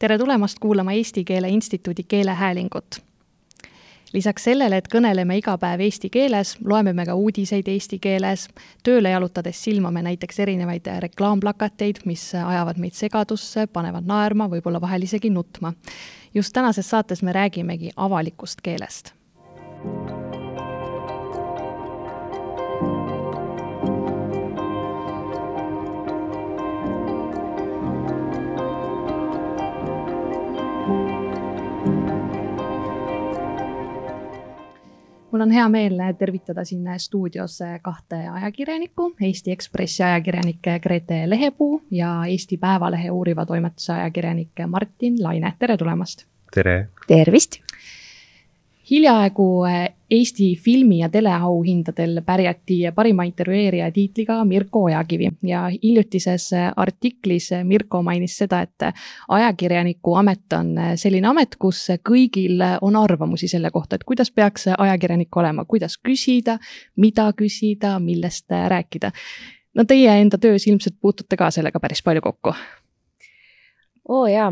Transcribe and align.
tere 0.00 0.18
tulemast 0.18 0.58
kuulama 0.60 0.92
Eesti 0.92 1.24
Keele 1.24 1.48
Instituudi 1.48 2.02
keelehäälingut. 2.02 3.02
lisaks 4.12 4.44
sellele, 4.44 4.76
et 4.76 4.88
kõneleme 4.94 5.36
iga 5.38 5.52
päev 5.58 5.84
eesti 5.84 6.08
keeles, 6.10 6.56
loeme 6.64 6.92
me 6.92 7.04
ka 7.06 7.14
uudiseid 7.14 7.68
eesti 7.68 7.98
keeles, 8.02 8.48
tööle 8.82 9.12
jalutades 9.12 9.60
silmame 9.64 10.02
näiteks 10.02 10.40
erinevaid 10.40 10.88
reklaamplakateid, 11.04 12.02
mis 12.04 12.32
ajavad 12.34 12.80
meid 12.80 12.96
segadusse, 12.96 13.66
panevad 13.66 14.08
naerma, 14.08 14.48
võib-olla 14.48 14.80
vahel 14.80 15.06
isegi 15.06 15.30
nutma. 15.30 15.72
just 16.34 16.52
tänases 16.52 16.90
saates 16.90 17.22
me 17.22 17.32
räägimegi 17.32 17.90
avalikust 17.96 18.60
keelest 18.60 19.19
mul 35.32 35.40
on 35.40 35.50
hea 35.50 35.68
meel 35.68 36.00
tervitada 36.18 36.64
siin 36.64 36.88
stuudios 36.98 37.58
kahte 37.82 38.16
ajakirjanikku, 38.28 39.14
Eesti 39.22 39.52
Ekspressi 39.52 40.02
ajakirjanik 40.02 40.66
Grete 40.82 41.22
Lehepuu 41.30 41.82
ja 41.90 42.22
Eesti 42.28 42.56
Päevalehe 42.56 43.10
uuriva 43.10 43.46
toimetuse 43.46 43.92
ajakirjanik 43.92 44.66
Martin 44.66 45.22
Laine, 45.22 45.54
tere 45.58 45.76
tulemast! 45.76 46.26
tere! 46.54 46.88
tervist! 47.06 47.60
Hiljaaegu 48.90 49.64
eh, 49.64 49.94
Eesti 50.10 50.56
filmi- 50.58 50.98
ja 50.98 51.08
teleauhindadel 51.08 52.22
pärjati 52.26 52.80
parima 52.94 53.22
intervjueerija 53.24 53.90
tiitliga 53.94 54.44
Mirko 54.44 54.82
Ojakivi 54.84 55.28
ja 55.46 55.68
hiljutises 55.82 56.52
eh, 56.52 56.72
artiklis 56.76 57.50
Mirko 57.64 58.02
mainis 58.02 58.36
seda, 58.38 58.62
et 58.62 58.88
ajakirjaniku 59.28 60.14
amet 60.14 60.58
on 60.58 60.74
selline 60.96 61.30
amet, 61.30 61.54
kus 61.58 61.86
kõigil 62.08 62.58
on 62.80 62.96
arvamusi 62.96 63.48
selle 63.48 63.70
kohta, 63.70 63.96
et 63.96 64.04
kuidas 64.04 64.30
peaks 64.30 64.66
ajakirjanik 64.78 65.36
olema, 65.36 65.64
kuidas 65.64 65.98
küsida, 65.98 66.58
mida 66.96 67.30
küsida, 67.36 67.98
millest 68.02 68.50
rääkida. 68.50 69.12
no 69.74 69.84
teie 69.84 70.20
enda 70.20 70.38
töös 70.38 70.66
ilmselt 70.66 70.98
puutute 71.00 71.36
ka 71.36 71.50
sellega 71.50 71.80
päris 71.80 72.02
palju 72.02 72.20
kokku 72.20 72.54
oo 74.10 74.24
oh 74.24 74.26
jaa, 74.30 74.48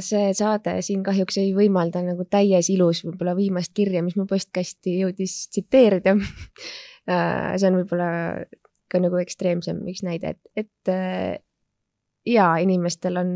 see 0.00 0.30
saade 0.36 0.78
siin 0.84 1.02
kahjuks 1.04 1.36
ei 1.42 1.50
võimalda 1.56 2.00
nagu 2.06 2.24
täies 2.32 2.70
ilus 2.72 3.02
võib-olla 3.04 3.34
viimast 3.36 3.74
kirja, 3.76 4.00
mis 4.04 4.16
mu 4.16 4.24
postkasti 4.30 4.98
jõudis 5.02 5.44
tsiteerida. 5.52 6.16
Äh, 7.10 7.56
see 7.58 7.66
on 7.66 7.80
võib-olla 7.80 8.04
ka 8.86 9.00
nagu 9.02 9.18
ekstreemsem 9.18 9.80
üks 9.90 10.04
näide, 10.06 10.36
et, 10.36 10.50
et 10.62 10.90
äh, 10.92 11.40
jaa, 12.30 12.52
inimestel 12.62 13.18
on 13.18 13.32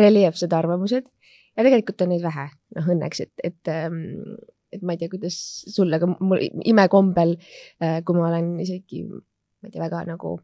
reljeefsed 0.00 0.54
arvamused 0.56 1.04
ja 1.04 1.66
tegelikult 1.66 2.06
on 2.06 2.14
neid 2.14 2.24
vähe, 2.24 2.46
noh 2.76 2.88
õnneks, 2.94 3.20
et, 3.26 3.44
et, 3.44 3.72
ähm, 3.72 4.38
et 4.72 4.80
ma 4.80 4.96
ei 4.96 5.02
tea, 5.02 5.10
kuidas 5.12 5.36
sul, 5.74 5.92
aga 5.92 6.08
mul 6.16 6.40
imekombel, 6.72 7.36
äh, 7.84 7.98
kui 8.00 8.16
ma 8.16 8.30
olen 8.30 8.54
isegi, 8.64 9.04
ma 9.10 9.68
ei 9.68 9.74
tea, 9.74 9.84
väga 9.84 10.06
nagu 10.14 10.38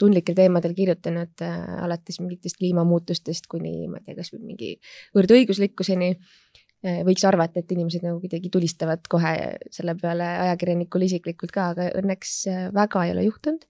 tundlikel 0.00 0.36
teemadel 0.36 0.74
kirjutanud 0.76 1.44
äh, 1.44 1.58
alates 1.84 2.20
mingitest 2.22 2.60
kliimamuutustest 2.60 3.48
kuni 3.50 3.88
ma 3.90 4.00
ei 4.00 4.10
tea, 4.10 4.18
kasvõi 4.20 4.42
mingi 4.42 4.72
võrdõiguslikkuseni 5.16 6.10
äh,. 6.14 7.00
võiks 7.06 7.24
arvata, 7.28 7.60
et 7.60 7.72
inimesed 7.74 8.04
nagu 8.06 8.20
kuidagi 8.22 8.52
tulistavad 8.52 9.04
kohe 9.12 9.34
selle 9.72 9.94
peale 10.00 10.28
ajakirjanikule 10.46 11.10
isiklikult 11.10 11.52
ka, 11.54 11.70
aga 11.74 11.90
õnneks 12.00 12.36
äh, 12.50 12.68
väga 12.76 13.06
ei 13.06 13.14
ole 13.16 13.26
juhtunud. 13.28 13.66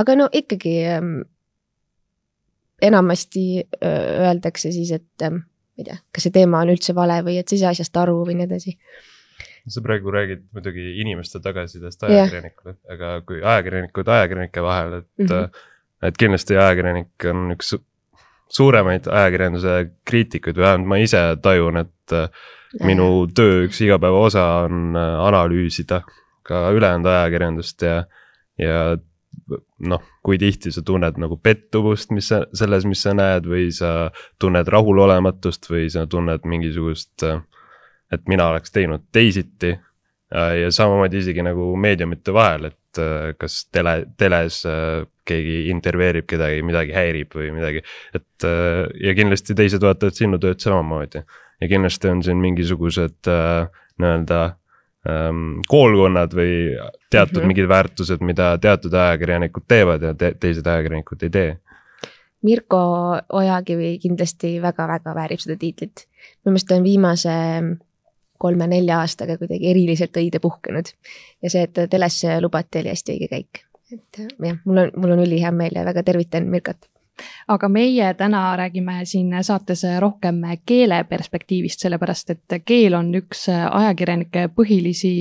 aga 0.00 0.18
no 0.20 0.28
ikkagi 0.32 0.76
ähm, 0.96 1.16
enamasti 2.82 3.48
äh, 3.64 3.98
öeldakse 4.28 4.72
siis, 4.72 4.94
et 4.96 5.26
ähm, 5.26 5.44
ma 5.74 5.84
ei 5.84 5.90
tea, 5.90 5.98
kas 6.14 6.28
see 6.28 6.38
teema 6.38 6.62
on 6.64 6.72
üldse 6.72 6.96
vale 6.96 7.20
või 7.26 7.40
et 7.40 7.50
sa 7.50 7.58
ei 7.58 7.66
saa 7.66 7.74
asjast 7.76 8.00
aru 8.00 8.22
või 8.24 8.38
nii 8.38 8.48
edasi 8.48 8.78
sa 9.68 9.80
praegu 9.80 10.12
räägid 10.12 10.42
muidugi 10.52 10.82
inimeste 11.00 11.40
tagasisidest 11.40 12.02
ajakirjanikule 12.04 12.74
yeah., 12.74 12.90
aga 12.94 13.12
kui 13.28 13.38
ajakirjanikud 13.40 14.10
ajakirjanike 14.16 14.64
vahel, 14.64 14.98
et 15.00 15.08
mm, 15.18 15.30
-hmm 15.30 15.62
et 16.04 16.16
kindlasti 16.20 16.56
ajakirjanik 16.58 17.28
on 17.30 17.54
üks 17.56 17.74
suuremaid 18.54 19.08
ajakirjanduse 19.10 19.78
kriitikuid, 20.06 20.56
vähemalt 20.56 20.88
ma 20.88 20.98
ise 21.02 21.22
tajun, 21.42 21.80
et 21.80 22.14
äh, 22.14 22.28
minu 22.84 23.26
töö 23.34 23.64
üks 23.68 23.80
igapäeva 23.84 24.26
osa 24.28 24.44
on 24.66 24.98
äh, 24.98 25.14
analüüsida 25.28 26.02
ka 26.44 26.68
ülejäänud 26.76 27.08
ajakirjandust 27.08 27.82
ja, 27.82 27.96
ja 28.60 28.78
noh, 29.88 30.02
kui 30.24 30.38
tihti 30.38 30.72
sa 30.72 30.84
tunned 30.86 31.18
nagu 31.20 31.38
pettumust, 31.42 32.12
mis 32.14 32.28
sa 32.32 32.44
selles, 32.56 32.86
mis 32.88 33.02
sa 33.02 33.14
näed 33.16 33.48
või 33.48 33.70
sa 33.74 34.10
tunned 34.40 34.68
rahulolematust 34.70 35.70
või 35.70 35.88
sa 35.92 36.06
tunned 36.10 36.44
mingisugust, 36.48 37.16
äh, 37.26 37.42
et 38.12 38.28
mina 38.30 38.50
oleks 38.52 38.74
teinud 38.74 39.08
teisiti. 39.12 39.78
ja 40.34 40.70
samamoodi 40.72 41.20
isegi 41.20 41.42
nagu 41.46 41.76
meediumite 41.78 42.32
vahel, 42.34 42.64
et 42.64 42.76
kas 43.38 43.64
tele, 43.72 43.94
teles 44.18 44.62
keegi 45.28 45.68
intervjueerib 45.72 46.26
kedagi, 46.28 46.60
midagi 46.66 46.94
häirib 46.94 47.32
või 47.36 47.50
midagi. 47.54 47.82
et 48.14 48.46
äh, 48.48 48.84
ja 49.08 49.14
kindlasti 49.16 49.56
teised 49.56 49.82
vaatavad 49.84 50.16
sinu 50.16 50.38
tööd 50.42 50.60
samamoodi 50.62 51.22
ja 51.60 51.70
kindlasti 51.70 52.10
on 52.10 52.22
siin 52.26 52.40
mingisugused 52.42 53.30
äh, 53.30 53.68
nii-öelda 54.02 54.40
ähm, 55.08 55.60
koolkonnad 55.68 56.34
või 56.36 56.54
teatud 57.10 57.38
mm 57.38 57.40
-hmm. 57.40 57.52
mingid 57.52 57.68
väärtused, 57.68 58.24
mida 58.24 58.56
teatud 58.58 58.94
ajakirjanikud 58.94 59.68
teevad 59.68 60.02
ja 60.02 60.14
te 60.14 60.34
teised 60.40 60.66
ajakirjanikud 60.66 61.22
ei 61.22 61.30
tee. 61.30 61.50
Mirko 62.44 62.78
Ojakivi 63.32 63.98
kindlasti 63.98 64.58
väga-väga 64.62 65.14
väärib 65.14 65.40
seda 65.40 65.56
tiitlit. 65.56 66.06
minu 66.44 66.52
meelest 66.52 66.68
ta 66.68 66.74
on 66.74 66.84
viimase 66.84 67.36
kolme-nelja 68.38 69.00
aastaga 69.04 69.38
kuidagi 69.38 69.70
eriliselt 69.70 70.16
õide 70.20 70.40
puhkenud 70.42 70.90
ja 71.42 71.50
see, 71.50 71.68
et 71.68 71.84
telesse 71.90 72.40
lubati, 72.40 72.82
oli 72.82 72.92
hästi 72.94 73.16
õige 73.16 73.30
käik 73.30 73.64
et 73.92 74.24
jah, 74.24 74.58
mul 74.64 74.86
on, 74.86 74.90
mul 74.96 75.14
on 75.16 75.22
ülihea 75.26 75.52
meel 75.54 75.76
ja 75.76 75.86
väga 75.86 76.02
tervitan 76.06 76.48
Mirkat 76.50 76.88
aga 77.48 77.68
meie 77.70 78.08
täna 78.18 78.40
räägime 78.58 78.96
siin 79.06 79.30
saates 79.46 79.84
rohkem 80.02 80.40
keele 80.66 81.04
perspektiivist, 81.06 81.84
sellepärast 81.84 82.32
et 82.34 82.56
keel 82.66 82.96
on 82.98 83.12
üks 83.14 83.46
ajakirjanike 83.50 84.48
põhilisi 84.56 85.14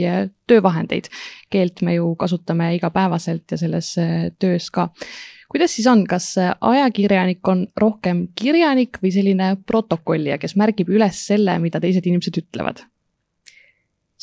töövahendeid. 0.47 1.09
keelt 1.49 1.81
me 1.81 1.95
ju 1.95 2.15
kasutame 2.15 2.73
igapäevaselt 2.75 3.51
ja 3.51 3.57
selles 3.57 3.93
töös 4.39 4.71
ka. 4.71 4.89
kuidas 5.49 5.75
siis 5.75 5.87
on, 5.87 6.05
kas 6.07 6.33
ajakirjanik 6.61 7.47
on 7.47 7.67
rohkem 7.77 8.27
kirjanik 8.35 8.97
või 9.03 9.13
selline 9.13 9.55
protokollija, 9.65 10.37
kes 10.37 10.55
märgib 10.55 10.89
üles 10.89 11.27
selle, 11.27 11.59
mida 11.59 11.79
teised 11.79 12.09
inimesed 12.09 12.41
ütlevad? 12.41 12.87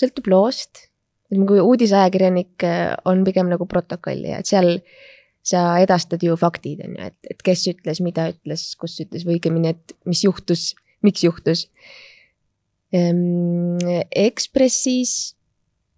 Sõltub 0.01 0.31
loost 0.33 0.87
ütleme, 1.31 1.47
kui 1.47 1.63
uudisajakirjanik 1.63 2.67
äh, 2.67 2.93
on 3.09 3.25
pigem 3.25 3.51
nagu 3.53 3.67
protokollija, 3.71 4.41
et 4.41 4.51
seal 4.51 4.79
sa 5.47 5.79
edastad 5.81 6.23
ju 6.23 6.37
faktid, 6.37 6.83
on 6.85 6.97
ju, 6.99 7.11
et, 7.11 7.17
et 7.33 7.43
kes 7.43 7.65
ütles, 7.71 8.03
mida 8.05 8.29
ütles, 8.35 8.75
kus 8.77 8.99
ütles 9.01 9.25
või 9.27 9.39
õigemini, 9.39 9.73
et 9.73 9.95
mis 10.11 10.25
juhtus, 10.27 10.75
miks 11.07 11.25
juhtus. 11.25 11.69
Ehm, 12.93 13.79
Ekspressis, 14.11 15.37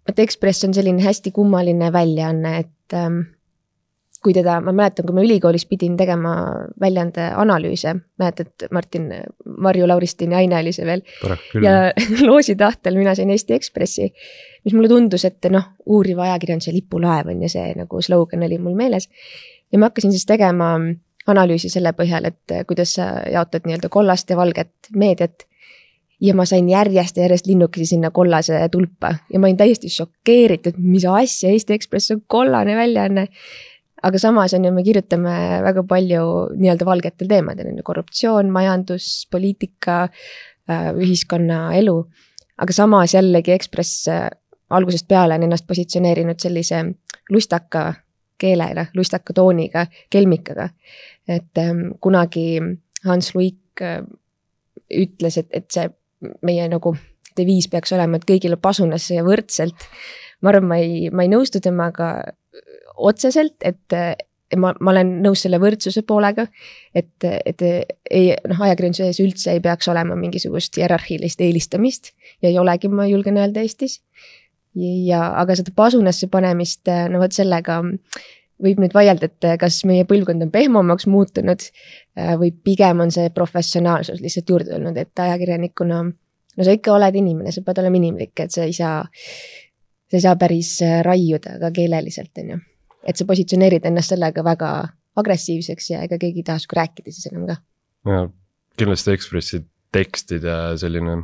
vot 0.07 0.21
Ekspress 0.23 0.63
on 0.67 0.75
selline 0.77 1.03
hästi 1.03 1.33
kummaline 1.35 1.89
väljaanne, 1.91 2.53
et 2.63 2.95
ähm, 2.95 3.19
kui 4.23 4.33
teda, 4.35 4.57
ma 4.63 4.71
mäletan, 4.75 5.05
kui 5.07 5.15
ma 5.17 5.23
ülikoolis 5.25 5.65
pidin 5.67 5.97
tegema 5.99 6.33
väljaande 6.81 7.27
analüüse, 7.39 7.95
mäletad, 8.21 8.67
Martin, 8.71 9.09
Marju 9.43 9.87
Lauristini 9.89 10.37
aine 10.39 10.59
oli 10.61 10.73
see 10.75 10.87
veel. 10.87 11.03
ja 11.63 11.91
loosi 12.27 12.55
tahtel 12.59 12.97
mina 12.99 13.15
sain 13.15 13.31
Eesti 13.33 13.57
Ekspressi, 13.57 14.09
mis 14.63 14.75
mulle 14.75 14.91
tundus, 14.91 15.25
et 15.27 15.51
noh, 15.51 15.73
uuriva 15.85 16.29
ajakirjanduse 16.29 16.73
lipulaev 16.75 17.33
on 17.33 17.43
ju 17.43 17.51
see 17.51 17.73
nagu 17.77 18.01
slogan 18.01 18.45
oli 18.47 18.59
mul 18.59 18.77
meeles. 18.79 19.09
ja 19.71 19.79
ma 19.79 19.91
hakkasin 19.91 20.15
siis 20.15 20.25
tegema 20.29 20.75
analüüsi 21.27 21.69
selle 21.71 21.93
põhjal, 21.95 22.27
et 22.27 22.55
kuidas 22.67 22.95
sa 22.99 23.09
jaotad 23.31 23.67
nii-öelda 23.67 23.89
kollast 23.91 24.29
ja 24.29 24.37
valget 24.39 24.91
meediat 24.95 25.47
ja 26.23 26.35
ma 26.35 26.45
sain 26.47 26.69
järjest 26.69 27.17
ja 27.17 27.27
järjest 27.27 27.47
linnukesi 27.47 27.85
sinna 27.93 28.11
kollase 28.11 28.59
tulpa 28.71 29.15
ja 29.33 29.39
ma 29.39 29.47
olin 29.49 29.59
täiesti 29.59 29.91
šokeeritud, 29.91 30.79
mis 30.79 31.05
asja, 31.09 31.51
Eesti 31.51 31.75
Ekspress 31.75 32.15
on 32.15 32.23
kollane 32.27 32.75
väljaanne 32.77 33.27
aga 34.03 34.19
samas 34.19 34.53
on 34.53 34.65
ju, 34.65 34.71
me 34.75 34.83
kirjutame 34.83 35.33
väga 35.63 35.83
palju 35.87 36.23
nii-öelda 36.59 36.87
valgetel 36.87 37.29
teemadel, 37.31 37.71
on 37.71 37.79
ju 37.79 37.85
korruptsioon, 37.87 38.51
majandus, 38.51 39.27
poliitika, 39.31 40.03
äh, 40.69 40.91
ühiskonnaelu. 40.93 41.97
aga 42.57 42.73
samas 42.73 43.13
jällegi 43.13 43.51
Ekspress 43.51 44.07
äh, 44.07 44.29
algusest 44.69 45.07
peale 45.07 45.35
on 45.35 45.43
ennast 45.43 45.67
positsioneerinud 45.67 46.39
sellise 46.39 46.83
lustaka 47.29 47.93
keelega, 48.37 48.85
lustaka 48.95 49.33
tooniga, 49.33 49.87
kelmikaga. 50.09 50.69
et 51.27 51.57
ähm, 51.57 51.93
kunagi 52.01 52.61
Hans 53.05 53.35
Luik 53.35 53.81
äh, 53.81 54.03
ütles, 54.91 55.37
et, 55.37 55.47
et 55.51 55.71
see 55.71 55.89
meie 56.41 56.67
nagu 56.71 56.95
deviis 57.37 57.67
peaks 57.71 57.93
olema, 57.95 58.17
et 58.17 58.27
kõigile 58.27 58.57
pasunasse 58.61 59.15
ja 59.15 59.23
võrdselt. 59.25 59.87
ma 60.41 60.51
arvan, 60.51 60.67
ma 60.67 60.77
ei, 60.77 61.09
ma 61.09 61.23
ei 61.23 61.31
nõustu 61.31 61.61
temaga 61.63 62.33
otseselt, 62.95 63.55
et, 63.65 63.95
ma, 64.57 64.73
ma 64.79 64.93
olen 64.93 65.15
nõus 65.23 65.43
selle 65.45 65.59
võrdsuse 65.61 66.03
poolega. 66.07 66.45
et, 66.95 67.25
et 67.25 67.63
ei 67.63 68.33
noh, 68.49 68.61
ajakirjanduses 68.67 69.19
üldse 69.23 69.55
ei 69.55 69.61
peaks 69.63 69.89
olema 69.91 70.17
mingisugust 70.19 70.77
hierarhilist 70.77 71.41
eelistamist 71.41 72.13
ja 72.41 72.49
ei 72.49 72.59
olegi, 72.59 72.89
ma 72.89 73.07
julgen 73.09 73.37
öelda 73.41 73.63
Eestis. 73.63 74.01
ja, 74.75 75.25
aga 75.39 75.55
seda 75.55 75.73
pasunasse 75.75 76.29
panemist, 76.33 76.89
no 77.09 77.21
vot 77.21 77.35
sellega 77.35 77.81
võib 78.63 78.79
nüüd 78.79 78.93
vaielda, 78.95 79.27
et 79.27 79.59
kas 79.59 79.81
meie 79.89 80.05
põlvkond 80.07 80.45
on 80.45 80.51
pehmemaks 80.53 81.07
muutunud 81.09 81.65
või 82.39 82.53
pigem 82.63 83.01
on 83.03 83.11
see 83.11 83.29
professionaalsus 83.33 84.21
lihtsalt 84.21 84.49
juurde 84.49 84.71
tulnud, 84.71 84.97
et 84.97 85.19
ajakirjanikuna 85.19 86.03
no 86.03 86.67
sa 86.67 86.75
ikka 86.75 86.93
oled 86.95 87.17
inimene, 87.17 87.51
sa 87.51 87.65
pead 87.65 87.81
olema 87.83 87.99
inimlik, 87.99 88.37
et 88.45 88.53
sa 88.53 88.67
ei 88.67 88.75
saa, 88.77 89.01
sa 90.09 90.19
ei 90.19 90.25
saa 90.25 90.37
päris 90.39 90.77
raiuda 91.05 91.57
ka 91.61 91.73
keeleliselt, 91.75 92.31
on 92.41 92.53
ju 92.55 92.61
et 93.03 93.19
sa 93.19 93.27
positsioneerid 93.29 93.85
ennast 93.89 94.13
sellega 94.13 94.43
väga 94.45 94.71
agressiivseks 95.19 95.91
ja 95.93 96.01
ega 96.07 96.17
keegi 96.21 96.41
ei 96.41 96.47
taha 96.47 96.61
sinuga 96.61 96.81
rääkida 96.81 97.13
siis 97.13 97.29
enam 97.31 97.47
ka. 97.49 97.57
ja 98.09 98.25
kindlasti 98.79 99.13
Ekspressi 99.13 99.61
tekstide 99.93 100.55
selline 100.81 101.19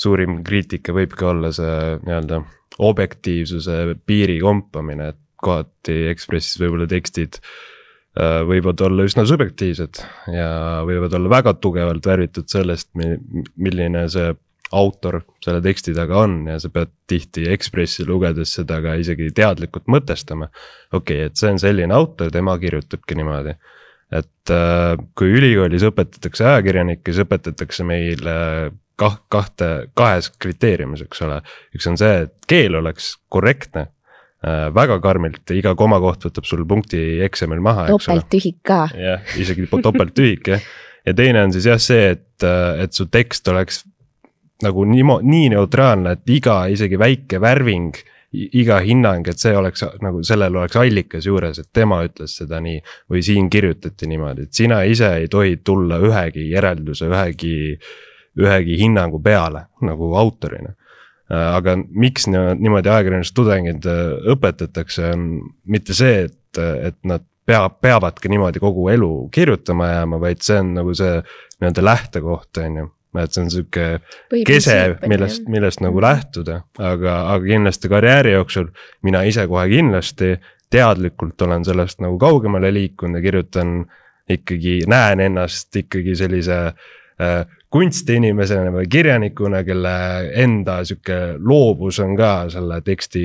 suurim 0.00 0.40
kriitika 0.44 0.94
võibki 0.96 1.26
olla 1.28 1.52
see 1.56 1.96
nii-öelda 2.04 2.42
objektiivsuse 2.80 3.80
piiri 4.06 4.38
kompamine, 4.40 5.10
et 5.12 5.20
kohati 5.40 5.96
Ekspressis 6.12 6.60
võib-olla 6.60 6.86
tekstid 6.90 7.40
äh, 7.40 8.40
võivad 8.48 8.80
olla 8.84 9.06
üsna 9.08 9.24
subjektiivsed 9.28 10.02
ja 10.34 10.50
võivad 10.88 11.16
olla 11.16 11.32
väga 11.32 11.56
tugevalt 11.60 12.06
värvitud 12.06 12.48
sellest, 12.52 12.90
milline 12.94 14.06
see 14.12 14.34
autor 14.76 15.20
selle 15.42 15.60
teksti 15.64 15.94
taga 15.96 16.22
on 16.24 16.44
ja 16.50 16.58
sa 16.62 16.70
pead 16.72 16.92
tihti 17.10 17.46
Ekspressi 17.50 18.06
lugedes 18.06 18.54
seda 18.58 18.80
ka 18.84 18.94
isegi 19.00 19.30
teadlikult 19.34 19.88
mõtestama. 19.90 20.50
okei 20.92 21.24
okay,, 21.24 21.30
et 21.30 21.36
see 21.40 21.50
on 21.50 21.60
selline 21.62 21.94
autor, 21.94 22.30
tema 22.30 22.56
kirjutabki 22.58 23.18
niimoodi. 23.18 23.54
et 24.10 24.52
äh, 24.54 24.96
kui 25.18 25.32
ülikoolis 25.38 25.86
õpetatakse 25.90 26.46
ajakirjanikke, 26.46 27.12
siis 27.12 27.24
õpetatakse 27.26 27.86
meile 27.86 28.34
kah-, 28.98 29.22
kahte, 29.28 29.70
kahes 29.94 30.30
kriteeriumis, 30.38 31.06
eks 31.06 31.24
ole. 31.26 31.40
üks 31.76 31.88
on 31.90 31.98
see, 31.98 32.26
et 32.26 32.36
keel 32.50 32.78
oleks 32.78 33.16
korrektne 33.28 33.86
äh,, 33.86 34.68
väga 34.74 35.00
karmilt, 35.02 35.42
iga 35.54 35.74
komakoht 35.78 36.28
võtab 36.28 36.46
sul 36.46 36.62
punkti 36.66 37.20
eksamil 37.26 37.62
maha, 37.64 37.88
eks 37.88 38.06
ole. 38.06 38.20
topelttühik 38.20 38.62
ka. 38.66 38.84
jah, 38.94 39.34
isegi 39.38 39.66
topelttühik 39.70 40.54
jah 40.54 40.70
ja 41.06 41.14
teine 41.16 41.42
on 41.44 41.52
siis 41.54 41.66
jah 41.68 41.80
see, 41.80 42.10
et, 42.14 42.46
et 42.82 42.94
su 42.96 43.06
tekst 43.12 43.48
oleks 43.50 43.84
nagu 44.62 44.84
nii, 44.88 45.04
nii 45.22 45.50
neutraalne, 45.54 46.16
et 46.16 46.32
iga 46.32 46.62
isegi 46.72 46.98
väike 47.00 47.40
värving, 47.40 47.96
iga 48.30 48.78
hinnang, 48.84 49.26
et 49.26 49.42
see 49.42 49.56
oleks 49.56 49.82
nagu 50.04 50.22
sellel 50.26 50.54
oleks 50.60 50.76
allikas 50.78 51.26
juures, 51.26 51.58
et 51.58 51.70
tema 51.74 52.02
ütles 52.06 52.36
seda 52.38 52.60
nii. 52.62 52.78
või 53.10 53.24
siin 53.26 53.50
kirjutati 53.50 54.06
niimoodi, 54.06 54.46
et 54.46 54.54
sina 54.54 54.82
ise 54.86 55.14
ei 55.22 55.28
tohi 55.28 55.56
tulla 55.64 55.98
ühegi 55.98 56.46
järelduse, 56.52 57.08
ühegi, 57.10 57.78
ühegi 58.38 58.78
hinnangu 58.84 59.18
peale 59.22 59.66
nagu 59.82 60.14
autorina 60.14 60.76
aga 61.30 61.76
miks 61.90 62.26
niimoodi 62.30 62.90
ajakirjandustudengid 62.90 63.86
äh, 63.86 63.98
õpetatakse, 64.34 65.12
on 65.14 65.26
mitte 65.70 65.94
see, 65.94 66.24
et, 66.26 66.58
et 66.58 66.96
nad 67.06 67.24
pea, 67.46 67.62
peavadki 67.70 68.30
niimoodi 68.32 68.62
kogu 68.62 68.88
elu 68.90 69.10
kirjutama 69.34 69.92
jääma, 69.92 70.20
vaid 70.22 70.42
see 70.44 70.58
on 70.62 70.74
nagu 70.80 70.94
see 70.96 71.20
nii-öelda 71.20 71.84
lähtekoht, 71.86 72.62
on 72.64 72.80
ju 72.82 72.88
et 73.18 73.34
see 73.34 73.42
on 73.42 73.50
sihuke 73.50 73.86
kese, 74.46 74.76
millest, 75.10 75.48
millest 75.50 75.82
nagu 75.82 76.02
lähtuda, 76.02 76.60
aga, 76.78 77.16
aga 77.34 77.44
kindlasti 77.44 77.90
karjääri 77.90 78.36
jooksul 78.36 78.70
mina 79.06 79.24
ise 79.26 79.46
kohe 79.50 79.66
kindlasti 79.72 80.36
teadlikult 80.70 81.42
olen 81.42 81.64
sellest 81.66 82.00
nagu 82.04 82.18
kaugemale 82.18 82.70
liikunud 82.74 83.18
ja 83.18 83.22
kirjutan 83.22 83.80
ikkagi, 84.30 84.80
näen 84.86 85.20
ennast 85.20 85.76
ikkagi 85.76 86.14
sellise 86.16 86.58
äh, 86.70 87.40
kunstiinimesena 87.70 88.70
või 88.74 88.86
kirjanikuna, 88.90 89.62
kelle 89.66 89.92
enda 90.42 90.80
sihuke 90.86 91.18
loovus 91.38 92.00
on 92.02 92.16
ka 92.18 92.32
selle 92.50 92.80
teksti 92.86 93.24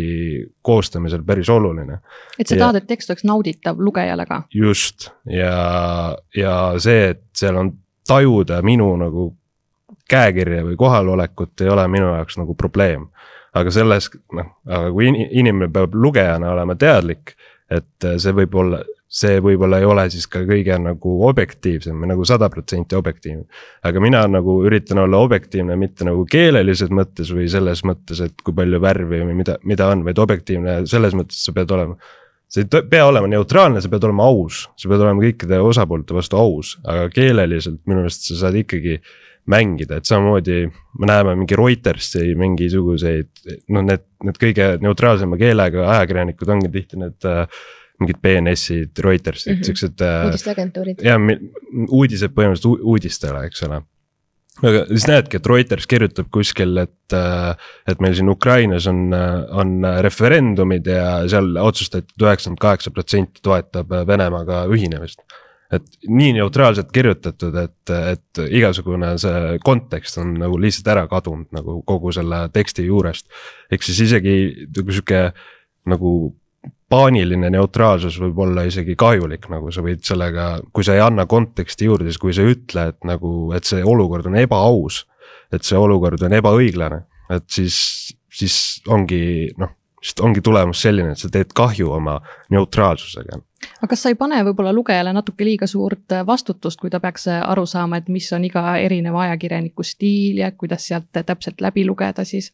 koostamisel 0.65 1.23
päris 1.25 1.49
oluline. 1.49 1.99
et 2.39 2.47
sa 2.47 2.57
tahad, 2.57 2.81
et 2.81 2.87
tekst 2.87 3.09
oleks 3.09 3.25
nauditav 3.25 3.79
lugejale 3.79 4.25
ka? 4.25 4.43
just 4.53 5.09
ja, 5.29 6.17
ja 6.35 6.55
see, 6.77 7.09
et 7.15 7.23
seal 7.33 7.57
on 7.61 7.73
tajuda 8.07 8.61
minu 8.61 8.91
nagu 9.01 9.31
käekirja 10.09 10.63
või 10.65 10.77
kohalolekut 10.79 11.61
ei 11.61 11.71
ole 11.71 11.87
minu 11.91 12.11
jaoks 12.13 12.37
nagu 12.41 12.55
probleem. 12.55 13.07
aga 13.55 13.71
selles, 13.71 14.09
noh, 14.35 14.47
aga 14.67 14.89
kui 14.91 15.07
inimene 15.07 15.69
peab 15.71 15.93
lugejana 15.95 16.49
olema 16.51 16.75
teadlik, 16.75 17.37
et 17.71 18.07
see 18.19 18.33
võib 18.35 18.57
olla, 18.59 18.81
see 19.07 19.39
võib-olla 19.39 19.79
ei 19.79 19.87
ole 19.87 20.03
siis 20.11 20.25
ka 20.27 20.41
kõige 20.43 20.75
nagu 20.81 21.13
objektiivsem 21.29 22.01
või 22.01 22.09
nagu 22.11 22.25
sada 22.27 22.49
protsenti 22.51 22.97
objektiivne. 22.99 23.45
aga 23.83 24.03
mina 24.03 24.25
nagu 24.27 24.57
üritan 24.67 24.99
olla 25.05 25.23
objektiivne 25.23 25.77
mitte 25.79 26.05
nagu 26.05 26.25
keelelises 26.25 26.91
mõttes 26.91 27.31
või 27.31 27.47
selles 27.49 27.85
mõttes, 27.87 28.21
et 28.21 28.43
kui 28.43 28.53
palju 28.53 28.81
värvi 28.81 29.23
või 29.23 29.39
mida, 29.39 29.57
mida 29.63 29.87
on, 29.87 30.03
vaid 30.03 30.19
objektiivne 30.19 30.83
selles 30.85 31.15
mõttes 31.15 31.45
sa 31.45 31.55
pead 31.55 31.71
olema 31.71 31.95
sa 32.55 32.61
ei 32.61 32.87
pea 32.89 33.05
olema 33.07 33.27
neutraalne, 33.27 33.81
sa 33.81 33.89
pead 33.91 34.03
olema 34.07 34.27
aus, 34.29 34.65
sa 34.77 34.89
pead 34.89 35.01
olema 35.01 35.23
kõikide 35.23 35.59
osapoolte 35.65 36.15
vastu 36.15 36.37
aus, 36.39 36.75
aga 36.85 37.07
keeleliselt 37.13 37.81
minu 37.89 38.03
meelest 38.03 38.29
sa 38.29 38.37
saad 38.45 38.59
ikkagi 38.61 38.99
mängida, 39.51 39.99
et 39.99 40.09
samamoodi 40.09 40.65
me 40.99 41.09
näeme 41.09 41.35
mingi 41.37 41.57
Reutersi 41.59 42.33
mingisuguseid, 42.39 43.31
noh, 43.73 43.85
need, 43.85 44.05
need 44.25 44.39
kõige 44.41 44.69
neutraalsema 44.81 45.37
keelega 45.39 45.89
ajakirjanikud 45.97 46.53
ongi 46.55 46.71
tihti 46.73 47.01
need 47.01 47.27
äh, 47.29 47.43
mingid 48.01 48.21
BNS-id, 48.23 49.03
Reutersid 49.05 49.53
mm 49.53 49.59
-hmm., 49.59 49.67
siuksed 49.69 50.01
äh,. 50.01 50.23
uudisteagentuurid. 50.29 51.03
jah, 51.05 51.21
uudised 51.89 52.33
põhimõtteliselt 52.33 52.87
uudistele, 52.95 53.45
eks 53.51 53.63
ole 53.69 53.83
aga 54.63 54.85
siis 54.89 55.07
näedki, 55.11 55.37
et 55.37 55.47
Reuters 55.51 55.87
kirjutab 55.87 56.27
kuskil, 56.33 56.77
et, 56.81 57.13
äh, 57.13 57.71
et 57.87 58.01
meil 58.01 58.15
siin 58.17 58.29
Ukrainas 58.31 58.87
on, 58.87 59.13
on 59.51 59.77
referendumid 60.01 60.87
ja 60.87 61.27
seal 61.29 61.57
otsustati 61.61 62.07
et, 62.07 62.13
et 62.17 62.27
üheksakümmend 62.27 62.61
kaheksa 62.61 62.91
protsenti 62.91 63.43
toetab 63.43 63.91
Venemaaga 64.07 64.65
ühinemist 64.71 65.21
et 65.77 66.07
nii 66.07 66.33
neutraalselt 66.37 66.91
kirjutatud, 66.95 67.55
et, 67.61 67.93
et 68.13 68.41
igasugune 68.49 69.15
see 69.21 69.59
kontekst 69.65 70.19
on 70.21 70.33
nagu 70.41 70.57
lihtsalt 70.61 70.89
ära 70.95 71.05
kadunud 71.11 71.51
nagu 71.55 71.81
kogu 71.87 72.13
selle 72.15 72.45
teksti 72.53 72.87
juurest. 72.87 73.27
ehk 73.71 73.85
siis 73.85 74.01
isegi 74.07 74.35
nagu 74.75 74.95
sihuke 74.95 75.21
nagu 75.91 76.11
paaniline 76.89 77.49
neutraalsus 77.53 78.17
võib 78.21 78.39
olla 78.45 78.65
isegi 78.67 78.95
kahjulik, 78.99 79.47
nagu 79.51 79.71
sa 79.73 79.83
võid 79.85 80.03
sellega, 80.05 80.47
kui 80.73 80.85
sa 80.85 80.95
ei 80.97 81.01
anna 81.03 81.25
konteksti 81.29 81.89
juurde, 81.89 82.09
siis 82.09 82.21
kui 82.21 82.33
sa 82.35 82.45
ei 82.45 82.53
ütle, 82.55 82.89
et 82.93 83.07
nagu, 83.07 83.31
et 83.57 83.65
see 83.67 83.83
olukord 83.83 84.29
on 84.29 84.37
ebaaus. 84.41 85.05
et 85.53 85.63
see 85.63 85.77
olukord 85.77 86.19
on 86.25 86.33
ebaõiglane, 86.33 86.97
et 87.31 87.43
siis, 87.53 87.75
siis 88.33 88.81
ongi 88.91 89.53
noh, 89.61 89.69
sest 90.01 90.19
ongi 90.25 90.41
tulemus 90.43 90.81
selline, 90.81 91.13
et 91.13 91.21
sa 91.21 91.29
teed 91.31 91.53
kahju 91.55 91.91
oma 91.95 92.17
neutraalsusega 92.51 93.39
aga 93.79 93.89
kas 93.91 94.03
sa 94.05 94.11
ei 94.11 94.17
pane 94.19 94.41
võib-olla 94.47 94.73
lugejale 94.75 95.13
natuke 95.15 95.45
liiga 95.47 95.67
suurt 95.69 96.15
äh, 96.15 96.25
vastutust, 96.27 96.79
kui 96.81 96.91
ta 96.93 96.99
peaks 97.03 97.27
äh, 97.31 97.41
aru 97.45 97.65
saama, 97.69 98.01
et 98.01 98.11
mis 98.11 98.27
on 98.35 98.45
iga 98.47 98.77
erineva 98.81 99.25
ajakirjaniku 99.27 99.85
stiil 99.85 100.41
ja 100.43 100.51
kuidas 100.51 100.87
sealt 100.89 101.09
täpselt 101.15 101.63
läbi 101.63 101.85
lugeda 101.87 102.25
siis? 102.27 102.51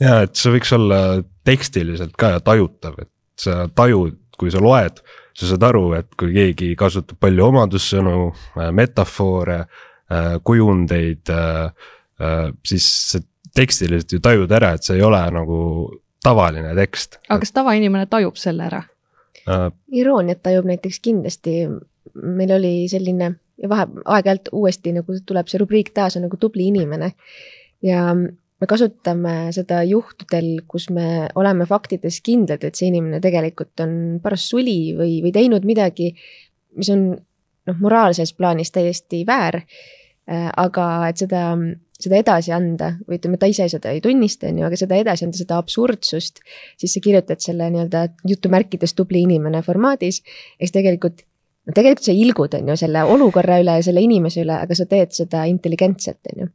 ja, 0.00 0.22
et 0.24 0.36
see 0.36 0.52
võiks 0.54 0.74
olla 0.76 1.00
tekstiliselt 1.44 2.16
ka 2.18 2.36
tajutav, 2.44 3.00
et 3.02 3.12
sa 3.40 3.64
tajud, 3.74 4.18
kui 4.38 4.52
sa 4.52 4.62
loed, 4.62 5.00
sa 5.36 5.48
saad 5.52 5.64
aru, 5.70 5.84
et 5.98 6.08
kui 6.18 6.32
keegi 6.36 6.74
kasutab 6.78 7.20
palju 7.20 7.48
omadussõnu, 7.52 8.18
äh, 8.58 8.70
metafoore, 8.76 9.64
kujundeid, 10.42 11.30
siis 12.66 12.86
tekstiliselt 13.54 14.10
ju 14.10 14.18
tajud 14.18 14.50
ära, 14.50 14.72
et 14.74 14.82
see 14.82 14.96
ei 14.98 15.04
ole 15.06 15.20
nagu 15.30 15.58
tavaline 16.24 16.72
tekst. 16.74 17.18
aga 17.28 17.40
kas 17.44 17.54
tavainimene 17.56 18.08
tajub 18.10 18.38
selle 18.40 18.66
ära? 18.66 18.82
Äh,. 19.48 19.70
irooniat 19.92 20.42
tajub 20.42 20.68
näiteks 20.68 21.00
kindlasti, 21.00 21.62
meil 22.14 22.52
oli 22.56 22.74
selline 22.90 23.34
ja 23.60 23.68
vahe, 23.68 23.86
aeg-ajalt 24.04 24.52
uuesti 24.56 24.92
nagu 24.96 25.16
tuleb 25.26 25.48
see 25.50 25.60
rubriik 25.60 25.92
taas 25.94 26.16
on 26.16 26.26
nagu 26.26 26.38
tubli 26.40 26.70
inimene. 26.72 27.12
ja 27.82 28.14
me 28.60 28.68
kasutame 28.68 29.34
seda 29.56 29.80
juhtudel, 29.88 30.60
kus 30.68 30.90
me 30.92 31.28
oleme 31.40 31.64
faktides 31.68 32.20
kindlad, 32.24 32.64
et 32.64 32.76
see 32.76 32.90
inimene 32.90 33.20
tegelikult 33.24 33.80
on 33.80 33.94
paras 34.22 34.44
suli 34.50 34.92
või, 34.96 35.20
või 35.24 35.32
teinud 35.32 35.64
midagi, 35.68 36.10
mis 36.76 36.90
on 36.92 37.06
noh, 37.14 37.78
moraalses 37.80 38.34
plaanis 38.36 38.72
täiesti 38.74 39.24
väär. 39.28 39.62
Äh, 40.30 40.50
aga 40.60 40.84
et 41.08 41.22
seda 41.22 41.54
seda 42.02 42.20
edasi 42.20 42.52
anda. 42.54 42.92
Või 43.06 43.18
ütleme, 43.20 43.38
ta 43.40 43.48
ise 43.50 43.68
seda 43.72 43.94
ei 43.94 44.02
tunnista, 44.04 44.48
on 44.50 44.60
ju, 44.60 44.68
aga 44.68 44.78
seda 44.80 44.98
edasi 45.00 45.26
anda, 45.26 45.40
seda 45.40 45.58
absurdsust, 45.60 46.42
siis 46.80 46.94
sa 46.96 47.02
kirjutad 47.04 47.42
selle 47.44 47.70
nii-öelda 47.72 48.06
jutumärkides 48.28 48.96
tubli 48.98 49.24
inimene 49.26 49.62
formaadis, 49.66 50.22
eks 50.60 50.74
tegelikult 50.76 51.24
no 51.66 51.76
tegelikult 51.76 52.08
sa 52.08 52.14
ilgud, 52.16 52.56
on 52.58 52.72
ju, 52.72 52.76
selle 52.80 53.04
olukorra 53.14 53.60
üle 53.62 53.76
ja 53.78 53.84
selle 53.84 54.02
inimese 54.04 54.44
üle, 54.44 54.56
aga 54.64 54.76
sa 54.76 54.86
teed 54.90 55.14
seda 55.16 55.44
intelligentselt, 55.50 56.20
on 56.32 56.44
ju. 56.44 56.50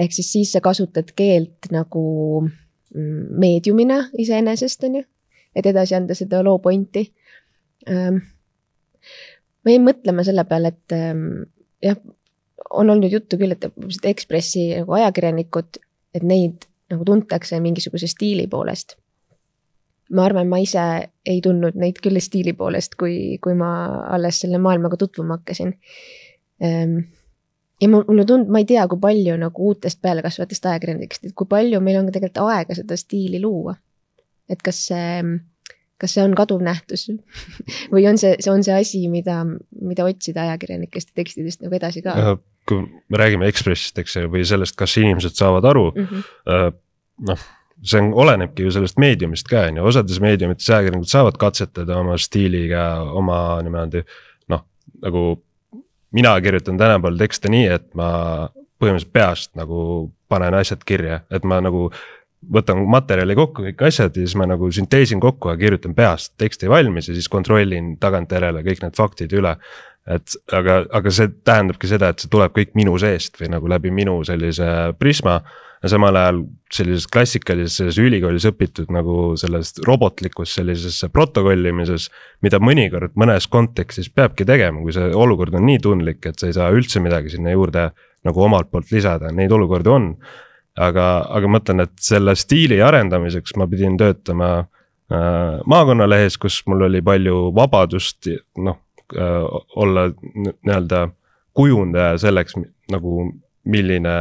ehk 0.00 0.14
siis 0.16 0.30
siis 0.32 0.52
sa 0.54 0.62
kasutad 0.64 1.12
keelt 1.16 1.68
nagu 1.74 2.04
mm, 2.42 3.24
meediumina 3.42 4.02
iseenesest, 4.18 4.86
on 4.88 5.00
ju, 5.00 5.06
et 5.56 5.66
edasi 5.66 5.96
anda 5.98 6.16
seda 6.18 6.42
loo 6.46 6.58
pointi. 6.62 7.04
Ähm, 7.90 8.22
ma 9.64 9.74
jäin 9.74 9.84
mõtlema 9.84 10.24
selle 10.26 10.44
peale, 10.48 10.72
et 10.74 10.96
ähm, 10.96 11.26
jah, 11.84 11.98
on 12.70 12.90
olnud 12.90 13.12
juttu 13.12 13.38
küll, 13.40 13.54
et 13.54 13.66
Ekspressi 14.06 14.66
nagu 14.78 14.98
ajakirjanikud, 14.98 15.80
et 16.14 16.26
neid 16.26 16.66
nagu 16.90 17.06
tuntakse 17.06 17.60
mingisuguse 17.60 18.08
stiili 18.10 18.46
poolest. 18.50 18.96
ma 20.10 20.24
arvan, 20.26 20.48
ma 20.50 20.58
ise 20.58 20.82
ei 21.26 21.38
tundnud 21.40 21.76
neid 21.78 22.00
küll 22.02 22.18
stiili 22.18 22.52
poolest, 22.58 22.96
kui, 22.98 23.38
kui 23.38 23.54
ma 23.54 23.70
alles 24.10 24.40
selle 24.42 24.58
maailmaga 24.58 24.96
tutvuma 24.98 25.36
hakkasin. 25.38 25.70
Ähm, 26.66 26.96
ja 27.80 27.88
mulle 27.88 28.24
tundub, 28.26 28.50
ma 28.50 28.58
ei 28.58 28.66
tea, 28.66 28.88
kui 28.90 28.98
palju 28.98 29.36
nagu 29.38 29.68
uutest 29.70 30.00
pealekasvavatest 30.02 30.66
ajakirjanikest, 30.66 31.30
et 31.30 31.36
kui 31.38 31.46
palju 31.46 31.78
meil 31.80 32.00
on 32.00 32.10
tegelikult 32.10 32.42
aega 32.50 32.74
seda 32.74 32.98
stiili 32.98 33.40
luua. 33.40 33.76
et 34.50 34.62
kas 34.66 34.80
see 34.88 35.22
kas 36.00 36.16
see 36.16 36.24
on 36.24 36.34
kaduv 36.34 36.62
nähtus 36.64 37.06
või 37.92 38.06
on 38.10 38.18
see, 38.18 38.34
see 38.40 38.52
on 38.52 38.64
see 38.66 38.74
asi, 38.74 39.02
mida, 39.12 39.42
mida 39.70 40.06
otsida 40.08 40.46
ajakirjanikest 40.48 41.12
ja 41.12 41.20
tekstidest 41.20 41.62
nagu 41.62 41.76
edasi 41.76 42.02
ka? 42.02 42.16
Kui 42.70 42.84
me 42.86 43.20
räägime 43.20 43.48
Ekspressist, 43.50 43.98
eks 44.02 44.16
ju, 44.16 44.30
või 44.32 44.44
sellest, 44.48 44.76
kas 44.78 44.96
inimesed 45.00 45.36
saavad 45.38 45.66
aru 45.70 45.90
mm, 45.90 46.06
-hmm. 46.06 46.78
noh, 47.30 47.44
see 47.82 48.00
on, 48.02 48.12
olenebki 48.24 48.66
ju 48.66 48.72
sellest 48.74 48.98
meediumist 49.02 49.48
ka, 49.50 49.66
on 49.70 49.80
ju, 49.80 49.86
osades 49.92 50.20
meediumites 50.22 50.70
ajakirjanikud 50.70 51.10
saavad 51.10 51.38
katsetada 51.40 51.98
oma 52.00 52.18
stiiliga, 52.18 52.86
oma 53.16 53.38
niimoodi 53.66 54.04
noh, 54.52 54.64
nagu 55.02 55.24
mina 56.16 56.34
kirjutan 56.40 56.78
tänapäeval 56.78 57.18
tekste 57.18 57.52
nii, 57.52 57.66
et 57.76 57.90
ma 57.98 58.08
põhimõtteliselt 58.80 59.12
peast 59.12 59.52
nagu 59.58 60.10
panen 60.30 60.54
asjad 60.56 60.82
kirja, 60.86 61.20
et 61.30 61.44
ma 61.44 61.60
nagu 61.62 61.90
võtan 62.40 62.80
materjali 62.88 63.36
kokku, 63.36 63.66
kõik 63.68 63.82
asjad 63.90 64.16
ja 64.16 64.24
siis 64.24 64.36
ma 64.38 64.46
nagu 64.48 64.70
sünteesin 64.72 65.20
kokku 65.20 65.52
ja 65.52 65.58
kirjutan 65.60 65.94
peast 65.94 66.34
teksti 66.40 66.70
valmis 66.72 67.10
ja 67.10 67.16
siis 67.16 67.28
kontrollin 67.28 67.96
tagantjärele 68.00 68.62
kõik 68.64 68.80
need 68.84 68.96
faktid 68.96 69.34
üle. 69.36 69.56
Et 70.10 70.36
aga, 70.56 70.82
aga 70.96 71.12
see 71.14 71.30
tähendabki 71.46 71.90
seda, 71.90 72.10
et 72.10 72.22
see 72.22 72.30
tuleb 72.32 72.54
kõik 72.56 72.72
minu 72.78 72.96
seest 73.00 73.38
või 73.40 73.50
nagu 73.52 73.70
läbi 73.70 73.92
minu 73.94 74.20
sellise 74.26 74.94
prisma. 74.98 75.40
ja 75.80 75.88
samal 75.88 76.16
ajal 76.20 76.42
sellises 76.68 77.06
klassikalises, 77.08 77.78
selles 77.78 77.96
ülikoolis 77.98 78.44
õpitud 78.50 78.90
nagu 78.92 79.34
sellest 79.40 79.80
robotlikus 79.86 80.52
sellises 80.58 80.98
protokollimises. 81.12 82.10
mida 82.42 82.58
mõnikord 82.58 83.14
mõnes 83.14 83.48
kontekstis 83.48 84.10
peabki 84.10 84.44
tegema, 84.44 84.82
kui 84.82 84.92
see 84.92 85.14
olukord 85.14 85.54
on 85.54 85.66
nii 85.66 85.78
tundlik, 85.78 86.26
et 86.26 86.38
sa 86.38 86.46
ei 86.46 86.52
saa 86.52 86.70
üldse 86.70 87.00
midagi 87.00 87.30
sinna 87.30 87.50
juurde 87.50 87.90
nagu 88.24 88.42
omalt 88.42 88.70
poolt 88.70 88.90
lisada, 88.92 89.32
neid 89.32 89.52
olukordi 89.52 89.88
on 89.88 90.14
aga, 90.76 91.06
aga 91.30 91.48
ma 91.48 91.58
mõtlen, 91.58 91.84
et 91.86 91.96
selle 92.00 92.34
stiili 92.36 92.80
arendamiseks 92.84 93.56
ma 93.56 93.66
pidin 93.70 93.96
töötama 94.00 94.50
äh, 94.60 95.60
maakonnalehes, 95.66 96.36
kus 96.40 96.60
mul 96.66 96.88
oli 96.90 97.02
palju 97.02 97.50
vabadust, 97.56 98.28
noh 98.58 98.82
olla 99.12 100.08
nii-öelda 100.10 101.08
kujundaja 101.56 102.18
selleks 102.18 102.54
nagu 102.92 103.30
milline 103.70 104.12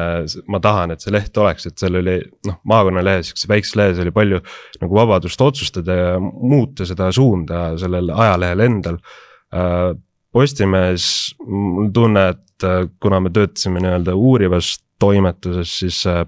ma 0.51 0.59
tahan, 0.59 0.91
et 0.91 1.03
see 1.03 1.13
leht 1.15 1.37
oleks, 1.39 1.69
et 1.69 1.79
seal 1.79 1.95
oli 2.01 2.17
noh, 2.47 2.57
maakonnalehes, 2.67 3.29
sihukeses 3.29 3.49
väikses 3.49 3.77
lehes 3.79 4.01
oli 4.03 4.11
palju 4.15 4.41
nagu 4.81 4.97
vabadust 4.97 5.41
otsustada 5.41 5.95
ja 5.95 6.09
muuta 6.19 6.87
seda 6.89 7.07
suunda 7.15 7.71
sellel 7.79 8.13
ajalehel 8.15 8.67
endal 8.67 9.01
äh,. 9.53 9.95
Postimehes 10.29 11.33
mul 11.41 11.87
tunne, 11.89 12.27
et 12.35 12.65
äh, 12.67 12.83
kuna 13.01 13.17
me 13.17 13.31
töötasime 13.33 13.81
nii-öelda 13.81 14.13
uurivas 14.13 14.75
toimetuses, 15.01 15.71
siis 15.79 16.03
äh, 16.05 16.19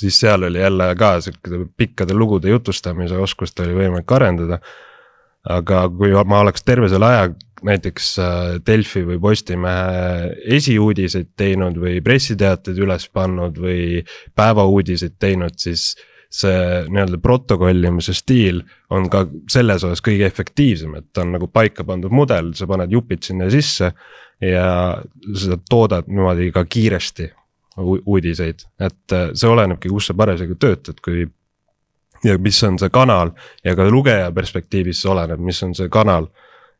siis 0.00 0.20
seal 0.20 0.42
oli 0.42 0.58
jälle 0.58 0.94
ka 0.98 1.20
sihuke 1.20 1.70
pikkade 1.76 2.14
lugude 2.14 2.50
jutustamise 2.50 3.16
oskust 3.16 3.60
oli 3.60 3.74
võimalik 3.74 4.12
arendada. 4.14 4.58
aga 5.48 5.84
kui 5.88 6.10
ma 6.26 6.40
oleks 6.42 6.64
terve 6.66 6.88
selle 6.90 7.06
aja 7.06 7.28
näiteks 7.64 8.10
äh, 8.18 8.28
Delfi 8.66 9.02
või 9.06 9.18
Postimehe 9.22 10.28
esiuudiseid 10.58 11.32
teinud 11.36 11.78
või 11.80 11.98
pressiteateid 12.04 12.78
üles 12.78 13.08
pannud 13.12 13.58
või 13.60 14.04
päevauudiseid 14.38 15.18
teinud, 15.18 15.58
siis 15.58 15.92
see 16.28 16.84
nii-öelda 16.92 17.18
protokollimise 17.24 18.12
stiil 18.14 18.60
on 18.92 19.08
ka 19.10 19.24
selles 19.50 19.84
osas 19.84 20.02
kõige 20.04 20.26
efektiivsem, 20.28 20.98
et 20.98 21.06
ta 21.12 21.24
on 21.24 21.32
nagu 21.38 21.48
paika 21.48 21.86
pandud 21.88 22.12
mudel, 22.12 22.52
sa 22.54 22.68
paned 22.68 22.92
jupid 22.92 23.24
sinna 23.24 23.48
sisse 23.50 23.92
ja 24.44 24.68
seda 25.32 25.56
toodad 25.70 26.10
niimoodi 26.10 26.50
ka 26.52 26.66
kiiresti 26.68 27.30
uudiseid, 27.78 28.66
et 28.80 29.14
äh, 29.14 29.30
see 29.38 29.48
olenebki, 29.48 29.90
kus 29.92 30.10
sa 30.10 30.16
parasjagu 30.18 30.58
töötad, 30.60 31.00
kui. 31.04 31.26
ja 32.24 32.34
mis 32.42 32.58
on 32.66 32.78
see 32.78 32.90
kanal 32.90 33.30
ja 33.64 33.76
ka 33.78 33.86
lugeja 33.90 34.32
perspektiivist 34.34 35.04
see 35.04 35.10
oleneb, 35.12 35.40
mis 35.40 35.62
on 35.62 35.74
see 35.78 35.88
kanal 35.88 36.26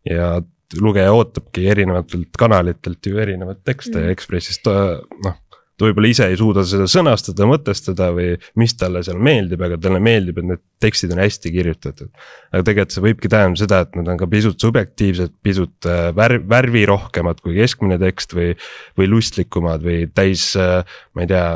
ja 0.05 0.41
lugeja 0.77 1.13
ootabki 1.17 1.65
erinevatelt 1.73 2.37
kanalitelt 2.39 3.07
ju 3.07 3.19
erinevat 3.19 3.63
tekste 3.65 3.97
mm. 3.97 4.05
ja 4.05 4.17
Ekspressist 4.17 4.69
äh, 4.69 4.99
noh 5.25 5.39
ta 5.79 5.87
võib-olla 5.87 6.11
ise 6.11 6.27
ei 6.27 6.37
suuda 6.39 6.65
seda 6.67 6.89
sõnastada, 6.91 7.47
mõtestada 7.47 8.09
või 8.15 8.33
mis 8.59 8.75
talle 8.79 9.03
seal 9.07 9.21
meeldib, 9.23 9.63
aga 9.63 9.79
talle 9.81 10.01
meeldib, 10.03 10.41
et 10.41 10.49
need 10.51 10.63
tekstid 10.83 11.15
on 11.15 11.23
hästi 11.23 11.53
kirjutatud. 11.55 12.11
aga 12.51 12.63
tegelikult 12.67 12.97
see 12.97 13.05
võibki 13.05 13.31
tähendada 13.31 13.63
seda, 13.63 13.81
et 13.87 13.99
nad 13.99 14.11
on 14.11 14.19
ka 14.19 14.27
pisut 14.31 14.59
subjektiivsed, 14.67 15.37
pisut 15.47 15.89
äh, 15.89 16.09
värv, 16.19 16.49
värvirohkemad 16.51 17.43
kui 17.45 17.55
keskmine 17.61 18.01
tekst 18.03 18.35
või, 18.35 18.57
või 18.99 19.11
lustlikumad 19.15 19.85
või 19.87 20.09
täis, 20.11 20.51
äh, 20.59 20.83
ma 21.15 21.25
ei 21.25 21.31
tea 21.31 21.47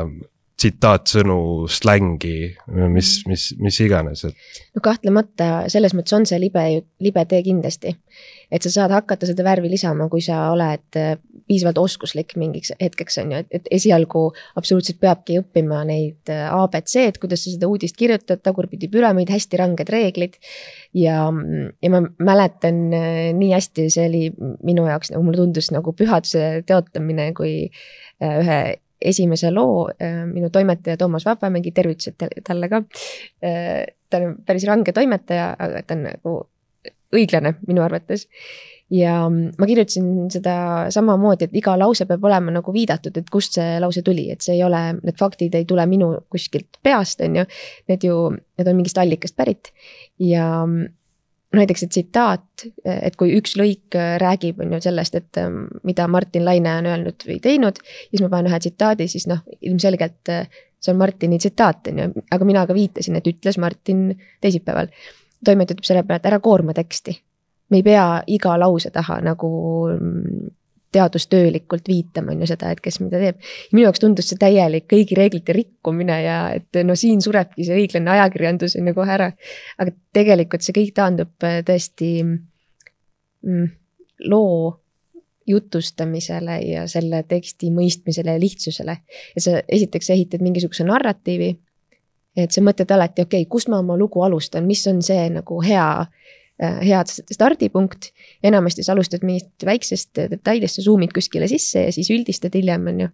tsitaatsõnu, 0.63 1.67
slängi, 1.71 2.37
mis, 2.91 3.17
mis, 3.27 3.49
mis 3.59 3.79
iganes, 3.83 4.23
et. 4.29 4.61
no 4.75 4.83
kahtlemata 4.83 5.65
selles 5.71 5.95
mõttes 5.97 6.15
on 6.15 6.27
see 6.29 6.39
libe, 6.39 6.63
libe 7.03 7.25
tee 7.27 7.41
kindlasti. 7.43 7.91
et 8.53 8.63
sa 8.63 8.69
saad 8.71 8.93
hakata 8.93 9.27
seda 9.27 9.43
värvi 9.43 9.71
lisama, 9.71 10.07
kui 10.11 10.21
sa 10.23 10.51
oled 10.53 10.99
äh, 10.99 11.15
piisavalt 11.49 11.81
oskuslik 11.81 12.35
mingiks 12.39 12.71
hetkeks 12.79 13.17
on 13.23 13.33
ju, 13.33 13.41
et, 13.43 13.49
et 13.59 13.67
esialgu 13.79 14.21
absoluutselt 14.59 15.01
peabki 15.01 15.39
õppima 15.41 15.81
neid 15.89 16.31
äh, 16.31 16.45
abc-d, 16.53 17.19
kuidas 17.19 17.43
sa 17.43 17.55
seda 17.55 17.67
uudist 17.67 17.97
kirjutad, 17.99 18.43
tagurpidi 18.45 18.87
püramiid, 18.93 19.33
hästi 19.33 19.59
ranged 19.59 19.91
reeglid. 19.91 20.39
ja, 20.95 21.25
ja 21.83 21.91
ma 21.91 22.03
mäletan 22.23 22.85
äh, 22.93 23.19
nii 23.35 23.51
hästi, 23.57 23.89
see 23.91 24.07
oli 24.07 24.23
minu 24.63 24.87
jaoks 24.87 25.11
nagu 25.11 25.27
mulle 25.27 25.43
tundus 25.43 25.73
nagu 25.75 25.95
pühaduse 25.97 26.63
teotamine, 26.69 27.33
kui 27.35 27.57
ühe 28.23 28.61
esimese 29.03 29.51
loo 29.51 29.89
minu 30.29 30.49
toimetaja 30.53 30.97
Toomas 30.97 31.25
Vabamägi, 31.27 31.71
tervitused 31.71 32.27
talle 32.47 32.69
ka. 32.69 32.83
ta 34.09 34.19
on 34.21 34.35
päris 34.45 34.67
range 34.69 34.93
toimetaja, 34.93 35.55
aga 35.59 35.81
ta 35.83 35.97
on 35.97 36.05
nagu 36.07 36.35
õiglane 37.13 37.57
minu 37.67 37.83
arvates. 37.85 38.27
ja 38.93 39.13
ma 39.31 39.65
kirjutasin 39.65 40.27
seda 40.29 40.55
samamoodi, 40.93 41.47
et 41.47 41.55
iga 41.57 41.73
lause 41.79 42.05
peab 42.05 42.25
olema 42.27 42.51
nagu 42.53 42.73
viidatud, 42.75 43.15
et 43.17 43.29
kust 43.31 43.57
see 43.57 43.79
lause 43.81 44.03
tuli, 44.05 44.27
et 44.29 44.43
see 44.43 44.57
ei 44.57 44.63
ole, 44.65 44.81
need 44.99 45.17
faktid 45.17 45.55
ei 45.57 45.65
tule 45.65 45.85
minu 45.89 46.11
kuskilt 46.29 46.77
peast, 46.83 47.23
on 47.25 47.39
ju. 47.39 47.45
Need 47.89 48.05
ju, 48.05 48.17
need 48.59 48.69
on 48.69 48.77
mingist 48.77 48.99
allikast 49.01 49.37
pärit 49.39 49.71
ja 50.21 50.45
näiteks 51.59 51.83
see 51.83 51.91
tsitaat, 51.91 52.65
et 52.85 53.15
kui 53.19 53.33
üks 53.37 53.57
lõik 53.59 53.97
äh, 53.97 54.15
räägib, 54.21 54.61
on 54.63 54.73
ju 54.73 54.81
sellest, 54.87 55.17
et 55.19 55.41
ähm, 55.41 55.65
mida 55.85 56.07
Martin 56.09 56.45
Laine 56.47 56.77
on 56.81 56.89
öelnud 56.89 57.25
või 57.27 57.39
teinud, 57.43 57.81
siis 58.09 58.23
ma 58.23 58.29
panen 58.31 58.49
ühe 58.51 58.59
tsitaadi, 58.63 59.07
siis 59.11 59.27
noh, 59.29 59.43
ilmselgelt 59.61 60.31
äh, 60.33 60.47
see 60.83 60.93
on 60.93 60.97
Martini 60.99 61.37
tsitaat, 61.37 61.91
on 61.91 62.01
ju, 62.01 62.23
aga 62.31 62.47
mina 62.47 62.65
ka 62.67 62.75
viitasin, 62.75 63.19
et 63.19 63.27
ütles 63.29 63.59
Martin 63.61 64.09
teisipäeval. 64.41 64.89
toimet 65.45 65.71
ütleb 65.71 65.85
selle 65.87 66.03
peale, 66.07 66.21
et 66.21 66.27
ära 66.31 66.39
koorma 66.39 66.73
teksti. 66.73 67.15
me 67.69 67.79
ei 67.79 67.83
pea 67.83 68.23
iga 68.27 68.57
lause 68.59 68.91
taha 68.93 69.21
nagu 69.21 69.49
mm, 69.93 70.49
teadustöölikult 70.93 71.87
viitama, 71.89 72.33
on 72.33 72.43
ju 72.43 72.49
seda, 72.49 72.71
et 72.73 72.81
kes 72.83 72.99
mida 73.03 73.19
teeb. 73.21 73.39
minu 73.73 73.85
jaoks 73.87 74.01
tundus 74.03 74.29
see 74.31 74.39
täielik 74.41 74.85
kõigi 74.91 75.17
reeglite 75.17 75.55
rikkumine 75.55 76.19
ja 76.23 76.37
et 76.57 76.81
no 76.85 76.95
siin 76.99 77.21
surebki 77.23 77.65
see 77.67 77.77
õiglane 77.81 78.13
ajakirjandus 78.17 78.77
on 78.79 78.89
ju 78.89 78.95
kohe 78.97 79.15
ära. 79.17 79.31
aga 79.77 79.95
tegelikult 80.13 80.65
see 80.65 80.77
kõik 80.77 80.93
taandub 80.99 81.47
äh, 81.47 81.61
tõesti 81.65 82.13
mm, 82.23 83.67
loo 84.29 84.79
jutustamisele 85.47 86.59
ja 86.63 86.85
selle 86.87 87.23
teksti 87.27 87.71
mõistmisele 87.75 88.37
ja 88.37 88.39
lihtsusele. 88.39 88.97
ja 89.35 89.41
sa 89.41 89.59
esiteks 89.67 90.09
ehitad 90.15 90.45
mingisuguse 90.45 90.85
narratiivi. 90.87 91.55
et 92.37 92.51
sa 92.51 92.61
mõtled 92.61 92.91
alati, 92.91 93.25
okei 93.25 93.43
okay,, 93.43 93.49
kust 93.49 93.69
ma 93.69 93.81
oma 93.81 93.97
lugu 93.97 94.21
alustan, 94.23 94.65
mis 94.65 94.87
on 94.87 95.01
see 95.01 95.29
nagu 95.29 95.61
hea 95.61 95.89
Äh, 96.05 96.42
head 96.81 97.11
stardipunkt. 97.31 98.11
enamasti 98.43 98.83
sa 98.83 98.93
alustad 98.93 99.23
mingist 99.25 99.65
väiksest 99.65 100.19
detailist, 100.31 100.79
sa 100.79 100.85
zoom'id 100.85 101.13
kuskile 101.15 101.47
sisse 101.51 101.87
ja 101.87 101.95
siis 101.95 102.11
üldistad 102.13 102.55
hiljem, 102.55 102.87
on 102.87 102.99
ju. 103.05 103.09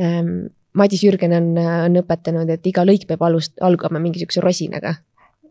Ähm, 0.00 0.32
Madis 0.78 1.02
Jürgen 1.02 1.32
on, 1.34 1.52
on 1.58 2.00
õpetanud, 2.02 2.50
et 2.52 2.66
iga 2.66 2.84
lõik 2.86 3.06
peab 3.08 3.22
alust-, 3.26 3.56
algama 3.64 4.00
mingisuguse 4.02 4.42
rosinaga. 4.44 4.94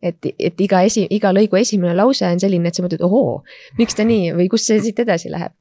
et, 0.01 0.27
et 0.39 0.61
iga 0.61 0.83
esi, 0.85 1.07
iga 1.09 1.31
lõigu 1.33 1.57
esimene 1.57 1.95
lause 1.97 2.27
on 2.29 2.39
selline, 2.39 2.69
et 2.69 2.77
sa 2.77 2.83
mõtled, 2.85 3.01
ohoo, 3.01 3.41
miks 3.79 3.97
ta 3.97 4.05
nii 4.05 4.29
või 4.37 4.45
kust 4.51 4.69
see 4.69 4.77
siit 4.83 4.99
edasi 5.01 5.31
läheb. 5.33 5.55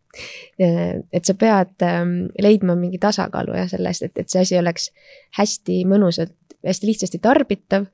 Äh, 0.60 1.00
et 1.12 1.28
sa 1.28 1.34
pead 1.36 1.84
ähm, 1.84 2.28
leidma 2.42 2.76
mingi 2.78 3.00
tasakaalu 3.00 3.56
jah, 3.56 3.70
sellest, 3.72 4.06
et, 4.08 4.20
et 4.22 4.32
see 4.32 4.44
asi 4.44 4.58
oleks 4.60 4.90
hästi 5.38 5.82
mõnusalt, 5.88 6.36
hästi 6.66 6.92
lihtsasti 6.92 7.22
tarbitav. 7.24 7.88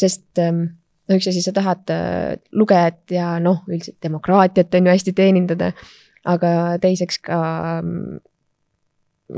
sest 0.00 0.38
ähm, 0.38 0.64
no 1.10 1.18
üks 1.18 1.28
asi, 1.30 1.42
sa 1.44 1.54
tahad 1.56 1.90
äh, 1.92 2.38
lugejat 2.54 3.14
ja 3.14 3.34
noh, 3.42 3.64
üldiselt 3.70 3.98
demokraatiat 4.04 4.78
on 4.78 4.86
ju 4.86 4.94
hästi 4.94 5.14
teenindada, 5.16 5.72
aga 6.30 6.52
teiseks 6.82 7.18
ka 7.26 7.40
mm, 7.80 8.20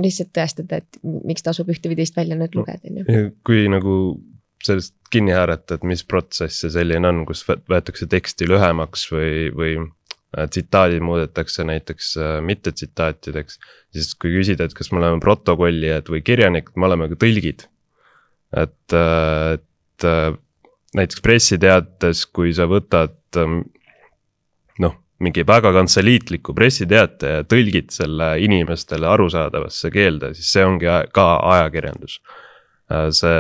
lihtsalt 0.03 0.33
tõestada, 0.37 0.83
et 0.83 1.01
miks 1.03 1.45
tasub 1.45 1.71
ühte 1.73 1.91
või 1.91 1.99
teist 2.01 2.19
väljaannet 2.19 2.55
lugeda, 2.59 2.85
on 2.91 3.01
ju. 3.01 3.25
kui 3.47 3.65
nagu 3.73 3.97
sellest 4.63 4.95
kinni 5.13 5.35
haarata, 5.35 5.77
et 5.77 5.89
mis 5.89 6.05
protsess 6.07 6.63
see 6.63 6.71
selline 6.73 7.09
on, 7.09 7.25
kus 7.29 7.43
võetakse 7.49 8.07
teksti 8.11 8.47
lühemaks 8.51 9.09
või, 9.11 9.33
või 9.57 9.73
äh, 9.81 10.47
tsitaadid 10.47 11.03
muudetakse 11.05 11.67
näiteks 11.69 12.15
äh, 12.21 12.37
mitte 12.45 12.73
tsitaatideks. 12.77 13.59
siis 13.97 14.15
kui 14.15 14.37
küsida, 14.37 14.69
et 14.69 14.77
kas 14.77 14.93
me 14.93 15.03
oleme 15.03 15.21
protokollijad 15.25 16.09
või 16.13 16.23
kirjanikud, 16.25 16.77
me 16.77 16.89
oleme 16.89 17.11
ka 17.13 17.21
tõlgid. 17.25 17.67
et, 18.61 18.95
et 18.95 20.09
näiteks 20.97 21.23
pressiteates, 21.25 22.27
kui 22.27 22.53
sa 22.57 22.67
võtad 22.71 23.17
ähm, 23.41 23.63
noh, 24.83 24.97
mingi 25.23 25.45
väga 25.47 25.73
kantseliitliku 25.75 26.55
pressiteate 26.55 27.35
ja 27.37 27.45
tõlgid 27.49 27.93
selle 27.95 28.35
inimestele 28.45 29.09
arusaadavasse 29.09 29.91
keelde, 29.95 30.33
siis 30.37 30.53
see 30.57 30.65
ongi 30.67 30.91
ka 31.15 31.29
ajakirjandus. 31.57 32.21
see 33.17 33.37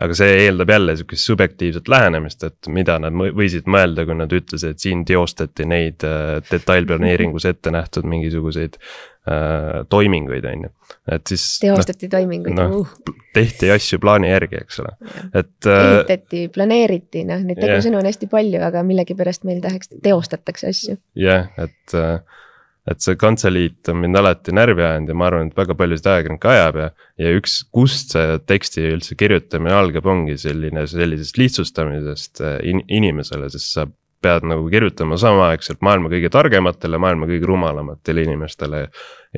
aga 0.00 0.16
see 0.16 0.36
eeldab 0.46 0.70
jälle 0.72 0.96
sihukest 0.96 1.28
subjektiivset 1.28 1.88
lähenemist, 1.88 2.44
et 2.48 2.68
mida 2.72 2.96
nad 3.02 3.12
võisid 3.12 3.68
mõelda, 3.70 4.06
kui 4.08 4.16
nad 4.16 4.32
ütlesid, 4.32 4.74
et 4.74 4.84
siin 4.84 5.04
teostati 5.08 5.66
neid 5.68 6.06
äh, 6.08 6.38
detailplaneeringus 6.48 7.44
ette 7.50 7.72
nähtud 7.74 8.08
mingisuguseid 8.08 8.78
äh, 8.80 8.84
toiminguid, 9.92 10.46
on 10.48 10.62
ju, 10.64 10.70
et 11.12 11.32
siis. 11.32 11.44
teostati 11.62 12.08
no, 12.08 12.14
toiminguid 12.16 12.56
no, 12.56 12.66
uh., 12.80 13.16
tehti 13.36 13.68
asju 13.70 14.00
plaani 14.02 14.30
järgi, 14.30 14.62
eks 14.64 14.80
ole, 14.82 14.94
et 15.28 15.68
äh,. 15.68 15.86
ehitati, 15.92 16.46
planeeriti, 16.54 17.26
noh, 17.28 17.42
neid 17.44 17.60
tegusõnu 17.60 18.00
on 18.00 18.08
hästi 18.08 18.30
palju, 18.32 18.62
aga 18.64 18.82
millegipärast 18.86 19.44
meil 19.48 19.60
tahaks, 19.64 19.92
teostatakse 20.02 20.72
asju. 20.72 20.96
jah 21.20 21.50
yeah,, 21.52 21.68
et 21.68 21.98
äh, 22.00 22.40
et 22.88 23.02
see 23.04 23.16
kantseliit 23.20 23.88
on 23.92 24.00
mind 24.02 24.18
alati 24.18 24.54
närvi 24.56 24.82
ajanud 24.82 25.12
ja 25.12 25.16
ma 25.18 25.28
arvan, 25.28 25.50
et 25.50 25.58
väga 25.58 25.76
paljusid 25.78 26.08
ajakirjanikke 26.10 26.50
ajab 26.50 26.78
ja, 26.80 26.88
ja 27.20 27.32
üks, 27.36 27.60
kust 27.74 28.14
see 28.16 28.38
teksti 28.48 28.86
üldse 28.94 29.16
kirjutamine 29.20 29.76
algab, 29.76 30.08
ongi 30.10 30.36
selline, 30.40 30.86
sellisest 30.90 31.38
lihtsustamisest 31.40 32.42
äh, 32.46 32.56
in, 32.72 32.82
inimesele, 32.88 33.50
sest 33.52 33.76
sa 33.76 33.86
pead 34.22 34.46
nagu 34.48 34.68
kirjutama 34.72 35.18
samaaegselt 35.20 35.80
maailma 35.84 36.10
kõige 36.12 36.30
targematele, 36.32 36.98
maailma 37.00 37.28
kõige 37.30 37.48
rumalamatele 37.48 38.26
inimestele. 38.28 38.88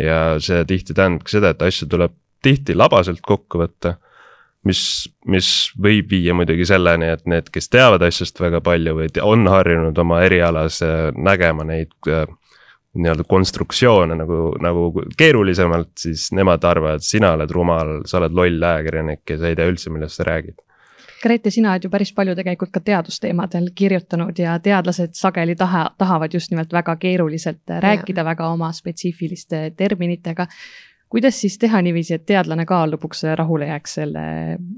ja 0.00 0.18
see 0.40 0.64
tihti 0.64 0.94
tähendabki 0.94 1.36
seda, 1.36 1.52
et 1.52 1.62
asju 1.62 1.88
tuleb 1.88 2.14
tihti 2.42 2.74
labaselt 2.74 3.20
kokku 3.22 3.60
võtta 3.62 3.96
mis, 4.68 4.82
mis 5.26 5.48
võib 5.82 6.10
viia 6.10 6.34
muidugi 6.34 6.66
selleni, 6.68 7.10
et 7.14 7.26
need, 7.30 7.50
kes 7.54 7.68
teavad 7.72 8.02
asjast 8.06 8.40
väga 8.40 8.60
palju 8.64 8.94
või 8.98 9.10
on 9.22 9.46
harjunud 9.50 9.98
oma 9.98 10.22
erialas 10.26 10.80
nägema 11.16 11.66
neid 11.66 11.94
äh, 12.10 12.26
nii-öelda 12.92 13.24
konstruktsioone 13.28 14.16
nagu, 14.18 14.52
nagu 14.60 15.04
keerulisemalt, 15.18 15.94
siis 15.98 16.28
nemad 16.36 16.64
arvavad, 16.68 17.04
sina 17.04 17.32
oled 17.36 17.54
rumal, 17.54 17.94
sa 18.08 18.20
oled 18.20 18.36
loll 18.36 18.68
ajakirjanik 18.68 19.24
ja 19.32 19.38
sa 19.40 19.48
ei 19.48 19.56
tea 19.58 19.70
üldse, 19.70 19.92
millest 19.94 20.20
sa 20.20 20.28
räägid. 20.28 20.58
Grete, 21.22 21.50
sina 21.54 21.70
oled 21.70 21.84
ju 21.86 21.90
päris 21.90 22.10
palju 22.14 22.34
tegelikult 22.34 22.72
ka 22.74 22.80
teadusteemadel 22.82 23.68
kirjutanud 23.78 24.38
ja 24.38 24.56
teadlased 24.58 25.14
sageli 25.14 25.54
taha, 25.58 25.84
tahavad 25.98 26.34
just 26.34 26.50
nimelt 26.50 26.72
väga 26.74 26.96
keeruliselt 26.96 27.70
rääkida, 27.84 28.24
väga 28.24 28.48
oma 28.50 28.72
spetsiifiliste 28.72 29.70
terminitega. 29.76 30.46
kuidas 31.08 31.40
siis 31.40 31.58
teha 31.58 31.82
niiviisi, 31.82 32.14
et 32.14 32.26
teadlane 32.26 32.64
ka 32.66 32.86
lõpuks 32.88 33.22
rahule 33.36 33.66
jääks 33.68 33.94
selle 34.00 34.22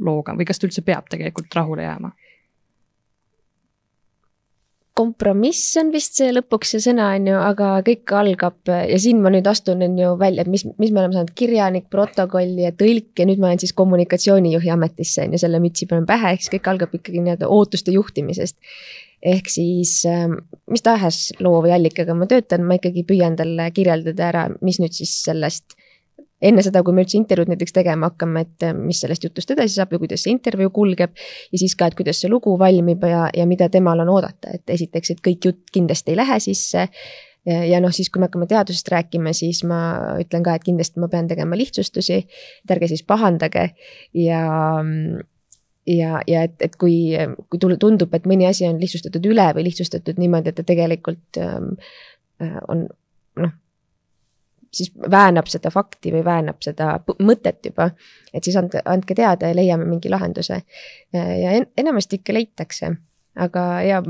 looga 0.00 0.34
või 0.34 0.44
kas 0.44 0.58
ta 0.58 0.66
üldse 0.66 0.82
peab 0.82 1.08
tegelikult 1.10 1.54
rahule 1.54 1.82
jääma? 1.82 2.10
Kompromiss 4.94 5.74
on 5.80 5.90
vist 5.90 6.18
see 6.18 6.30
lõpuks 6.30 6.74
see 6.74 6.82
sõna, 6.84 7.08
on 7.16 7.26
ju, 7.26 7.34
aga 7.42 7.70
kõik 7.86 8.12
algab 8.14 8.70
ja 8.70 8.98
siin 9.02 9.22
ma 9.24 9.32
nüüd 9.34 9.46
astun, 9.50 9.82
on 9.82 9.96
ju 9.98 10.12
välja, 10.20 10.44
et 10.44 10.50
mis, 10.50 10.62
mis 10.78 10.92
me 10.94 11.02
oleme 11.02 11.16
saanud, 11.16 11.32
kirjanik, 11.38 11.88
protokolli 11.90 12.68
ja 12.68 12.72
tõlk 12.78 13.18
ja 13.18 13.26
nüüd 13.26 13.42
ma 13.42 13.50
olen 13.50 13.62
siis 13.62 13.74
kommunikatsioonijuhi 13.76 14.70
ametisse, 14.74 15.26
on 15.26 15.34
ju, 15.34 15.42
selle 15.42 15.58
mütsi 15.62 15.88
panen 15.90 16.06
pähe, 16.06 16.34
ehk 16.36 16.44
siis 16.44 16.54
kõik 16.54 16.70
algab 16.70 16.94
ikkagi 16.94 17.25
nii-öelda 17.25 17.50
ootuste 17.50 17.95
juhtimisest. 17.95 18.58
ehk 19.25 19.49
siis 19.49 20.02
ähm, 20.06 20.36
mis 20.71 20.84
tahes 20.84 21.32
loo 21.40 21.62
või 21.64 21.73
allikaga 21.75 22.14
ma 22.14 22.28
töötan, 22.30 22.66
ma 22.69 22.76
ikkagi 22.78 23.06
püüan 23.08 23.38
talle 23.40 23.71
kirjeldada 23.75 24.28
ära, 24.28 24.49
mis 24.60 24.78
nüüd 24.82 24.95
siis 24.95 25.16
sellest 25.25 25.75
enne 26.42 26.62
seda, 26.66 26.82
kui 26.84 26.94
me 26.94 27.04
üldse 27.04 27.18
intervjuud 27.18 27.52
näiteks 27.52 27.76
tegema 27.76 28.10
hakkame, 28.10 28.44
et 28.47 28.66
eh, 28.66 28.73
mis 28.76 29.02
sellest 29.04 29.26
jutust 29.26 29.52
edasi 29.54 29.78
saab 29.78 29.92
ja 29.94 30.00
kuidas 30.02 30.25
see 30.25 30.34
intervjuu 30.34 30.73
kulgeb. 30.75 31.14
ja 31.52 31.60
siis 31.60 31.76
ka, 31.78 31.88
et 31.88 31.99
kuidas 31.99 32.20
see 32.20 32.30
lugu 32.32 32.56
valmib 32.58 33.04
ja, 33.08 33.28
ja 33.36 33.47
mida 33.47 33.68
temal 33.68 34.02
on 34.04 34.10
oodata, 34.16 34.56
et 34.58 34.75
esiteks, 34.76 35.14
et 35.14 35.23
kõik 35.25 35.50
jutt 35.50 35.70
kindlasti 35.73 36.14
ei 36.14 36.18
lähe 36.20 36.40
sisse. 36.40 36.88
Ja, 37.44 37.58
ja 37.68 37.80
noh, 37.84 37.92
siis 37.92 38.08
kui 38.08 38.23
me 38.23 38.30
hakkame 38.30 38.49
teadusest 38.49 38.88
rääkima, 38.88 39.34
siis 39.36 39.60
ma 39.68 39.78
ütlen 40.23 40.44
ka, 40.47 40.54
et 40.56 40.64
kindlasti 40.64 41.00
ma 41.02 41.10
pean 41.12 41.28
tegema 41.28 41.58
lihtsustusi, 41.60 42.23
et 42.64 42.73
ärge 42.73 42.88
siis 42.88 43.04
pahandage. 43.04 43.68
Ja 44.16 44.40
ja, 45.86 46.20
ja 46.26 46.44
et, 46.49 46.56
et 46.64 46.76
kui, 46.80 47.12
kui 47.52 47.60
tundub, 47.60 48.14
et 48.16 48.28
mõni 48.28 48.49
asi 48.49 48.64
on 48.68 48.80
lihtsustatud 48.80 49.26
üle 49.28 49.47
või 49.56 49.66
lihtsustatud 49.68 50.20
niimoodi, 50.20 50.52
et 50.52 50.60
ta 50.60 50.64
tegelikult 50.66 51.40
ähm, 51.40 51.75
äh, 52.42 52.56
on 52.73 52.86
siis 54.75 54.93
väänab 55.10 55.49
seda 55.50 55.71
fakti 55.71 56.13
või 56.15 56.25
väänab 56.25 56.63
seda 56.65 56.99
mõtet 57.23 57.67
juba. 57.67 57.91
et 58.32 58.45
siis 58.45 58.56
andke, 58.56 58.82
andke 58.84 59.15
teada 59.15 59.49
ja 59.49 59.56
leiame 59.56 59.84
mingi 59.89 60.10
lahenduse. 60.10 60.63
ja 61.15 61.56
en, 61.58 61.67
enamasti 61.76 62.21
ikka 62.21 62.34
leitakse, 62.34 62.91
aga 63.37 63.65
ja 63.82 64.02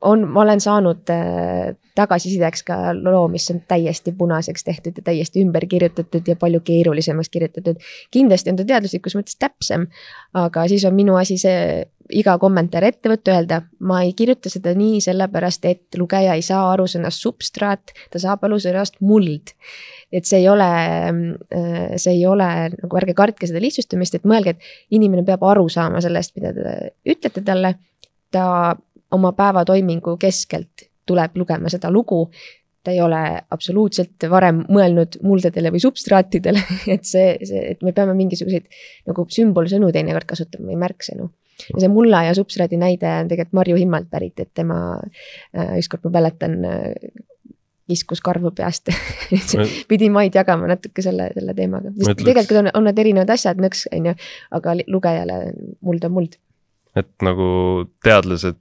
on, 0.00 0.24
ma 0.28 0.40
olen 0.42 0.60
saanud 0.60 1.10
äh, 1.12 1.76
tagasisideks 1.94 2.62
ka 2.64 2.76
loo, 2.96 3.26
mis 3.28 3.50
on 3.52 3.60
täiesti 3.68 4.12
punaseks 4.16 4.64
tehtud 4.64 4.96
ja 4.96 5.04
täiesti 5.10 5.42
ümber 5.44 5.66
kirjutatud 5.68 6.28
ja 6.28 6.36
palju 6.36 6.60
keerulisemaks 6.64 7.28
kirjutatud. 7.28 7.80
kindlasti 8.10 8.50
on 8.50 8.60
ta 8.60 8.64
teaduslikus 8.64 9.16
mõttes 9.18 9.36
täpsem, 9.38 9.86
aga 10.34 10.66
siis 10.68 10.84
on 10.88 10.96
minu 10.96 11.16
asi 11.20 11.38
see 11.40 11.84
iga 12.10 12.36
kommentaar 12.42 12.84
ette 12.88 13.10
võtta, 13.12 13.36
öelda, 13.36 13.60
ma 13.86 14.00
ei 14.02 14.14
kirjuta 14.18 14.50
seda 14.50 14.72
nii 14.74 14.98
sellepärast, 15.04 15.66
et 15.68 15.98
lugeja 15.98 16.34
ei 16.34 16.42
saa 16.42 16.64
aru 16.72 16.88
sõnast 16.90 17.22
substraat, 17.22 17.92
ta 18.10 18.22
saab 18.22 18.48
aru 18.48 18.58
sõnast 18.62 18.98
muld. 19.00 19.54
et 20.12 20.26
see 20.26 20.40
ei 20.40 20.48
ole, 20.48 20.70
äh, 21.54 21.96
see 21.96 22.16
ei 22.16 22.26
ole 22.26 22.46
nagu 22.74 22.96
ärge 22.98 23.14
kartke 23.14 23.46
seda 23.46 23.60
lihtsustamist, 23.62 24.14
et 24.14 24.24
mõelge, 24.24 24.56
et 24.56 24.96
inimene 24.96 25.22
peab 25.24 25.44
aru 25.44 25.68
saama 25.68 26.00
sellest, 26.00 26.34
mida 26.36 26.54
te 26.54 26.94
ütlete 27.06 27.44
talle. 27.44 27.76
ta 28.30 28.76
oma 29.16 29.32
päevatoimingu 29.36 30.16
keskelt 30.20 30.88
tuleb 31.06 31.36
lugema 31.36 31.70
seda 31.72 31.90
lugu. 31.90 32.26
Ta 32.84 32.94
ei 32.94 33.00
ole 33.04 33.20
absoluutselt 33.52 34.24
varem 34.32 34.62
mõelnud 34.72 35.18
muldadele 35.26 35.72
või 35.74 35.82
substraatidele, 35.82 36.62
et 36.94 37.04
see, 37.04 37.34
see, 37.44 37.64
et 37.74 37.82
me 37.84 37.92
peame 37.96 38.14
mingisuguseid 38.16 38.70
nagu 39.10 39.26
sümbolsõnu 39.28 39.90
teinekord 39.92 40.28
kasutama 40.30 40.70
või 40.72 40.80
märksõnu. 40.80 41.28
Ja 41.74 41.82
see 41.82 41.90
mulla 41.92 42.22
ja 42.24 42.32
substraadi 42.32 42.78
näide 42.80 43.10
on 43.20 43.28
tegelikult 43.28 43.58
Marju 43.58 43.76
Himmalt 43.76 44.08
pärit, 44.08 44.40
et 44.40 44.48
tema 44.56 44.78
äh,, 44.96 45.74
ükskord 45.76 46.06
ma 46.06 46.14
mäletan 46.14 46.56
äh,, 46.64 47.10
kiskus 47.90 48.22
karvu 48.24 48.52
peast. 48.56 48.88
Pidi 49.90 50.10
maid 50.14 50.36
jagama 50.38 50.70
natuke 50.70 51.02
selle, 51.04 51.30
selle 51.36 51.54
teemaga, 51.58 51.92
tegelikult 52.22 52.62
on, 52.62 52.70
on 52.78 52.88
need 52.88 53.02
erinevad 53.02 53.34
asjad, 53.34 53.60
nõks, 53.62 53.86
on 53.96 54.10
ju, 54.10 54.16
aga 54.56 54.76
lugejale 54.86 55.40
muld 55.86 56.06
on 56.06 56.16
muld. 56.16 56.38
et 56.98 57.10
nagu 57.22 57.50
teadlased, 58.06 58.58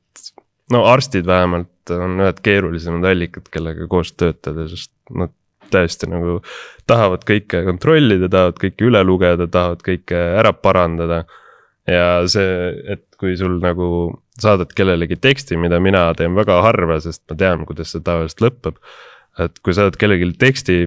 no 0.74 0.86
arstid 0.90 1.28
vähemalt 1.28 1.94
on 1.94 2.20
ühed 2.22 2.40
keerulisemad 2.46 3.08
allikad, 3.10 3.50
kellega 3.52 3.88
koos 3.90 4.14
töötada, 4.14 4.68
sest 4.70 4.94
nad 5.10 5.34
täiesti 5.74 6.10
nagu 6.10 6.40
tahavad 6.90 7.26
kõike 7.28 7.64
kontrollida, 7.68 8.30
tahavad 8.32 8.58
kõike 8.62 8.88
üle 8.90 9.04
lugeda, 9.06 9.48
tahavad 9.52 9.84
kõike 9.86 10.18
ära 10.40 10.54
parandada 10.54 11.24
ja 11.90 12.08
see, 12.30 12.74
et 12.96 13.06
kui 13.20 13.36
sul 13.38 13.60
nagu 13.62 13.90
saadad 14.40 14.72
kellelegi 14.76 15.20
teksti, 15.20 15.58
mida 15.60 15.82
mina 15.84 16.08
teen 16.18 16.38
väga 16.38 16.62
harva, 16.64 17.00
sest 17.04 17.24
ma 17.30 17.38
tean, 17.40 17.66
kuidas 17.70 17.94
see 17.94 18.04
tavaliselt 18.06 18.46
lõpeb. 18.46 18.82
et 19.40 19.60
kui 19.64 19.74
saadad 19.74 19.96
kellelegi 20.00 20.34
teksti 20.40 20.78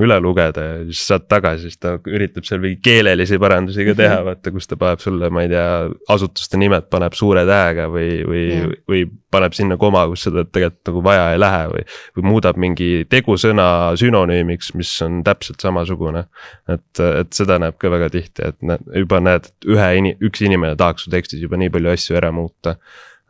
üle 0.00 0.16
lugeda 0.24 0.62
ja 0.64 0.76
siis 0.88 1.02
saad 1.10 1.26
tagasi, 1.28 1.68
siis 1.68 1.80
ta 1.82 1.94
üritab 2.08 2.46
seal 2.48 2.62
mingi 2.62 2.78
keelelisi 2.84 3.36
parandusi 3.40 3.84
ka 3.84 3.94
teha, 3.98 4.14
mhm. 4.22 4.28
vaata, 4.30 4.52
kus 4.54 4.70
ta 4.70 4.78
paneb 4.80 5.02
sulle, 5.04 5.28
ma 5.34 5.44
ei 5.44 5.50
tea, 5.52 5.66
asutuste 6.14 6.60
nimed 6.60 6.88
paneb 6.92 7.16
suure 7.18 7.44
tähega 7.48 7.88
või, 7.92 8.08
või 8.28 8.46
või 8.88 9.02
paneb 9.32 9.56
sinna 9.56 9.76
koma, 9.80 10.06
kus 10.08 10.26
seda 10.28 10.46
tegelikult 10.48 10.90
nagu 10.90 11.04
vaja 11.04 11.28
ei 11.34 11.40
lähe 11.40 11.62
või. 11.74 11.84
või 12.16 12.26
muudab 12.30 12.60
mingi 12.64 12.90
tegusõna 13.12 13.68
sünonüümiks, 14.00 14.72
mis 14.80 14.92
on 15.04 15.22
täpselt 15.26 15.60
samasugune. 15.64 16.24
et, 16.72 17.04
et 17.04 17.32
seda 17.36 17.58
näeb 17.60 17.76
ka 17.80 17.92
väga 17.92 18.08
tihti, 18.16 18.48
et 18.48 18.60
näed, 18.64 18.84
juba 19.04 19.20
näed, 19.20 19.48
et 19.52 19.72
ühe 19.76 19.88
ini-, 20.00 20.16
üks 20.24 20.44
inimene 20.44 20.76
tahaks 20.76 21.06
su 21.06 21.12
tekstis 21.12 21.42
juba 21.44 21.60
nii 21.60 21.72
palju 21.72 21.92
asju 21.92 22.16
ära 22.20 22.32
muuta 22.32 22.76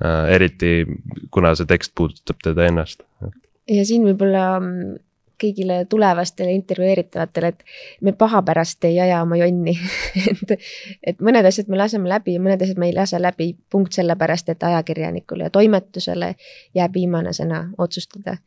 äh,. 0.03 0.35
eriti 0.35 0.85
kuna 1.31 1.57
see 1.59 1.67
tekst 1.67 1.95
puudutab 1.99 2.39
teda 2.43 2.71
ennast. 2.71 3.03
ja 3.71 3.87
siin 3.87 4.07
võib-olla 4.07 4.47
mm, 4.61 5.01
kõigile 5.43 5.83
tulevastele 5.91 6.55
intervjueeritavatele, 6.57 7.53
et 7.53 7.65
me 8.01 8.15
paha 8.17 8.43
pärast 8.47 8.85
ei 8.89 9.01
aja 9.03 9.21
oma 9.27 9.39
jonni 9.41 9.77
et, 10.31 10.57
et 11.13 11.23
mõned 11.23 11.47
asjad 11.49 11.71
me 11.73 11.81
laseme 11.81 12.11
läbi 12.11 12.37
ja 12.37 12.43
mõned 12.43 12.63
asjad 12.63 12.81
me 12.81 12.91
ei 12.91 12.97
lase 12.97 13.21
läbi 13.23 13.53
punkt 13.71 13.99
sellepärast, 13.99 14.53
et 14.55 14.69
ajakirjanikule 14.69 15.49
ja 15.49 15.55
toimetusele 15.55 16.35
jääb 16.79 17.01
viimane 17.01 17.35
sõna 17.37 17.67
otsustada 17.79 18.39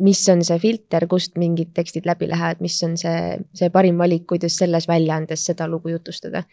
mis 0.00 0.20
on 0.32 0.42
see 0.44 0.58
filter, 0.60 1.04
kust 1.10 1.36
mingid 1.40 1.74
tekstid 1.76 2.06
läbi 2.08 2.28
lähevad, 2.30 2.60
mis 2.64 2.78
on 2.86 2.96
see, 3.00 3.36
see 3.56 3.70
parim 3.72 4.00
valik, 4.00 4.26
kuidas 4.30 4.56
selles 4.60 4.88
väljaandes 4.88 5.44
seda 5.50 5.68
lugu 5.68 5.92
jutustada. 5.92 6.44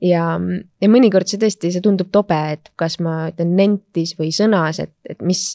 ja, 0.00 0.24
ja 0.80 0.90
mõnikord 0.90 1.28
see 1.28 1.40
tõesti, 1.42 1.72
see 1.74 1.84
tundub 1.84 2.12
tobe, 2.14 2.38
et 2.56 2.72
kas 2.80 2.98
ma 3.04 3.28
ütlen 3.32 3.54
nentis 3.58 4.16
või 4.20 4.32
sõnas, 4.34 4.80
et, 4.84 4.94
et 5.08 5.20
mis. 5.22 5.54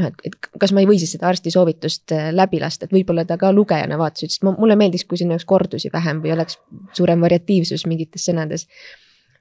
Noh, 0.00 0.08
et, 0.08 0.26
et 0.28 0.50
kas 0.60 0.72
ma 0.72 0.82
ei 0.82 0.88
või 0.88 0.98
siis 1.02 1.14
seda 1.16 1.28
arsti 1.30 1.52
soovitust 1.54 2.14
äh, 2.16 2.30
läbi 2.34 2.60
lasta, 2.62 2.88
et 2.88 2.96
võib-olla 2.96 3.26
ta 3.28 3.38
ka 3.40 3.52
lugejana 3.54 3.98
vaatas, 4.00 4.26
ütles, 4.26 4.40
et 4.40 4.48
mulle 4.48 4.76
meeldiks, 4.80 5.06
kui 5.08 5.20
siin 5.20 5.32
oleks 5.34 5.48
kordusi 5.48 5.92
vähem 5.92 6.22
või 6.24 6.34
oleks 6.36 6.58
suurem 6.96 7.24
variatiivsus 7.24 7.86
mingites 7.90 8.28
sõnades 8.28 8.68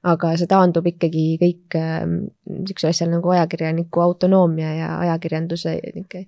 aga 0.08 0.32
see 0.40 0.50
taandub 0.50 0.88
ikkagi 0.90 1.24
kõik 1.42 1.78
ähm, 1.78 2.16
sihukesel 2.50 2.90
asjal 2.90 3.12
nagu 3.12 3.34
ajakirjaniku 3.36 4.02
autonoomia 4.02 4.72
ja 4.74 4.90
ajakirjanduse 5.06 5.76
nihuke 5.94 6.24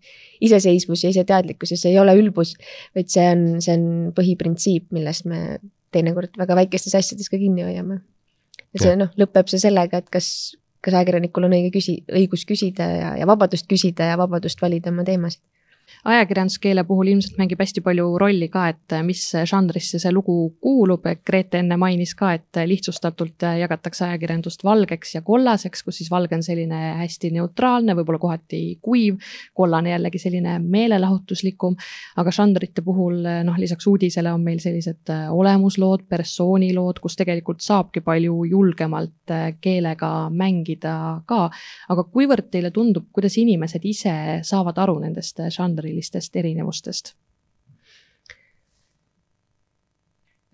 iseseisvus 0.45 1.05
ja 1.05 1.13
iseteadlikkus 1.13 1.73
ja 1.73 1.79
see 1.81 1.93
ei 1.95 1.99
ole 2.01 2.13
ülbus, 2.19 2.53
vaid 2.93 3.09
see 3.13 3.25
on, 3.31 3.45
see 3.65 3.73
on 3.73 3.87
põhiprintsiip, 4.17 4.91
millest 4.93 5.25
me 5.29 5.57
teinekord 5.93 6.37
väga 6.37 6.57
väikestes 6.61 6.93
asjades 7.01 7.31
ka 7.33 7.39
kinni 7.41 7.65
hoiame. 7.65 8.03
ja 8.75 8.83
see 8.85 8.93
noh, 8.99 9.09
lõpeb 9.17 9.49
see 9.49 9.61
sellega, 9.65 10.03
et 10.03 10.13
kas, 10.13 10.27
kas 10.83 10.97
ajakirjanikul 10.99 11.47
on 11.47 11.55
õige 11.57 11.71
küsi-, 11.77 12.01
õigus 12.11 12.45
küsida 12.49 12.87
ja, 12.91 13.11
ja 13.19 13.27
vabadust 13.29 13.69
küsida 13.71 14.11
ja 14.11 14.19
vabadust 14.19 14.61
valida 14.61 14.91
oma 14.91 15.05
teemasid 15.07 15.41
ajakirjanduskeele 16.03 16.83
puhul 16.87 17.11
ilmselt 17.13 17.37
mängib 17.39 17.61
hästi 17.61 17.81
palju 17.83 18.17
rolli 18.19 18.47
ka, 18.51 18.67
et 18.73 18.95
mis 19.05 19.21
žanrisse 19.49 19.99
see 20.01 20.11
lugu 20.11 20.35
kuulub, 20.63 21.05
Grete 21.25 21.59
enne 21.61 21.77
mainis 21.79 22.13
ka, 22.17 22.33
et 22.37 22.59
lihtsustatult 22.67 23.45
jagatakse 23.59 24.05
ajakirjandust 24.07 24.63
valgeks 24.65 25.15
ja 25.15 25.21
kollaseks, 25.25 25.83
kus 25.83 25.99
siis 26.01 26.11
valge 26.11 26.35
on 26.37 26.43
selline 26.45 26.79
hästi 27.01 27.31
neutraalne, 27.37 27.95
võib-olla 27.97 28.21
kohati 28.21 28.61
kuiv, 28.83 29.19
kollane 29.55 29.93
jällegi 29.93 30.21
selline 30.21 30.57
meelelahutuslikum, 30.63 31.77
aga 32.21 32.33
žanrite 32.35 32.83
puhul 32.85 33.21
noh, 33.45 33.59
lisaks 33.59 33.87
uudisele 33.91 34.33
on 34.33 34.43
meil 34.43 34.59
sellised 34.63 35.11
olemuslood, 35.31 36.07
persoonilood, 36.09 36.99
kus 37.03 37.17
tegelikult 37.19 37.63
saabki 37.63 38.03
palju 38.03 38.43
julgemalt 38.49 39.35
keelega 39.61 40.11
mängida 40.33 40.95
ka, 41.29 41.45
aga 41.93 42.07
kuivõrd 42.11 42.49
teile 42.51 42.71
tundub, 42.75 43.09
kuidas 43.13 43.37
inimesed 43.41 43.83
ise 43.87 44.15
saavad 44.45 44.79
aru 44.83 44.99
nendest 45.03 45.39
žanri 45.53 45.82
kultuurilistest 45.83 46.35
erinevustest? 46.35 47.13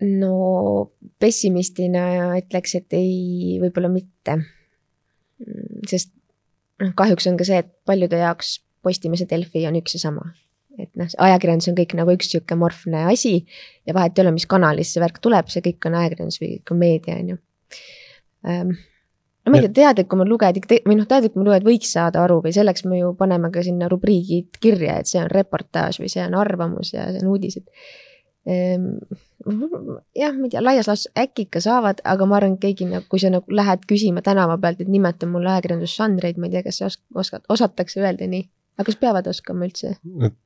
no 0.00 0.92
pessimistina 1.20 2.32
ütleks, 2.38 2.72
et 2.78 2.94
ei, 2.96 3.58
võib-olla 3.60 3.90
mitte. 3.92 4.38
sest 5.88 6.14
noh, 6.80 6.94
kahjuks 6.96 7.28
on 7.28 7.36
ka 7.36 7.44
see, 7.44 7.60
et 7.60 7.68
paljude 7.84 8.16
jaoks 8.16 8.62
Postimees 8.80 9.20
ja 9.20 9.26
Delfi 9.28 9.66
on 9.68 9.76
üks 9.76 9.98
ja 9.98 10.00
sama. 10.00 10.32
et 10.78 10.88
noh, 10.96 11.04
ajakirjandus 11.04 11.68
on 11.68 11.76
kõik 11.76 11.92
nagu 11.98 12.14
üks 12.16 12.30
sihuke 12.32 12.56
morfne 12.56 13.04
asi 13.12 13.44
ja 13.84 13.92
vahet 13.92 14.16
ei 14.16 14.24
ole, 14.24 14.32
mis 14.32 14.48
kanalis 14.48 14.94
see 14.94 15.04
värk 15.04 15.20
tuleb, 15.20 15.52
see 15.52 15.60
kõik 15.60 15.90
on 15.90 15.98
ajakirjandus 16.00 16.40
või 16.40 16.54
ka 16.64 16.78
meedia, 16.80 17.18
on 17.20 17.34
ju 17.34 17.40
ehm, 18.48 18.72
no 19.44 19.52
ma 19.52 19.58
ei 19.60 19.66
tea, 19.66 19.72
teadlikumad 19.80 20.28
lugejad 20.30 20.60
ikka, 20.60 20.82
või 20.88 20.98
noh, 20.98 21.08
teadlikumad 21.08 21.48
lugejad 21.48 21.66
võiks 21.66 21.94
saada 21.96 22.24
aru 22.24 22.40
või 22.44 22.52
selleks 22.56 22.84
me 22.88 23.00
ju 23.00 23.14
paneme 23.18 23.50
ka 23.54 23.64
sinna 23.66 23.88
rubriigid 23.90 24.60
kirja, 24.62 25.00
et 25.00 25.10
see 25.10 25.20
on 25.22 25.30
reportaaž 25.32 26.00
või 26.02 26.12
see 26.12 26.22
on 26.26 26.36
arvamus 26.40 26.94
ja 26.94 27.08
see 27.10 27.22
on 27.24 27.32
uudised. 27.32 27.66
Ehm, 28.48 28.86
jah, 30.16 30.32
ma 30.36 30.48
ei 30.48 30.52
tea, 30.52 30.62
laias 30.64 30.88
laastus 30.88 31.12
äkki 31.18 31.46
ikka 31.48 31.62
saavad, 31.64 32.00
aga 32.08 32.28
ma 32.28 32.38
arvan, 32.38 32.56
et 32.56 32.64
keegi 32.64 32.88
nagu, 32.88 33.04
kui 33.12 33.20
sa 33.22 33.32
nagu 33.32 33.52
lähed 33.52 33.84
küsima 33.88 34.24
tänava 34.24 34.56
pealt, 34.60 34.80
et 34.80 34.90
nimeta 34.90 35.28
mulle 35.28 35.52
ajakirjandusžanreid, 35.54 36.40
ma 36.40 36.48
ei 36.48 36.56
tea, 36.56 36.64
kas 36.66 36.80
sa 36.80 36.90
oskad, 37.20 37.44
osatakse 37.52 38.00
öelda 38.00 38.28
nii, 38.30 38.44
aga 38.80 38.88
kas 38.88 39.00
peavad 39.00 39.28
oskama 39.30 39.68
üldse 39.68 39.94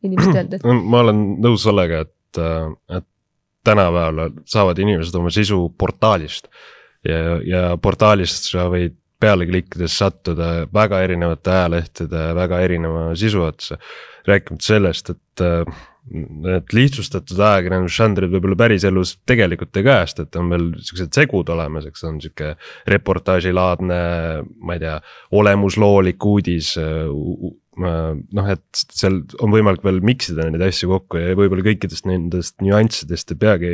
inimesed 0.07 0.39
öelda? 0.39 0.63
ma 0.91 1.03
olen 1.07 1.27
nõus 1.45 1.67
sellega, 1.67 2.05
et, 2.07 2.43
et 2.99 3.11
tänapäeval 3.65 4.41
saavad 4.51 4.79
inimesed 4.83 5.15
oma 5.19 5.33
sisu 5.35 5.69
portaalist 5.79 6.51
ja, 7.09 7.39
ja 7.45 7.63
portaalist 7.83 8.51
sa 8.53 8.69
võid 8.73 8.97
peale 9.21 9.47
klikkides 9.49 9.97
sattuda 9.99 10.67
väga 10.75 11.01
erinevate 11.07 11.53
ajalehtede 11.55 12.27
väga 12.37 12.61
erineva 12.67 13.07
sisu 13.17 13.45
otsa. 13.47 13.79
rääkimata 14.27 14.65
sellest, 14.65 15.11
et 15.11 15.43
need 16.13 16.75
lihtsustatud 16.77 17.39
ajakirjandusžanrid 17.41 18.33
võib-olla 18.35 18.59
päriselus 18.61 19.15
tegelikult 19.29 19.77
ei 19.81 19.87
kajasta, 19.87 20.27
et 20.27 20.37
on 20.37 20.51
veel 20.53 20.67
siuksed 20.85 21.17
segud 21.17 21.49
olemas, 21.55 21.87
eks 21.89 22.05
on 22.05 22.19
sihuke 22.21 22.55
reportaažilaadne, 22.93 24.01
ma 24.61 24.77
ei 24.77 24.83
tea, 24.83 24.99
olemusloolik 25.41 26.27
uudis 26.29 26.75
noh, 27.75 28.51
et 28.53 28.83
seal 28.95 29.21
on 29.43 29.53
võimalik 29.55 29.83
veel 29.87 30.01
mix 30.05 30.31
ida 30.31 30.47
neid 30.47 30.63
asju 30.63 30.91
kokku 30.93 31.19
ja 31.19 31.35
võib-olla 31.39 31.65
kõikidest 31.67 32.07
nendest 32.07 32.61
nüanssidest 32.63 33.35
ei 33.35 33.41
peagi 33.41 33.73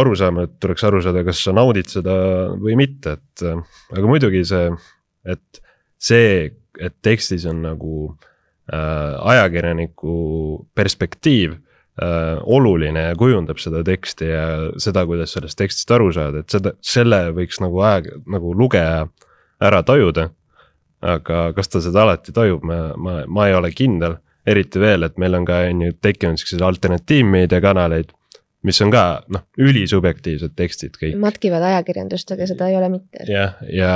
aru 0.00 0.14
saama, 0.16 0.46
et 0.46 0.56
tuleks 0.62 0.86
aru 0.88 1.02
saada, 1.04 1.24
kas 1.26 1.42
sa 1.44 1.54
naudid 1.56 1.90
seda 1.92 2.14
või 2.62 2.78
mitte, 2.78 3.18
et. 3.18 3.44
aga 3.92 4.06
muidugi 4.08 4.44
see, 4.48 4.70
et 5.28 5.60
see, 5.98 6.48
et 6.80 6.96
tekstis 7.04 7.44
on 7.50 7.62
nagu 7.66 8.14
ajakirjaniku 8.72 10.16
perspektiiv 10.74 11.52
äh, 11.54 12.38
oluline 12.42 13.08
ja 13.10 13.18
kujundab 13.18 13.60
seda 13.62 13.84
teksti 13.86 14.30
ja 14.30 14.46
seda, 14.82 15.06
kuidas 15.06 15.36
sellest 15.36 15.58
tekstist 15.58 15.92
aru 15.94 16.10
saada, 16.16 16.42
et 16.42 16.50
seda, 16.50 16.74
selle 16.82 17.28
võiks 17.36 17.62
nagu 17.62 17.84
aja, 17.86 18.18
nagu 18.26 18.54
lugeja 18.58 19.06
ära 19.62 19.82
tajuda 19.86 20.30
aga 21.04 21.50
kas 21.56 21.70
ta 21.70 21.82
seda 21.84 22.04
alati 22.04 22.34
tajub, 22.34 22.64
ma, 22.66 22.78
ma, 22.96 23.18
ma 23.28 23.48
ei 23.48 23.56
ole 23.56 23.72
kindel. 23.74 24.20
eriti 24.46 24.78
veel, 24.78 25.02
et 25.02 25.16
meil 25.18 25.34
on 25.34 25.42
ka 25.42 25.56
on 25.66 25.80
ju 25.82 25.94
tekkinud 26.06 26.38
siukseid 26.38 26.60
alternatiivmeediakanaleid 26.62 28.12
mis 28.64 28.80
on 28.82 28.90
ka 28.90 29.02
noh, 29.32 29.44
ülisubjektiivsed 29.60 30.54
tekstid 30.58 30.96
kõik. 30.98 31.16
matkivad 31.20 31.62
ajakirjandust, 31.68 32.30
aga 32.34 32.48
seda 32.48 32.68
ei 32.70 32.76
ole 32.78 32.88
mitte. 32.92 33.24
jah, 33.28 33.58
ja, 33.68 33.74
ja, 33.76 33.90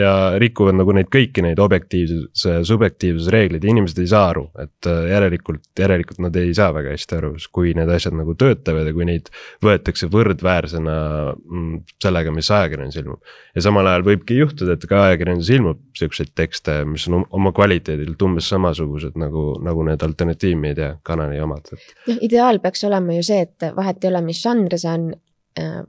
ja 0.00 0.12
rikuvad 0.40 0.78
nagu 0.78 0.94
neid 0.96 1.10
kõiki 1.12 1.44
neid 1.44 1.60
objektiivsuse, 1.62 2.58
subjektiivsuse 2.68 3.34
reegleid 3.34 3.64
ja 3.64 3.72
inimesed 3.74 4.00
ei 4.02 4.10
saa 4.10 4.24
aru, 4.32 4.46
et 4.62 4.88
äh, 4.90 5.10
järelikult, 5.12 5.64
järelikult 5.78 6.22
nad 6.24 6.36
ei 6.40 6.54
saa 6.56 6.72
väga 6.74 6.94
hästi 6.96 7.18
aru, 7.18 7.34
kui 7.54 7.74
need 7.78 7.92
asjad 7.94 8.16
nagu 8.18 8.34
töötavad 8.38 8.88
ja 8.88 8.96
kui 8.96 9.08
neid 9.08 9.30
võetakse 9.64 10.10
võrdväärsena 10.12 10.96
mm, 11.36 11.84
sellega, 12.02 12.34
mis 12.34 12.50
ajakirjanduses 12.50 13.04
ilmub. 13.04 13.36
ja 13.54 13.64
samal 13.68 13.92
ajal 13.92 14.06
võibki 14.08 14.40
juhtuda, 14.40 14.78
et 14.78 14.88
ka 14.88 15.04
ajakirjanduses 15.10 15.54
ilmub 15.58 15.84
siukseid 15.98 16.32
tekste, 16.38 16.80
mis 16.88 17.06
on 17.10 17.26
oma 17.34 17.52
kvaliteedilt 17.54 18.22
umbes 18.22 18.48
samasugused 18.50 19.18
nagu, 19.20 19.50
nagu 19.64 19.86
need 19.86 20.02
alternatiivmeedia 20.06 20.90
kanali 21.06 21.40
omad, 21.42 21.70
noh, 21.74 22.20
ideaal 22.24 22.60
peaks 22.62 22.84
olema 22.88 23.16
ju 23.18 23.24
see, 23.26 23.46
et 23.46 23.70
vahet 23.76 24.02
ei 24.04 24.07
ole, 24.07 24.07
mis 24.24 24.42
žanr 24.42 24.78
see 24.78 24.92
on 24.92 25.10
äh,. 25.58 25.82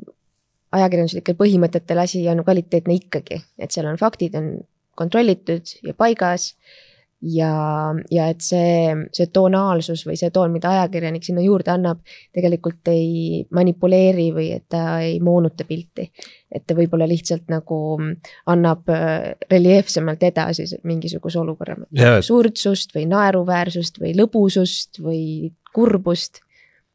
ajakirjanduslikel 0.69 1.33
põhimõtetel 1.33 1.97
asi 1.97 2.19
on 2.29 2.43
kvaliteetne 2.45 2.93
ikkagi, 2.93 3.39
et 3.57 3.71
seal 3.73 3.87
on 3.89 3.97
faktid 3.97 4.35
on 4.37 4.51
kontrollitud 4.99 5.75
ja 5.83 5.95
paigas. 5.97 6.53
ja, 7.21 7.51
ja 8.11 8.29
et 8.31 8.39
see, 8.39 8.93
see 9.11 9.25
tonaalsus 9.35 10.05
või 10.07 10.15
see 10.15 10.29
toon, 10.31 10.53
mida 10.55 10.69
ajakirjanik 10.71 11.25
sinna 11.27 11.41
juurde 11.43 11.73
annab, 11.73 11.99
tegelikult 12.35 12.87
ei 12.93 13.41
manipuleeri 13.51 14.29
või 14.37 14.45
et 14.55 14.69
ta 14.71 15.01
ei 15.03 15.17
moonuta 15.19 15.65
pilti. 15.67 16.05
et 16.51 16.63
ta 16.65 16.77
võib-olla 16.77 17.07
lihtsalt 17.09 17.51
nagu 17.51 17.79
annab 18.53 18.87
äh, 18.95 19.33
reljeefsemalt 19.51 20.23
edasi 20.29 20.69
mingisuguse 20.87 21.41
olukorra 21.41 21.75
absurdsust 22.15 22.95
või 22.95 23.05
naeruväärsust 23.11 23.99
või 23.99 24.15
lõbusust 24.15 25.03
või 25.03 25.51
kurbust 25.75 26.39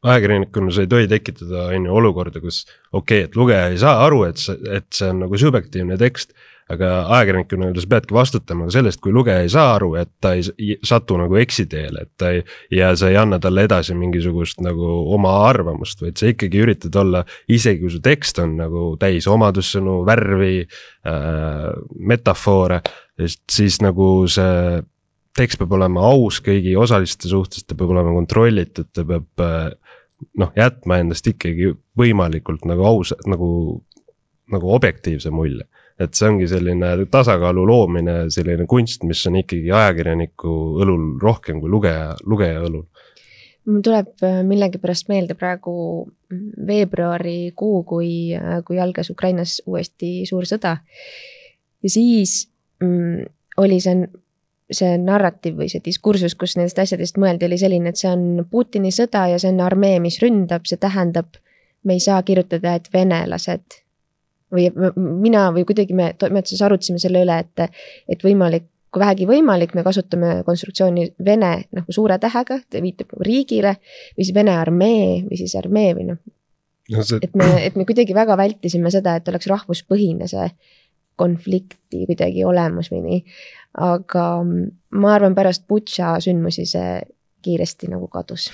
ajakirjanikuna 0.05 0.73
sa 0.73 0.83
ei 0.85 0.89
tohi 0.91 1.07
tekitada, 1.11 1.69
on 1.73 1.87
ju, 1.87 1.93
olukorda, 2.01 2.41
kus 2.43 2.63
okei 2.91 3.23
okay,, 3.23 3.29
et 3.29 3.39
lugeja 3.39 3.69
ei 3.71 3.79
saa 3.81 4.01
aru, 4.05 4.25
et 4.29 4.41
see, 4.41 4.57
et 4.77 4.87
see 4.93 5.09
on 5.11 5.25
nagu 5.25 5.39
subjektiivne 5.39 5.97
tekst. 6.01 6.35
aga 6.65 6.87
ajakirjanikuna 7.13 7.67
sa 7.77 7.89
peadki 7.89 8.15
vastutama 8.15 8.71
sellest, 8.73 8.97
kui 8.97 9.11
lugeja 9.13 9.43
ei 9.45 9.49
saa 9.53 9.75
aru, 9.75 9.91
et 10.01 10.09
ta 10.17 10.31
ei 10.33 10.77
satu 10.81 11.19
nagu 11.21 11.37
eksiteele, 11.37 12.07
et 12.07 12.09
ta 12.17 12.31
ei. 12.33 12.41
ja 12.73 12.89
sa 12.97 13.11
ei 13.11 13.19
anna 13.21 13.37
talle 13.39 13.67
edasi 13.67 13.93
mingisugust 13.93 14.63
nagu 14.65 14.87
oma 15.13 15.35
arvamust, 15.45 16.01
vaid 16.01 16.17
sa 16.17 16.31
ikkagi 16.31 16.63
üritad 16.65 16.97
olla, 16.97 17.21
isegi 17.45 17.83
kui 17.83 17.93
su 17.93 18.01
tekst 18.01 18.41
on 18.41 18.57
nagu 18.57 18.87
täis 18.97 19.27
omadussõnu, 19.29 19.99
värvi 20.09 20.65
äh,, 20.65 21.69
metafoore. 22.01 22.81
siis 23.21 23.77
nagu 23.85 24.25
see 24.27 24.81
tekst 25.35 25.59
peab 25.59 25.73
olema 25.75 26.05
aus 26.09 26.39
kõigi 26.43 26.75
osaliste 26.79 27.29
suhtes, 27.31 27.65
ta 27.67 27.75
peab 27.77 27.91
olema 27.93 28.13
kontrollitud, 28.15 28.89
ta 28.95 29.03
peab 29.07 29.43
äh, 29.43 29.69
noh, 30.39 30.51
jätma 30.55 30.99
endast 31.01 31.27
ikkagi 31.27 31.73
võimalikult 31.97 32.65
nagu 32.69 32.85
aus, 32.87 33.13
nagu, 33.27 33.49
nagu 34.51 34.75
objektiivse 34.75 35.31
mulje. 35.31 35.67
et 35.99 36.11
see 36.11 36.27
ongi 36.27 36.47
selline 36.51 37.05
tasakaalu 37.07 37.61
loomine, 37.69 38.15
selline 38.29 38.65
kunst, 38.67 39.05
mis 39.07 39.21
on 39.29 39.37
ikkagi 39.39 39.71
ajakirjaniku 39.71 40.55
õlul 40.83 41.05
rohkem 41.21 41.61
kui 41.63 41.71
lugeja, 41.71 42.09
lugeja 42.27 42.65
õlul 42.67 42.83
mul 43.65 43.81
tuleb 43.85 44.11
äh, 44.23 44.41
millegipärast 44.45 45.09
meelde 45.09 45.35
praegu 45.37 45.75
veebruarikuu, 46.67 47.83
kui, 47.87 48.09
äh, 48.37 48.59
kui 48.67 48.79
algas 48.81 49.09
Ukrainas 49.13 49.57
uuesti 49.65 50.25
suur 50.29 50.45
sõda. 50.49 50.77
ja 51.83 51.89
siis 51.89 52.49
mm, 52.83 53.25
oli 53.63 53.79
see, 53.81 54.07
see 54.71 54.97
narratiiv 54.97 55.59
või 55.61 55.69
see 55.69 55.83
diskursus, 55.85 56.35
kus 56.35 56.55
nendest 56.57 56.79
asjadest 56.81 57.19
mõeldi, 57.21 57.45
oli 57.45 57.57
selline, 57.61 57.91
et 57.91 58.01
see 58.01 58.09
on 58.09 58.45
Putini 58.49 58.91
sõda 58.93 59.27
ja 59.29 59.39
see 59.41 59.51
on 59.53 59.61
armee, 59.65 59.99
mis 60.03 60.17
ründab, 60.23 60.65
see 60.69 60.81
tähendab, 60.81 61.37
me 61.85 61.97
ei 61.97 62.03
saa 62.03 62.21
kirjutada, 62.25 62.75
et 62.79 62.89
venelased 62.93 63.81
või 64.55 64.69
mina 64.95 65.49
või 65.53 65.65
kuidagi 65.67 65.93
me 65.97 66.13
toimetuses 66.17 66.61
arutasime 66.65 67.01
selle 67.01 67.21
üle, 67.25 67.37
et, 67.43 67.83
et 68.09 68.25
võimalik 68.25 68.69
kui 68.95 69.03
vähegi 69.03 69.25
võimalik, 69.27 69.73
me 69.75 69.83
kasutame 69.83 70.37
konstruktsiooni 70.47 71.09
Vene 71.25 71.51
nagu 71.75 71.91
suure 71.91 72.15
tähega, 72.21 72.61
ta 72.71 72.79
viitab 72.79 73.11
riigile 73.27 73.75
või 74.15 74.23
siis 74.23 74.35
Vene 74.37 74.55
armee 74.55 75.25
või 75.25 75.39
siis 75.41 75.55
armee 75.59 75.91
või 75.97 76.07
noh 76.13 76.21
no. 76.93 77.03
See... 77.03 77.19
et 77.21 77.35
me, 77.35 77.49
et 77.65 77.75
me 77.75 77.83
kuidagi 77.87 78.15
väga 78.15 78.37
vältisime 78.39 78.91
seda, 78.93 79.17
et 79.19 79.27
oleks 79.27 79.49
rahvuspõhine 79.51 80.29
see 80.31 80.47
konflikti 81.19 82.05
kuidagi 82.07 82.43
olemus 82.47 82.89
või 82.91 83.01
nii. 83.05 83.19
Aga 83.77 84.25
ma 84.95 85.13
arvan, 85.15 85.35
pärast 85.35 85.65
Butša 85.67 86.15
sündmusi 86.23 86.65
see 86.69 86.99
kiiresti 87.45 87.91
nagu 87.91 88.07
kadus. 88.11 88.49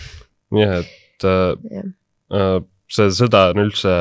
jah, 0.55 0.81
et 0.81 1.27
äh, 1.27 1.87
äh, 2.33 2.59
see 2.91 3.09
sõda 3.21 3.49
on 3.53 3.65
üldse 3.65 3.95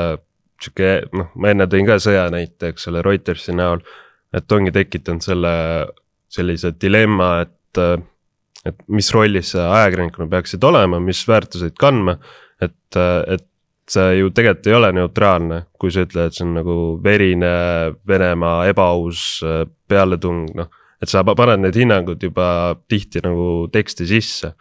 sihuke 0.61 0.93
noh, 1.17 1.31
ma 1.41 1.53
enne 1.53 1.67
tõin 1.71 1.89
ka 1.89 1.99
sõja 2.03 2.29
näite, 2.33 2.73
eks 2.73 2.89
ole, 2.91 3.03
Reutersi 3.07 3.55
näol. 3.57 3.85
et 4.35 4.53
ongi 4.53 4.71
tekitanud 4.71 5.25
selle 5.25 5.53
sellise 6.31 6.71
dilemma, 6.79 7.41
et, 7.43 8.05
et 8.67 8.83
mis 8.87 9.09
rollis 9.15 9.55
sa 9.57 9.71
ajakirjanikuna 9.81 10.29
peaksid 10.31 10.65
olema, 10.65 11.01
mis 11.03 11.23
väärtuseid 11.29 11.75
kandma. 11.79 12.19
et, 12.61 12.97
et 12.97 13.47
see 13.91 14.19
ju 14.21 14.31
tegelikult 14.31 14.69
ei 14.71 14.77
ole 14.77 14.93
neutraalne, 14.95 15.65
kui 15.81 15.91
sa 15.91 16.05
ütled, 16.07 16.29
et 16.29 16.37
see 16.37 16.45
on 16.47 16.53
nagu 16.61 16.77
verine 17.03 17.55
Venemaa 18.07 18.69
ebaaus 18.71 19.41
pealetung, 19.89 20.45
noh. 20.55 20.71
Et 21.01 21.09
sa 21.09 21.25
paned 21.25 21.65
need 21.65 21.77
hinnangud 21.81 22.23
juba 22.23 22.77
tihti 22.89 23.23
nagu 23.25 23.69
teksti 23.73 24.07
sisse 24.11 24.55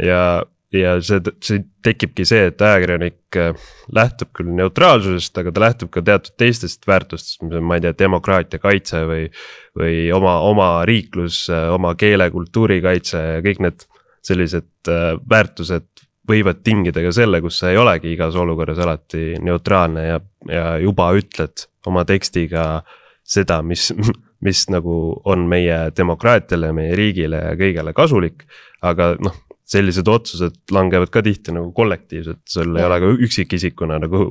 ja 0.00 0.42
ja 0.74 0.94
see, 1.04 1.20
see 1.44 1.62
tekibki 1.84 2.24
see, 2.26 2.48
et 2.50 2.62
ajakirjanik 2.64 3.38
äh, 3.38 3.66
lähtub 3.94 4.32
küll 4.36 4.50
neutraalsusest, 4.58 5.36
aga 5.38 5.52
ta 5.54 5.62
lähtub 5.62 5.90
ka 5.94 6.02
teatud 6.04 6.34
teistest 6.40 6.86
väärtustest, 6.88 7.44
ma 7.62 7.78
ei 7.78 7.84
tea, 7.84 7.94
demokraatia 8.04 8.62
kaitse 8.62 9.04
või. 9.08 9.28
või 9.74 9.96
oma, 10.14 10.36
oma 10.46 10.68
riiklus, 10.86 11.44
äh, 11.50 11.68
oma 11.74 11.94
keele, 11.98 12.28
kultuuri 12.30 12.80
kaitse 12.82 13.18
ja 13.18 13.44
kõik 13.44 13.62
need 13.64 13.86
sellised 14.24 14.90
äh, 14.90 15.14
väärtused 15.30 15.88
võivad 16.28 16.62
tingida 16.64 17.02
ka 17.04 17.12
selle, 17.12 17.40
kus 17.44 17.58
sa 17.60 17.72
ei 17.72 17.78
olegi 17.78 18.14
igas 18.14 18.36
olukorras 18.40 18.78
alati 18.80 19.34
neutraalne 19.44 20.06
ja, 20.06 20.20
ja 20.48 20.68
juba 20.80 21.10
ütled 21.18 21.66
oma 21.90 22.06
tekstiga 22.08 22.84
seda, 23.24 23.60
mis, 23.66 23.90
mis 24.44 24.64
nagu 24.72 25.20
on 25.24 25.46
meie 25.48 25.90
demokraatiale, 25.96 26.72
meie 26.76 26.94
riigile 26.98 27.42
ja 27.42 27.56
kõigele 27.58 27.94
kasulik. 27.96 28.46
aga 28.84 29.14
noh, 29.24 29.36
sellised 29.64 30.08
otsused 30.08 30.56
langevad 30.74 31.08
ka 31.12 31.22
tihti 31.24 31.54
nagu 31.56 31.72
kollektiivselt, 31.72 32.42
sul 32.48 32.76
ei 32.76 32.84
ole 32.84 32.98
ka 33.00 33.12
üksikisikuna 33.26 33.98
nagu 34.02 34.26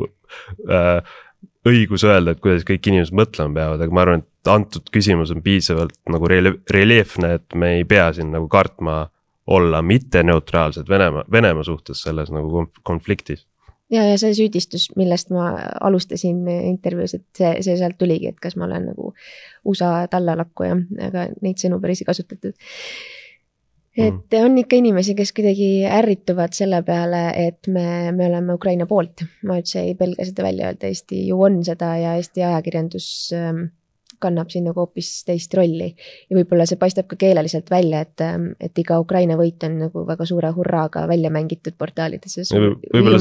äh, 0.70 1.16
õigus 1.68 2.04
öelda, 2.06 2.34
et 2.34 2.44
kuidas 2.44 2.66
kõik 2.68 2.90
inimesed 2.92 3.16
mõtlema 3.18 3.56
peavad, 3.58 3.82
aga 3.82 3.96
ma 3.96 4.04
arvan, 4.04 4.24
et 4.24 4.52
antud 4.52 4.90
küsimus 4.94 5.32
on 5.34 5.42
piisavalt 5.44 5.96
nagu 6.12 6.30
reljeefne, 6.30 7.34
et 7.40 7.58
me 7.58 7.78
ei 7.80 7.88
pea 7.88 8.10
siin 8.16 8.34
nagu 8.34 8.50
kartma 8.52 9.08
olla 9.48 9.82
mitteneutraalsed 9.84 10.90
Venemaa, 10.90 11.26
Venemaa 11.32 11.66
suhtes 11.68 12.04
selles 12.06 12.32
nagu 12.32 12.68
konfliktis. 12.84 13.48
Ja, 13.94 14.04
ja 14.10 14.20
see 14.22 14.34
süüdistus, 14.38 14.90
millest 15.00 15.32
ma 15.34 15.52
alustasin 15.82 16.44
intervjuus, 16.50 17.18
et 17.20 17.28
see, 17.38 17.56
see 17.66 17.80
sealt 17.80 18.00
tuligi, 18.02 18.34
et 18.34 18.40
kas 18.44 18.58
ma 18.60 18.68
olen 18.68 18.90
nagu 18.92 19.14
USA 19.70 19.96
tallalakkuja, 20.12 20.80
aga 21.10 21.28
neid 21.46 21.62
sõnu 21.62 21.82
päris 21.84 22.04
ei 22.04 22.10
kasutatud 22.10 22.58
et 23.94 24.14
mm. 24.14 24.46
on 24.46 24.58
ikka 24.58 24.78
inimesi, 24.80 25.14
kes 25.18 25.32
kuidagi 25.38 25.68
ärrituvad 25.86 26.56
selle 26.58 26.82
peale, 26.86 27.28
et 27.38 27.70
me, 27.70 27.86
me 28.16 28.26
oleme 28.26 28.56
Ukraina 28.58 28.88
poolt. 28.90 29.26
ma 29.46 29.60
üldse 29.62 29.84
ei 29.84 29.94
pelga 30.00 30.26
seda 30.26 30.46
välja 30.46 30.72
öelda, 30.72 30.90
Eesti 30.90 31.28
ju 31.28 31.42
on 31.46 31.62
seda 31.66 31.94
ja 32.02 32.16
Eesti 32.18 32.46
ajakirjandus 32.48 33.08
ähm, 33.38 33.68
kannab 34.24 34.52
siin 34.54 34.68
nagu 34.70 34.84
hoopis 34.84 35.10
teist 35.28 35.54
rolli. 35.58 35.90
ja 36.30 36.38
võib-olla 36.38 36.68
see 36.70 36.80
paistab 36.82 37.10
ka 37.12 37.20
keeleliselt 37.20 37.70
välja, 37.72 38.04
et, 38.08 38.24
ähm, 38.26 38.52
et 38.60 38.80
iga 38.80 39.00
Ukraina 39.04 39.38
võit 39.40 39.64
on 39.68 39.80
nagu 39.86 40.06
väga 40.08 40.28
suure 40.30 40.54
hurraaga 40.56 41.06
välja 41.10 41.32
mängitud 41.34 41.78
portaalides 41.78 42.40
ja 42.40 42.72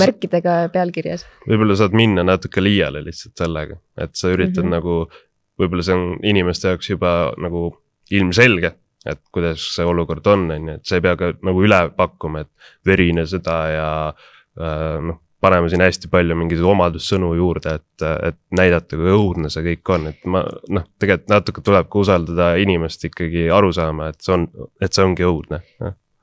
märkidega 0.05 0.57
pealkirjas. 0.75 1.27
võib-olla 1.49 1.79
saad 1.79 1.97
minna 1.99 2.27
natuke 2.27 2.65
liiale 2.65 3.05
lihtsalt 3.05 3.45
sellega, 3.45 3.79
et 4.01 4.15
sa 4.19 4.33
üritad 4.33 4.65
mm 4.65 4.71
-hmm. 4.71 4.79
nagu, 4.79 5.27
võib-olla 5.61 5.87
see 5.87 5.99
on 5.99 6.17
inimeste 6.23 6.73
jaoks 6.73 6.91
juba 6.95 7.33
nagu 7.39 7.71
ilmselge 8.11 8.77
et 9.07 9.21
kuidas 9.35 9.65
see 9.75 9.87
olukord 9.87 10.27
on, 10.31 10.51
on 10.55 10.69
ju, 10.69 10.79
et 10.79 10.87
sa 10.87 10.99
ei 10.99 11.05
pea 11.05 11.17
ka 11.19 11.33
nagu 11.43 11.65
üle 11.65 11.81
pakkuma, 11.97 12.45
et 12.45 12.87
verine 12.87 13.25
sõda 13.27 13.57
ja 13.73 13.89
äh, 14.09 14.99
noh, 15.03 15.19
paneme 15.43 15.71
siin 15.71 15.83
hästi 15.83 16.11
palju 16.13 16.37
mingeid 16.39 16.63
omadussõnu 16.73 17.33
juurde, 17.35 17.75
et, 17.81 18.05
et 18.29 18.39
näidata, 18.55 18.99
kui 18.99 19.11
õudne 19.11 19.51
see 19.51 19.65
kõik 19.67 19.91
on, 19.95 20.07
et 20.13 20.29
ma 20.31 20.45
noh, 20.47 20.87
tegelikult 21.03 21.33
natuke 21.33 21.65
tuleb 21.67 21.89
ka 21.91 22.03
usaldada 22.05 22.53
inimest 22.63 23.09
ikkagi 23.11 23.49
aru 23.55 23.73
saama, 23.75 24.13
et 24.13 24.23
see 24.23 24.37
on, 24.37 24.47
et 24.83 24.95
see 24.95 25.05
ongi 25.05 25.27
õudne. 25.27 25.63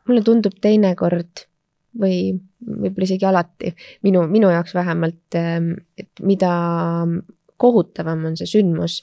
mulle 0.10 0.24
tundub 0.26 0.56
teinekord 0.64 1.44
või 2.00 2.22
võib-olla 2.64 3.08
isegi 3.08 3.28
alati, 3.28 3.74
minu, 4.08 4.24
minu 4.32 4.52
jaoks 4.54 4.76
vähemalt, 4.78 5.36
ähm, 5.36 5.74
et 5.98 6.24
mida 6.24 6.54
kohutavam 7.60 8.24
on 8.30 8.40
see 8.40 8.48
sündmus, 8.48 9.02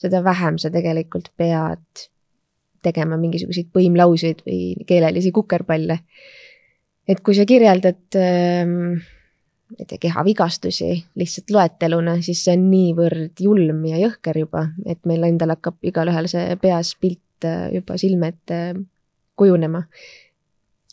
seda 0.00 0.22
vähem 0.24 0.56
sa 0.62 0.70
tegelikult 0.72 1.28
pead 1.36 2.08
tegema 2.84 3.18
mingisuguseid 3.20 3.68
põimlauseid 3.74 4.44
või 4.46 4.86
keelelisi 4.88 5.32
kukerpalle. 5.34 5.98
et 7.08 7.20
kui 7.24 7.34
sa 7.34 7.44
kirjeldad 7.48 8.16
ähm, 8.20 9.00
ma 9.68 9.82
ei 9.82 9.88
tea, 9.88 10.00
kehavigastusi 10.06 10.90
lihtsalt 11.20 11.52
loeteluna, 11.52 12.18
siis 12.24 12.44
see 12.46 12.54
on 12.56 12.68
niivõrd 12.70 13.42
julm 13.44 13.82
ja 13.90 14.00
jõhker 14.00 14.40
juba, 14.40 14.68
et 14.88 15.00
meil 15.08 15.26
endal 15.28 15.52
hakkab 15.56 15.76
igalühel 15.84 16.30
see 16.30 16.56
peas 16.62 16.94
pilt 17.00 17.48
äh, 17.48 17.68
juba 17.76 17.98
silme 18.00 18.32
ette 18.34 18.62
kujunema. 19.38 19.84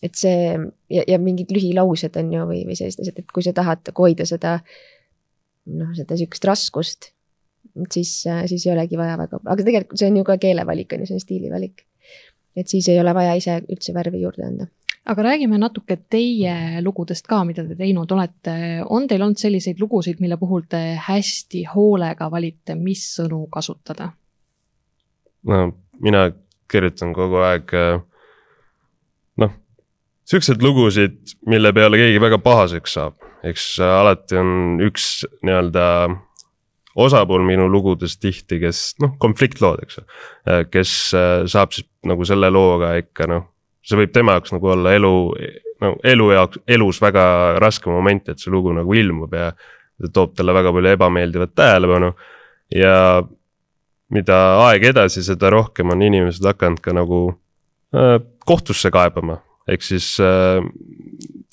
et 0.04 0.14
see 0.20 0.52
ja, 0.92 1.06
ja 1.08 1.18
mingid 1.18 1.50
lühilaused 1.56 2.18
on 2.20 2.34
ju 2.34 2.48
või, 2.50 2.66
või 2.68 2.76
sellised 2.78 3.02
asjad, 3.06 3.24
et 3.24 3.32
kui 3.34 3.46
sa 3.46 3.56
tahad 3.56 3.90
hoida 3.98 4.28
seda 4.28 4.60
noh, 5.66 5.94
seda 5.98 6.18
sihukest 6.20 6.46
raskust 6.46 7.10
siis, 7.92 8.12
siis 8.46 8.66
ei 8.68 8.74
olegi 8.74 8.98
vaja 9.00 9.18
väga, 9.20 9.40
aga 9.44 9.64
tegelikult 9.64 10.00
see 10.00 10.10
on 10.12 10.20
ju 10.20 10.28
ka 10.28 10.38
keelevalik 10.42 10.94
on 10.94 11.04
ju, 11.04 11.10
see 11.10 11.18
on 11.18 11.24
stiilivalik. 11.24 11.86
Et 12.56 12.68
siis 12.68 12.88
ei 12.90 13.00
ole 13.00 13.14
vaja 13.14 13.36
ise 13.36 13.60
üldse 13.70 13.94
värvi 13.94 14.22
juurde 14.24 14.48
anda 14.48 14.68
aga 15.06 15.24
räägime 15.24 15.58
natuke 15.62 15.98
teie 16.10 16.82
lugudest 16.82 17.28
ka, 17.30 17.44
mida 17.46 17.66
te 17.68 17.78
teinud 17.78 18.12
olete. 18.12 18.56
on 18.90 19.08
teil 19.08 19.22
olnud 19.22 19.40
selliseid 19.40 19.80
lugusid, 19.82 20.20
mille 20.20 20.38
puhul 20.38 20.66
te 20.70 20.82
hästi 21.08 21.66
hoolega 21.74 22.30
valite, 22.32 22.76
mis 22.76 23.06
sõnu 23.20 23.46
kasutada? 23.52 24.12
no 25.44 25.62
mina 26.02 26.30
kirjutan 26.72 27.14
kogu 27.14 27.44
aeg 27.46 27.72
noh, 29.38 29.52
siukseid 30.26 30.64
lugusid, 30.66 31.22
mille 31.46 31.74
peale 31.74 32.02
keegi 32.02 32.22
väga 32.22 32.42
pahaseks 32.42 32.98
saab, 32.98 33.20
eks 33.46 33.76
alati 33.86 34.42
on 34.42 34.82
üks 34.88 35.26
nii-öelda 35.46 35.86
osapool 36.96 37.44
minu 37.46 37.68
lugudes 37.72 38.18
tihti, 38.18 38.60
kes 38.62 38.96
noh, 39.04 39.16
konfliktlood, 39.20 39.84
eks 39.84 40.00
ju. 40.00 40.06
Äh, 40.48 40.64
kes 40.72 40.96
äh, 41.18 41.44
saab 41.52 41.76
siis 41.76 41.88
nagu 42.08 42.26
selle 42.28 42.50
looga 42.54 42.96
ikka 43.02 43.28
noh, 43.32 43.48
see 43.86 44.00
võib 44.00 44.14
tema 44.16 44.38
jaoks 44.38 44.56
nagu 44.56 44.72
olla 44.74 44.94
elu, 44.96 45.16
no 45.84 45.96
elu 46.04 46.30
jaoks, 46.34 46.62
elus 46.78 47.02
väga 47.04 47.26
raske 47.62 47.92
moment, 47.92 48.30
et 48.32 48.42
see 48.42 48.54
lugu 48.54 48.74
nagu 48.76 48.96
ilmub 48.98 49.34
ja. 49.36 49.52
see 50.02 50.12
toob 50.14 50.36
talle 50.36 50.56
väga 50.56 50.74
palju 50.76 50.94
ebameeldivat 50.96 51.56
tähelepanu 51.56 52.14
ja 52.76 52.96
mida 54.14 54.40
aeg 54.68 54.90
edasi, 54.92 55.24
seda 55.26 55.52
rohkem 55.54 55.94
on 55.94 56.04
inimesed 56.06 56.46
hakanud 56.46 56.82
ka 56.84 56.94
nagu 56.96 57.20
äh, 57.96 58.18
kohtusse 58.46 58.92
kaebama, 58.94 59.40
ehk 59.68 59.86
siis 59.86 60.16
äh, 60.24 60.62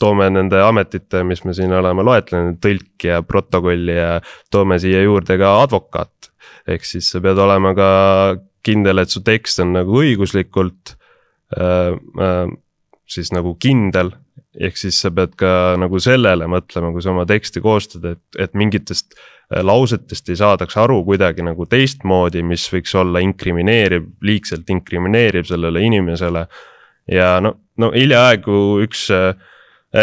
toome 0.00 0.28
nende 0.32 0.60
ametite, 0.62 1.22
mis 1.24 1.44
me 1.46 1.54
siin 1.56 1.72
oleme 1.76 2.04
loetlenud, 2.06 2.58
tõlk 2.62 3.06
ja 3.08 3.20
protokolli 3.26 3.96
ja 3.96 4.16
toome 4.52 4.78
siia 4.82 5.02
juurde 5.04 5.38
ka 5.40 5.54
advokaat. 5.62 6.32
ehk 6.68 6.84
siis 6.86 7.10
sa 7.10 7.20
pead 7.20 7.38
olema 7.38 7.74
ka 7.74 7.90
kindel, 8.62 9.02
et 9.02 9.10
su 9.10 9.22
tekst 9.26 9.62
on 9.62 9.72
nagu 9.74 10.02
õiguslikult 10.02 10.96
äh, 11.56 11.94
äh, 11.94 12.46
siis 13.06 13.32
nagu 13.32 13.54
kindel. 13.60 14.12
ehk 14.60 14.76
siis 14.76 15.00
sa 15.00 15.10
pead 15.10 15.36
ka 15.36 15.76
nagu 15.80 16.00
sellele 16.00 16.46
mõtlema, 16.50 16.92
kui 16.92 17.02
sa 17.02 17.10
oma 17.14 17.24
teksti 17.26 17.60
koostad, 17.64 18.04
et, 18.04 18.24
et 18.38 18.52
mingitest 18.54 19.16
lausetest 19.52 20.28
ei 20.32 20.36
saadaks 20.36 20.76
aru 20.80 21.02
kuidagi 21.04 21.44
nagu 21.44 21.66
teistmoodi, 21.68 22.42
mis 22.46 22.64
võiks 22.72 22.94
olla 22.96 23.20
inkrimineeriv, 23.24 24.06
liigselt 24.24 24.70
inkrimineeriv 24.72 25.48
sellele 25.48 25.82
inimesele. 25.84 26.46
Ja 27.12 27.36
no, 27.44 27.56
no 27.80 27.90
hiljaaegu 27.94 28.58
üks 28.84 29.06
äh, 29.14 29.32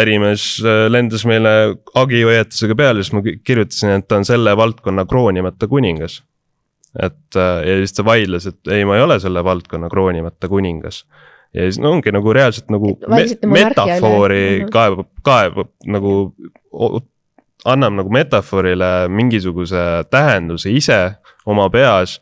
ärimees 0.00 0.44
äh, 0.64 0.86
lendas 0.92 1.24
meile 1.28 1.76
hagihoiatusega 1.94 2.76
peale, 2.78 3.04
siis 3.04 3.14
ma 3.16 3.22
kirjutasin, 3.24 3.96
et 3.98 4.08
ta 4.08 4.20
on 4.20 4.26
selle 4.28 4.54
valdkonna 4.56 5.06
kroonimata 5.10 5.68
kuningas. 5.70 6.22
et 7.02 7.36
äh, 7.36 7.62
ja 7.66 7.76
siis 7.82 7.94
ta 7.94 8.04
vaidles, 8.04 8.46
et 8.50 8.72
ei, 8.72 8.84
ma 8.84 8.96
ei 8.98 9.02
ole 9.02 9.20
selle 9.20 9.44
valdkonna 9.44 9.88
kroonimata 9.90 10.48
kuningas. 10.48 11.04
ja 11.54 11.66
siis 11.66 11.80
no 11.82 11.92
ongi 11.96 12.12
nagu 12.12 12.32
reaalselt 12.32 12.70
nagu 12.70 12.96
me 13.08 13.24
metafoori 13.46 14.60
mhm. 14.60 14.70
kaevab, 14.74 15.06
kaevab 15.22 15.72
nagu, 15.86 16.32
annab 17.64 17.96
nagu 17.98 18.10
metafoorile 18.10 19.08
mingisuguse 19.08 19.86
tähenduse 20.10 20.70
ise 20.70 21.00
oma 21.46 21.68
peas 21.70 22.20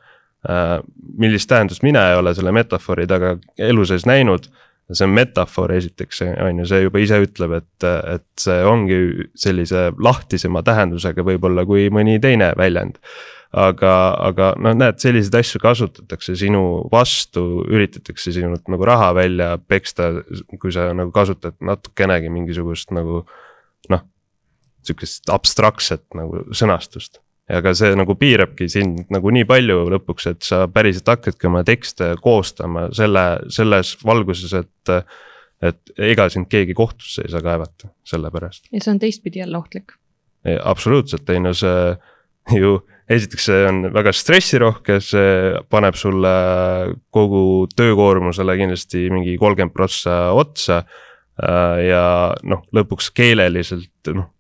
millist 1.19 1.49
tähendust 1.51 1.83
mina 1.83 2.05
ei 2.11 2.17
ole 2.17 2.33
selle 2.35 2.53
metafoori 2.55 3.07
taga 3.11 3.35
elu 3.59 3.85
sees 3.85 4.07
näinud 4.07 4.47
see 4.93 5.05
on 5.05 5.15
metafoor 5.17 5.73
esiteks, 5.77 6.23
on 6.25 6.63
ju, 6.63 6.69
see 6.69 6.85
juba 6.87 7.01
ise 7.03 7.19
ütleb, 7.25 7.57
et, 7.61 7.89
et 8.15 8.27
see 8.41 8.61
ongi 8.65 9.01
sellise 9.39 9.89
lahtisema 10.01 10.63
tähendusega 10.65 11.25
võib-olla 11.27 11.67
kui 11.69 11.89
mõni 11.93 12.17
teine 12.23 12.55
väljend. 12.59 12.97
aga, 13.49 13.93
aga 14.29 14.51
noh, 14.61 14.75
näed, 14.77 14.99
selliseid 15.01 15.39
asju 15.39 15.61
kasutatakse 15.63 16.35
sinu 16.37 16.89
vastu, 16.93 17.63
üritatakse 17.65 18.33
sinult 18.37 18.69
nagu 18.69 18.85
raha 18.85 19.15
välja 19.17 19.55
peksta, 19.59 20.11
kui 20.61 20.73
sa 20.73 20.91
nagu 20.97 21.13
kasutad 21.13 21.57
natukenegi 21.65 22.29
mingisugust 22.33 22.93
nagu 22.93 23.23
noh, 23.89 24.05
sihukest 24.85 25.33
abstraktset 25.33 26.05
nagu 26.17 26.45
sõnastust 26.53 27.23
aga 27.49 27.73
see 27.77 27.97
nagu 27.97 28.17
piirabki 28.19 28.69
sind 28.71 29.09
nagu 29.13 29.33
nii 29.33 29.47
palju 29.49 29.87
lõpuks, 29.95 30.29
et 30.33 30.45
sa 30.45 30.67
päriselt 30.73 31.09
hakkadki 31.09 31.49
oma 31.49 31.65
tekste 31.67 32.13
koostama 32.23 32.89
selle, 32.97 33.25
selles 33.55 33.97
valguses, 34.05 34.55
et. 34.59 34.95
et 35.59 35.91
ega 35.99 36.29
sind 36.31 36.47
keegi 36.47 36.71
kohtusse 36.79 37.25
ei 37.25 37.33
saa 37.33 37.43
kaevata 37.43 37.89
selle 38.07 38.31
pärast. 38.31 38.69
ja 38.71 38.79
see 38.79 38.93
on 38.93 39.01
teistpidi 39.03 39.41
jälle 39.41 39.59
ohtlik. 39.59 39.97
absoluutselt, 40.63 41.29
ei 41.35 41.41
no 41.43 41.51
see 41.57 41.97
ju, 42.61 42.77
esiteks 43.11 43.49
see 43.51 43.65
on 43.67 43.89
väga 43.95 44.13
stressirohke, 44.15 45.01
see 45.03 45.59
paneb 45.73 45.99
sulle 45.99 46.31
kogu 47.11 47.67
töökoormusele 47.75 48.57
kindlasti 48.61 49.09
mingi 49.11 49.35
kolmkümmend 49.41 49.75
prossa 49.75 50.29
otsa. 50.37 50.85
ja 51.89 52.05
noh, 52.43 52.65
lõpuks 52.75 53.13
keeleliselt 53.15 54.13
noh 54.15 54.35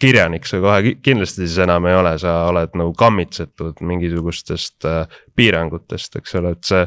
kirjanik 0.00 0.46
sa 0.48 0.60
kohe 0.62 0.94
kindlasti 1.02 1.46
siis 1.46 1.58
enam 1.64 1.86
ei 1.90 1.96
ole, 1.98 2.14
sa 2.18 2.44
oled 2.50 2.76
nagu 2.78 2.94
kammitsetud 2.98 3.82
mingisugustest 3.84 4.88
äh, 4.88 5.20
piirangutest, 5.36 6.20
eks 6.20 6.40
ole, 6.40 6.54
et 6.56 6.70
see. 6.70 6.86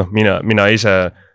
noh, 0.00 0.08
mina, 0.08 0.38
mina 0.48 0.70
ise 0.72 0.94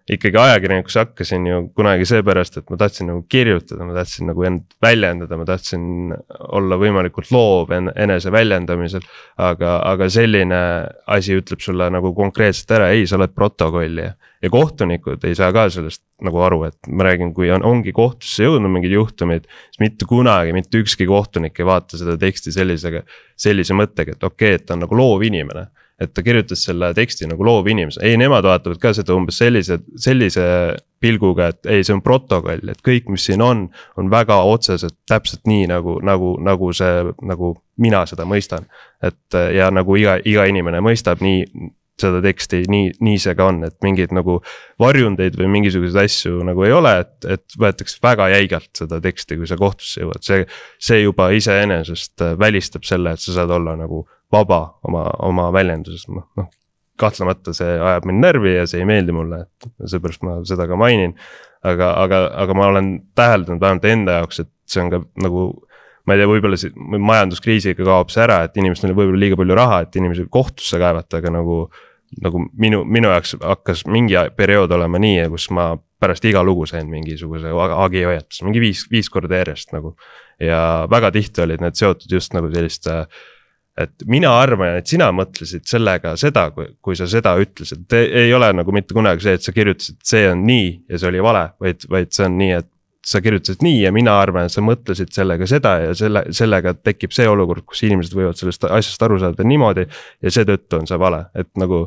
ikkagi 0.10 0.40
ajakirjanikuks 0.40 0.96
hakkasin 0.96 1.48
ju 1.48 1.58
kunagi 1.76 2.06
seepärast, 2.08 2.58
et 2.58 2.70
ma 2.72 2.78
tahtsin 2.80 3.10
nagu 3.12 3.26
kirjutada, 3.30 3.86
ma 3.86 3.94
tahtsin 3.98 4.30
nagu 4.32 4.46
end 4.48 4.64
väljendada, 4.82 5.38
ma 5.38 5.46
tahtsin 5.46 6.14
olla 6.58 6.78
võimalikult 6.80 7.32
loov 7.36 7.74
en 7.76 7.92
enese 7.96 8.32
väljendamisel. 8.32 9.04
aga, 9.38 9.78
aga 9.84 10.10
selline 10.10 10.62
asi 11.08 11.36
ütleb 11.38 11.62
sulle 11.62 11.90
nagu 11.92 12.14
konkreetselt 12.16 12.72
ära, 12.80 12.90
ei, 12.96 13.06
sa 13.08 13.20
oled 13.20 13.36
protokollija 13.36 14.16
ja 14.42 14.50
kohtunikud 14.50 15.24
ei 15.26 15.36
saa 15.36 15.50
ka 15.54 15.68
sellest 15.74 16.04
nagu 16.24 16.42
aru, 16.46 16.62
et 16.68 16.90
ma 16.90 17.08
räägin, 17.08 17.34
kui 17.34 17.50
on, 17.54 17.66
ongi 17.66 17.94
kohtusse 17.96 18.46
jõudnud 18.46 18.72
mingid 18.74 18.94
juhtumid. 18.94 19.48
siis 19.72 19.82
mitte 19.82 20.06
kunagi 20.10 20.54
mitte 20.54 20.82
ükski 20.82 21.08
kohtunik 21.10 21.60
ei 21.60 21.66
vaata 21.66 21.98
seda 21.98 22.18
teksti 22.18 22.54
sellisega, 22.54 23.04
sellise 23.38 23.78
mõttega, 23.78 24.18
et 24.18 24.24
okei 24.24 24.54
okay,, 24.54 24.62
et 24.62 24.66
ta 24.66 24.78
on 24.78 24.86
nagu 24.86 24.98
loov 24.98 25.26
inimene. 25.26 25.68
et 26.00 26.14
ta 26.14 26.22
kirjutas 26.22 26.62
selle 26.62 26.92
teksti 26.94 27.26
nagu 27.26 27.46
loov 27.46 27.68
inimene, 27.68 28.04
ei, 28.06 28.18
nemad 28.22 28.46
vaatavad 28.46 28.78
ka 28.78 28.92
seda 28.94 29.16
umbes 29.18 29.40
sellise, 29.42 29.80
sellise 29.98 30.44
pilguga, 31.02 31.48
et 31.48 31.66
ei, 31.74 31.84
see 31.84 31.96
on 31.96 32.04
protokoll, 32.06 32.70
et 32.70 32.84
kõik, 32.86 33.10
mis 33.10 33.26
siin 33.26 33.42
on, 33.42 33.64
on 33.98 34.12
väga 34.12 34.38
otseselt 34.46 34.94
täpselt 35.10 35.50
nii 35.50 35.66
nagu, 35.72 35.98
nagu, 36.06 36.36
nagu 36.42 36.70
see, 36.74 37.02
nagu 37.26 37.56
mina 37.82 38.06
seda 38.06 38.30
mõistan. 38.30 38.70
et 39.02 39.38
ja 39.54 39.72
nagu 39.74 39.98
iga, 39.98 40.20
iga 40.26 40.46
inimene 40.46 40.82
mõistab 40.86 41.22
nii 41.22 41.74
seda 42.02 42.20
teksti, 42.22 42.62
nii, 42.72 42.92
nii 43.04 43.22
see 43.22 43.34
ka 43.38 43.48
on, 43.52 43.64
et 43.68 43.76
mingeid 43.86 44.14
nagu 44.16 44.38
varjundeid 44.82 45.38
või 45.40 45.50
mingisuguseid 45.56 46.04
asju 46.04 46.44
nagu 46.46 46.66
ei 46.68 46.76
ole, 46.76 46.94
et, 47.04 47.16
et 47.38 47.58
võetakse 47.60 47.98
väga 48.04 48.30
jäigalt 48.36 48.70
seda 48.78 49.00
teksti, 49.04 49.40
kui 49.40 49.50
sa 49.50 49.58
kohtusse 49.60 50.04
jõuad, 50.04 50.22
see. 50.26 50.46
see 50.90 51.02
juba 51.02 51.32
iseenesest 51.36 52.26
äh, 52.26 52.38
välistab 52.40 52.86
selle, 52.88 53.16
et 53.16 53.24
sa 53.24 53.40
saad 53.40 53.54
olla 53.58 53.76
nagu 53.80 54.06
vaba 54.34 54.62
oma, 54.88 55.08
oma 55.26 55.50
väljenduses, 55.56 56.08
noh, 56.12 56.28
noh. 56.38 56.52
kahtlemata 57.00 57.54
see 57.54 57.76
ajab 57.78 58.08
mind 58.10 58.26
närvi 58.26 58.56
ja 58.56 58.66
see 58.70 58.82
ei 58.82 58.90
meeldi 58.90 59.16
mulle, 59.16 59.44
et 59.46 59.90
seepärast 59.94 60.26
ma 60.26 60.40
seda 60.48 60.68
ka 60.70 60.78
mainin. 60.80 61.16
aga, 61.68 61.96
aga, 62.04 62.20
aga 62.44 62.54
ma 62.54 62.68
olen 62.70 62.92
täheldanud 63.18 63.62
vähemalt 63.62 63.86
enda 63.90 64.20
jaoks, 64.20 64.44
et 64.44 64.52
see 64.70 64.84
on 64.84 64.92
ka 64.94 65.02
nagu 65.24 65.50
ma 66.08 66.16
ei 66.16 66.22
tea, 66.22 66.30
võib-olla 66.32 66.58
see 66.60 66.72
majanduskriisiga 67.04 67.84
kaob 67.84 68.12
see 68.14 68.24
ära, 68.24 68.40
et 68.48 68.56
inimestel 68.60 68.94
on 68.94 68.98
võib-olla 68.98 69.20
liiga 69.26 69.40
palju 69.40 69.58
raha, 69.60 69.82
et 69.84 69.98
inimesi 70.00 70.28
kohtusse 70.32 70.80
kaevata, 70.80 71.20
aga 71.20 71.34
nagu 71.36 71.58
nagu 72.24 72.42
minu, 72.54 72.84
minu 72.86 73.12
jaoks 73.12 73.36
hakkas 73.42 73.86
mingi 73.90 74.16
periood 74.38 74.72
olema 74.72 75.00
nii, 75.02 75.28
kus 75.34 75.50
ma 75.56 75.72
pärast 76.02 76.26
iga 76.30 76.44
lugu 76.46 76.68
sain 76.70 76.90
mingisuguse 76.92 77.52
hagihoiatuse, 77.52 78.46
mingi 78.46 78.62
viis, 78.62 78.86
viis 78.92 79.10
korda 79.14 79.42
järjest 79.42 79.74
nagu. 79.76 79.96
ja 80.40 80.86
väga 80.90 81.10
tihti 81.12 81.42
olid 81.42 81.64
need 81.64 81.78
seotud 81.80 82.12
just 82.14 82.36
nagu 82.38 82.52
selliste, 82.54 83.08
et 83.78 84.06
mina 84.06 84.30
arvan, 84.38 84.78
et 84.78 84.90
sina 84.90 85.08
mõtlesid 85.14 85.66
sellega 85.66 86.14
seda, 86.18 86.52
kui 86.54 86.98
sa 86.98 87.08
seda 87.10 87.34
ütlesid, 87.42 87.90
ei 87.94 88.34
ole 88.34 88.52
nagu 88.54 88.74
mitte 88.74 88.94
kunagi 88.94 89.26
see, 89.26 89.38
et 89.38 89.46
sa 89.46 89.54
kirjutasid, 89.56 89.98
see 90.06 90.28
on 90.30 90.46
nii 90.46 90.70
ja 90.90 91.02
see 91.02 91.10
oli 91.10 91.24
vale, 91.26 91.48
vaid, 91.62 91.88
vaid 91.90 92.14
see 92.14 92.28
on 92.30 92.38
nii, 92.38 92.52
et 92.62 92.70
sa 93.08 93.22
kirjutasid 93.24 93.64
nii 93.64 93.82
ja 93.86 93.92
mina 93.96 94.18
arvan, 94.20 94.50
et 94.50 94.54
sa 94.54 94.64
mõtlesid 94.66 95.14
sellega 95.16 95.48
seda 95.48 95.78
ja 95.86 95.96
selle, 95.96 96.26
sellega 96.36 96.74
tekib 96.76 97.14
see 97.16 97.28
olukord, 97.30 97.64
kus 97.68 97.86
inimesed 97.88 98.16
võivad 98.18 98.40
sellest 98.40 98.68
asjast 98.68 99.08
aru 99.08 99.20
saada 99.22 99.46
niimoodi. 99.48 99.88
ja 100.24 100.34
seetõttu 100.34 100.82
on 100.82 100.90
see 100.90 101.00
vale, 101.00 101.24
et 101.38 101.50
nagu, 101.60 101.86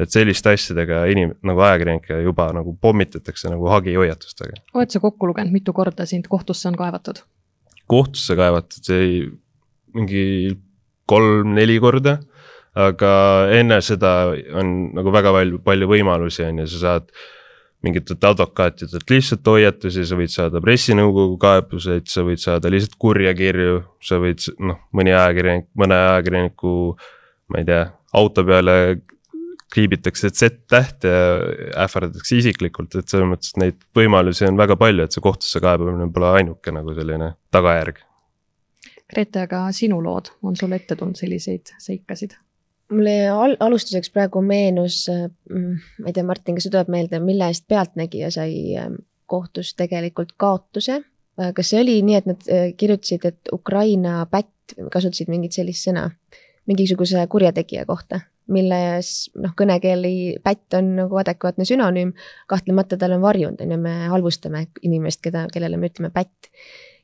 et 0.00 0.12
selliste 0.12 0.54
asjadega 0.56 1.02
inim-, 1.12 1.36
nagu 1.46 1.66
ajakirjanikke 1.66 2.22
juba 2.24 2.48
nagu 2.56 2.72
pommitatakse 2.80 3.52
nagu 3.52 3.68
hagihoiatustega. 3.74 4.62
oled 4.74 4.96
sa 4.96 5.02
kokku 5.04 5.28
lugenud, 5.28 5.52
mitu 5.52 5.76
korda 5.76 6.08
sind 6.08 6.30
kohtusse 6.32 6.68
on 6.72 6.80
kaevatud? 6.80 7.20
kohtusse 7.90 8.38
kaevatud, 8.38 8.80
see 8.86 9.04
ei, 9.04 9.22
mingi 9.92 10.24
kolm-neli 11.10 11.80
korda 11.82 12.20
aga 12.78 13.12
enne 13.58 13.80
seda 13.82 14.30
on 14.56 14.90
nagu 14.94 15.12
väga 15.12 15.32
palju, 15.34 15.60
palju 15.66 15.90
võimalusi 15.90 16.46
on 16.46 16.62
ju, 16.62 16.66
sa 16.70 16.82
saad 16.84 17.12
mingitelt 17.84 18.24
advokaatidelt 18.24 19.10
lihtsalt 19.10 19.46
hoiatusi, 19.46 20.04
sa 20.08 20.18
võid 20.18 20.32
saada 20.32 20.60
pressinõukogu 20.64 21.38
kaebuseid, 21.40 22.08
sa 22.12 22.24
võid 22.26 22.42
saada 22.42 22.72
lihtsalt 22.72 22.98
kurja 23.00 23.32
kirju, 23.36 23.78
sa 24.04 24.20
võid 24.20 24.44
noh, 24.60 24.82
mõni 24.96 25.14
ajakirjanik, 25.14 25.70
mõne 25.80 25.96
ajakirjaniku, 26.10 26.74
ma 27.50 27.62
ei 27.62 27.68
tea, 27.70 27.86
auto 28.20 28.44
peale 28.44 28.76
kriibitakse 29.70 30.32
Z-täht 30.34 31.06
ja 31.06 31.18
ähvardatakse 31.84 32.40
isiklikult, 32.40 32.96
et 32.98 33.08
selles 33.08 33.28
mõttes, 33.30 33.54
et 33.54 33.62
neid 33.62 33.82
võimalusi 33.96 34.48
on 34.48 34.58
väga 34.58 34.76
palju, 34.80 35.06
et 35.06 35.14
see 35.14 35.24
kohtusse 35.24 35.62
kaebamine 35.62 36.10
pole 36.12 36.32
ainuke 36.40 36.74
nagu 36.74 36.94
selline 36.96 37.32
tagajärg. 37.54 38.02
Grete, 39.10 39.46
aga 39.46 39.64
sinu 39.74 39.98
lood, 40.02 40.30
on 40.46 40.58
sul 40.58 40.74
ette 40.74 40.98
tulnud 40.98 41.18
selliseid 41.18 41.72
seikasid? 41.82 42.36
Mulle 42.90 43.14
al 43.30 43.56
alustuseks 43.60 44.10
praegu 44.14 44.42
meenus, 44.44 45.04
mm, 45.10 45.78
ma 46.02 46.10
ei 46.10 46.16
tea, 46.16 46.26
Martin, 46.26 46.56
kas 46.56 46.66
sul 46.66 46.74
tuleb 46.74 46.90
meelde, 46.92 47.20
mille 47.22 47.48
eest 47.50 47.66
Pealtnägija 47.70 48.30
sai 48.34 48.52
ähm, 48.80 48.98
kohtus 49.30 49.74
tegelikult 49.78 50.34
kaotuse? 50.40 51.00
Äh, 51.40 51.52
kas 51.56 51.72
see 51.72 51.82
oli 51.82 52.00
nii, 52.06 52.18
et 52.18 52.28
nad 52.30 52.50
äh, 52.50 52.72
kirjutasid, 52.76 53.26
et 53.30 53.52
Ukraina 53.54 54.24
pätt, 54.30 54.76
kasutasid 54.92 55.30
mingit 55.32 55.56
sellist 55.56 55.88
sõna 55.88 56.08
mingisuguse 56.70 57.22
kurjategija 57.30 57.86
kohta, 57.88 58.20
milles 58.50 59.30
noh, 59.40 59.54
kõnekeeli 59.58 60.42
pätt 60.44 60.76
on 60.78 60.92
nagu 60.98 61.18
adekvaatne 61.22 61.66
sünonüüm. 61.66 62.12
kahtlemata 62.50 62.98
tal 62.98 63.16
on 63.16 63.24
varjund, 63.24 63.62
on 63.62 63.74
ju, 63.74 63.78
me 63.80 63.96
halvustame 64.12 64.66
inimest, 64.82 65.22
keda, 65.24 65.46
kellele 65.52 65.78
me 65.80 65.90
ütleme 65.90 66.12
pätt 66.14 66.50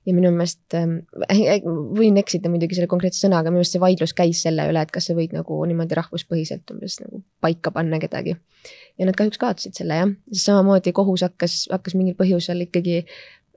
ja 0.07 0.15
minu 0.15 0.31
meelest 0.35 0.77
äh,, 0.79 1.63
võin 1.67 2.19
eksida 2.21 2.51
muidugi 2.53 2.79
selle 2.79 2.91
konkreetse 2.91 3.25
sõnaga, 3.25 3.51
minu 3.51 3.61
meelest 3.61 3.77
see 3.77 3.83
vaidlus 3.83 4.15
käis 4.17 4.43
selle 4.47 4.69
üle, 4.71 4.83
et 4.83 4.93
kas 4.95 5.11
sa 5.11 5.17
võid 5.19 5.35
nagu 5.37 5.59
niimoodi 5.69 5.99
rahvuspõhiselt 5.99 6.75
umbes 6.75 7.01
nagu 7.03 7.23
paika 7.45 7.73
panna 7.75 8.01
kedagi. 8.03 8.37
ja 8.99 9.09
nad 9.09 9.19
kahjuks 9.19 9.41
kaotasid 9.43 9.79
selle 9.79 9.99
jah, 10.01 10.13
samamoodi 10.33 10.95
kohus 10.97 11.27
hakkas, 11.27 11.65
hakkas 11.73 11.99
mingil 11.99 12.17
põhjusel 12.19 12.67
ikkagi 12.69 13.05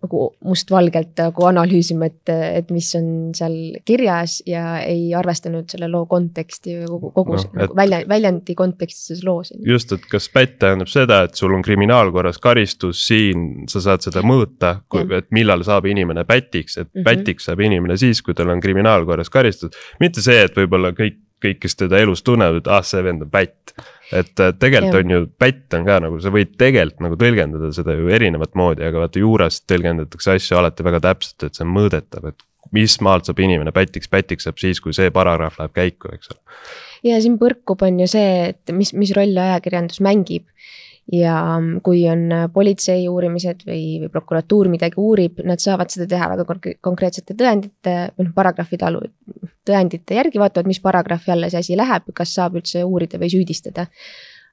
nagu 0.04 0.24
mustvalgelt 0.46 1.20
nagu 1.20 1.46
analüüsima, 1.50 2.10
et, 2.10 2.32
et 2.32 2.72
mis 2.74 2.88
on 2.98 3.10
seal 3.38 3.56
kirjas 3.88 4.40
ja 4.48 4.80
ei 4.82 5.10
arvestanud 5.18 5.70
selle 5.72 5.90
loo 5.92 6.06
konteksti 6.10 6.78
või 6.82 6.90
kogu, 6.90 7.12
kogu 7.18 7.38
no, 7.38 7.44
nagu 7.62 7.78
välja, 7.78 8.02
väljendi 8.10 8.56
kontekstis 8.58 9.12
selles 9.12 9.26
loos. 9.28 9.54
just, 9.66 9.94
et 9.96 10.08
kas 10.12 10.30
pätt 10.34 10.58
tähendab 10.64 10.92
seda, 10.92 11.22
et 11.28 11.40
sul 11.40 11.54
on 11.56 11.64
kriminaalkorras 11.66 12.42
karistus, 12.44 13.06
siin 13.08 13.70
sa 13.72 13.84
saad 13.84 14.06
seda 14.06 14.24
mõõta, 14.26 14.80
et 15.18 15.30
millal 15.36 15.64
saab 15.68 15.90
inimene 15.92 16.26
pätiks, 16.30 16.78
et 16.78 16.88
mm 16.88 17.00
-hmm. 17.00 17.08
pätiks 17.08 17.50
saab 17.50 17.64
inimene 17.66 17.98
siis, 17.98 18.22
kui 18.22 18.34
tal 18.34 18.50
on 18.50 18.64
kriminaalkorras 18.64 19.30
karistus. 19.30 19.76
mitte 20.00 20.22
see, 20.22 20.44
et 20.44 20.56
võib-olla 20.56 20.92
kõik, 20.96 21.20
kõik, 21.44 21.60
kes 21.60 21.76
teda 21.76 22.00
elus 22.00 22.24
tunnevad, 22.24 22.64
et 22.64 22.68
ah, 22.68 22.84
see 22.84 23.04
vend 23.04 23.24
on 23.24 23.30
pätt 23.30 23.76
et 24.16 24.34
tegelikult 24.62 25.00
on 25.00 25.14
ju, 25.14 25.24
pätt 25.42 25.78
on 25.78 25.88
ka 25.88 26.00
nagu, 26.04 26.20
sa 26.24 26.32
võid 26.34 26.56
tegelikult 26.60 27.06
nagu 27.06 27.18
tõlgendada 27.20 27.72
seda 27.76 27.96
ju 27.98 28.10
erinevat 28.14 28.56
moodi, 28.60 28.86
aga 28.88 29.06
vaata 29.06 29.22
juures 29.22 29.62
tõlgendatakse 29.70 30.36
asju 30.36 30.60
alati 30.60 30.86
väga 30.88 31.02
täpselt, 31.10 31.46
et 31.46 31.58
see 31.58 31.66
on 31.66 31.74
mõõdetav, 31.76 32.30
et 32.32 32.46
mis 32.76 33.00
maalt 33.06 33.30
saab 33.30 33.42
inimene 33.44 33.74
pätiks, 33.76 34.10
pätiks 34.12 34.48
saab 34.48 34.60
siis, 34.62 34.82
kui 34.84 34.96
see 34.96 35.14
paragrahv 35.14 35.58
läheb 35.62 35.76
käiku, 35.76 36.12
eks 36.16 36.34
ole. 36.34 36.42
ja 37.12 37.22
siin 37.24 37.40
põrkub, 37.42 37.86
on 37.86 38.02
ju 38.04 38.10
see, 38.12 38.52
et 38.54 38.76
mis, 38.76 38.94
mis 38.98 39.14
rolli 39.18 39.40
ajakirjandus 39.42 40.02
mängib 40.06 40.48
ja 41.14 41.36
kui 41.84 42.04
on 42.10 42.28
politsei 42.54 43.08
uurimised 43.10 43.64
või, 43.68 44.00
või 44.04 44.12
prokuratuur 44.14 44.70
midagi 44.70 45.00
uurib, 45.02 45.40
nad 45.48 45.62
saavad 45.62 45.90
seda 45.94 46.06
teha 46.10 46.28
väga 46.34 46.46
konkreetsete 46.86 47.38
tõendite 47.38 47.96
või 48.18 48.28
noh, 48.28 48.34
paragrahvide 48.36 48.86
alu-, 48.86 49.06
tõendite 49.66 50.20
järgi, 50.20 50.42
vaatavad, 50.42 50.70
mis 50.70 50.82
paragrahvi 50.84 51.34
alla 51.34 51.50
see 51.50 51.64
asi 51.64 51.78
läheb, 51.80 52.12
kas 52.16 52.36
saab 52.38 52.60
üldse 52.60 52.84
uurida 52.86 53.22
või 53.22 53.32
süüdistada. 53.34 53.88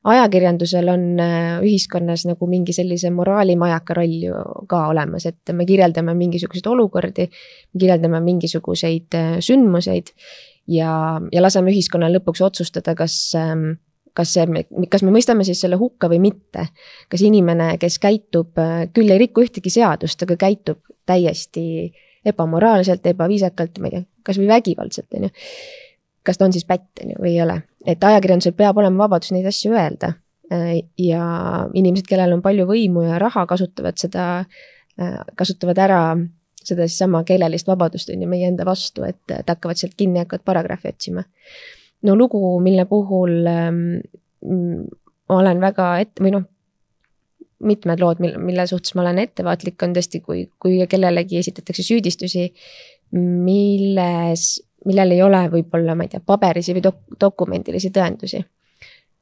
Ajakirjandusel 0.06 0.86
on 0.92 1.06
äh, 1.18 1.56
ühiskonnas 1.66 2.26
nagu 2.28 2.46
mingi 2.46 2.74
sellise 2.76 3.10
moraalimajaka 3.10 3.96
roll 3.98 4.20
ju 4.28 4.42
ka 4.70 4.84
olemas, 4.92 5.26
et 5.26 5.54
me 5.56 5.66
kirjeldame 5.66 6.14
mingisuguseid 6.14 6.68
olukordi, 6.70 7.26
kirjeldame 7.74 8.20
mingisuguseid 8.22 9.16
äh, 9.18 9.32
sündmuseid 9.42 10.12
ja, 10.70 10.92
ja 11.32 11.42
laseme 11.42 11.74
ühiskonnal 11.74 12.14
lõpuks 12.20 12.44
otsustada, 12.46 12.94
kas 12.98 13.18
ähm, 13.38 13.72
kas 14.16 14.32
see, 14.32 14.64
kas 14.90 15.04
me 15.04 15.12
mõistame 15.14 15.44
siis 15.46 15.60
selle 15.60 15.78
hukka 15.80 16.08
või 16.12 16.20
mitte. 16.24 16.68
kas 17.12 17.22
inimene, 17.26 17.74
kes 17.82 17.98
käitub, 18.02 18.52
äh, 18.58 18.86
küll 18.92 19.12
ei 19.12 19.20
riku 19.26 19.44
ühtegi 19.44 19.72
seadust, 19.72 20.22
aga 20.22 20.38
käitub 20.40 20.82
täiesti 21.06 21.92
ebamoraalselt, 22.26 23.06
ebaviisakalt, 23.06 23.78
ma 23.78 23.90
ei 23.90 23.96
tea, 23.96 24.06
kasvõi 24.26 24.48
vägivaldselt, 24.50 25.08
on 25.14 25.28
ju 25.28 25.34
kas 26.26 26.38
ta 26.38 26.46
on 26.48 26.54
siis 26.54 26.64
pätt, 26.66 26.88
on 27.02 27.12
ju, 27.12 27.18
või 27.22 27.36
ei 27.36 27.42
ole. 27.42 27.60
et 27.86 28.02
ajakirjandusel 28.02 28.56
peab 28.58 28.78
olema 28.82 29.04
vabadus 29.04 29.30
neid 29.30 29.46
asju 29.46 29.76
öelda. 29.76 30.16
Äh, 30.52 30.80
ja 30.98 31.22
inimesed, 31.74 32.06
kellel 32.08 32.34
on 32.34 32.42
palju 32.42 32.66
võimu 32.66 33.04
ja 33.06 33.20
raha, 33.22 33.46
kasutavad 33.46 33.98
seda, 34.02 34.26
äh, 34.98 35.20
kasutavad 35.38 35.78
ära 35.78 36.00
seda 36.66 36.86
siis 36.88 36.98
sama 36.98 37.22
keelelist 37.26 37.68
vabadust 37.70 38.10
on 38.10 38.22
ju 38.22 38.28
meie 38.30 38.48
enda 38.50 38.66
vastu, 38.66 39.04
et, 39.06 39.22
et 39.30 39.50
hakkavad 39.50 39.78
sealt 39.78 39.94
kinni, 39.98 40.18
hakkavad 40.24 40.44
paragrahvi 40.46 40.90
otsima. 40.90 41.22
No 42.02 42.16
lugu, 42.16 42.42
mille 42.60 42.84
puhul 42.90 43.46
ähm, 43.50 43.80
ma 45.28 45.40
olen 45.40 45.60
väga 45.60 45.88
ette 46.02 46.22
või 46.22 46.34
noh, 46.36 46.44
mitmed 47.66 48.02
lood, 48.02 48.20
mille, 48.20 48.38
mille 48.38 48.66
suhtes 48.68 48.94
ma 48.94 49.02
olen 49.06 49.22
ettevaatlik, 49.22 49.80
on 49.82 49.96
tõesti, 49.96 50.20
kui, 50.20 50.44
kui 50.60 50.78
kellelegi 50.90 51.40
esitatakse 51.40 51.82
süüdistusi, 51.86 52.50
milles 53.16 54.50
millel 54.86 55.16
ei 55.16 55.22
ole 55.24 55.42
võib-olla, 55.52 55.96
ma 55.96 56.06
ei 56.06 56.12
tea, 56.12 56.22
paberilisi 56.24 56.74
või 56.76 56.84
dok-, 56.86 57.16
dokumendilisi 57.20 57.90
tõendusi. 57.94 58.42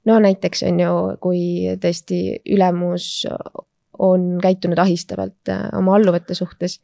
no 0.09 0.19
näiteks 0.21 0.65
on 0.69 0.81
ju, 0.81 0.95
kui 1.21 1.41
tõesti 1.81 2.21
ülemus 2.53 3.25
on 4.05 4.35
käitunud 4.43 4.79
ahistavalt 4.83 5.53
äh, 5.53 5.69
oma 5.79 5.95
alluvate 5.97 6.35
suhtes, 6.35 6.81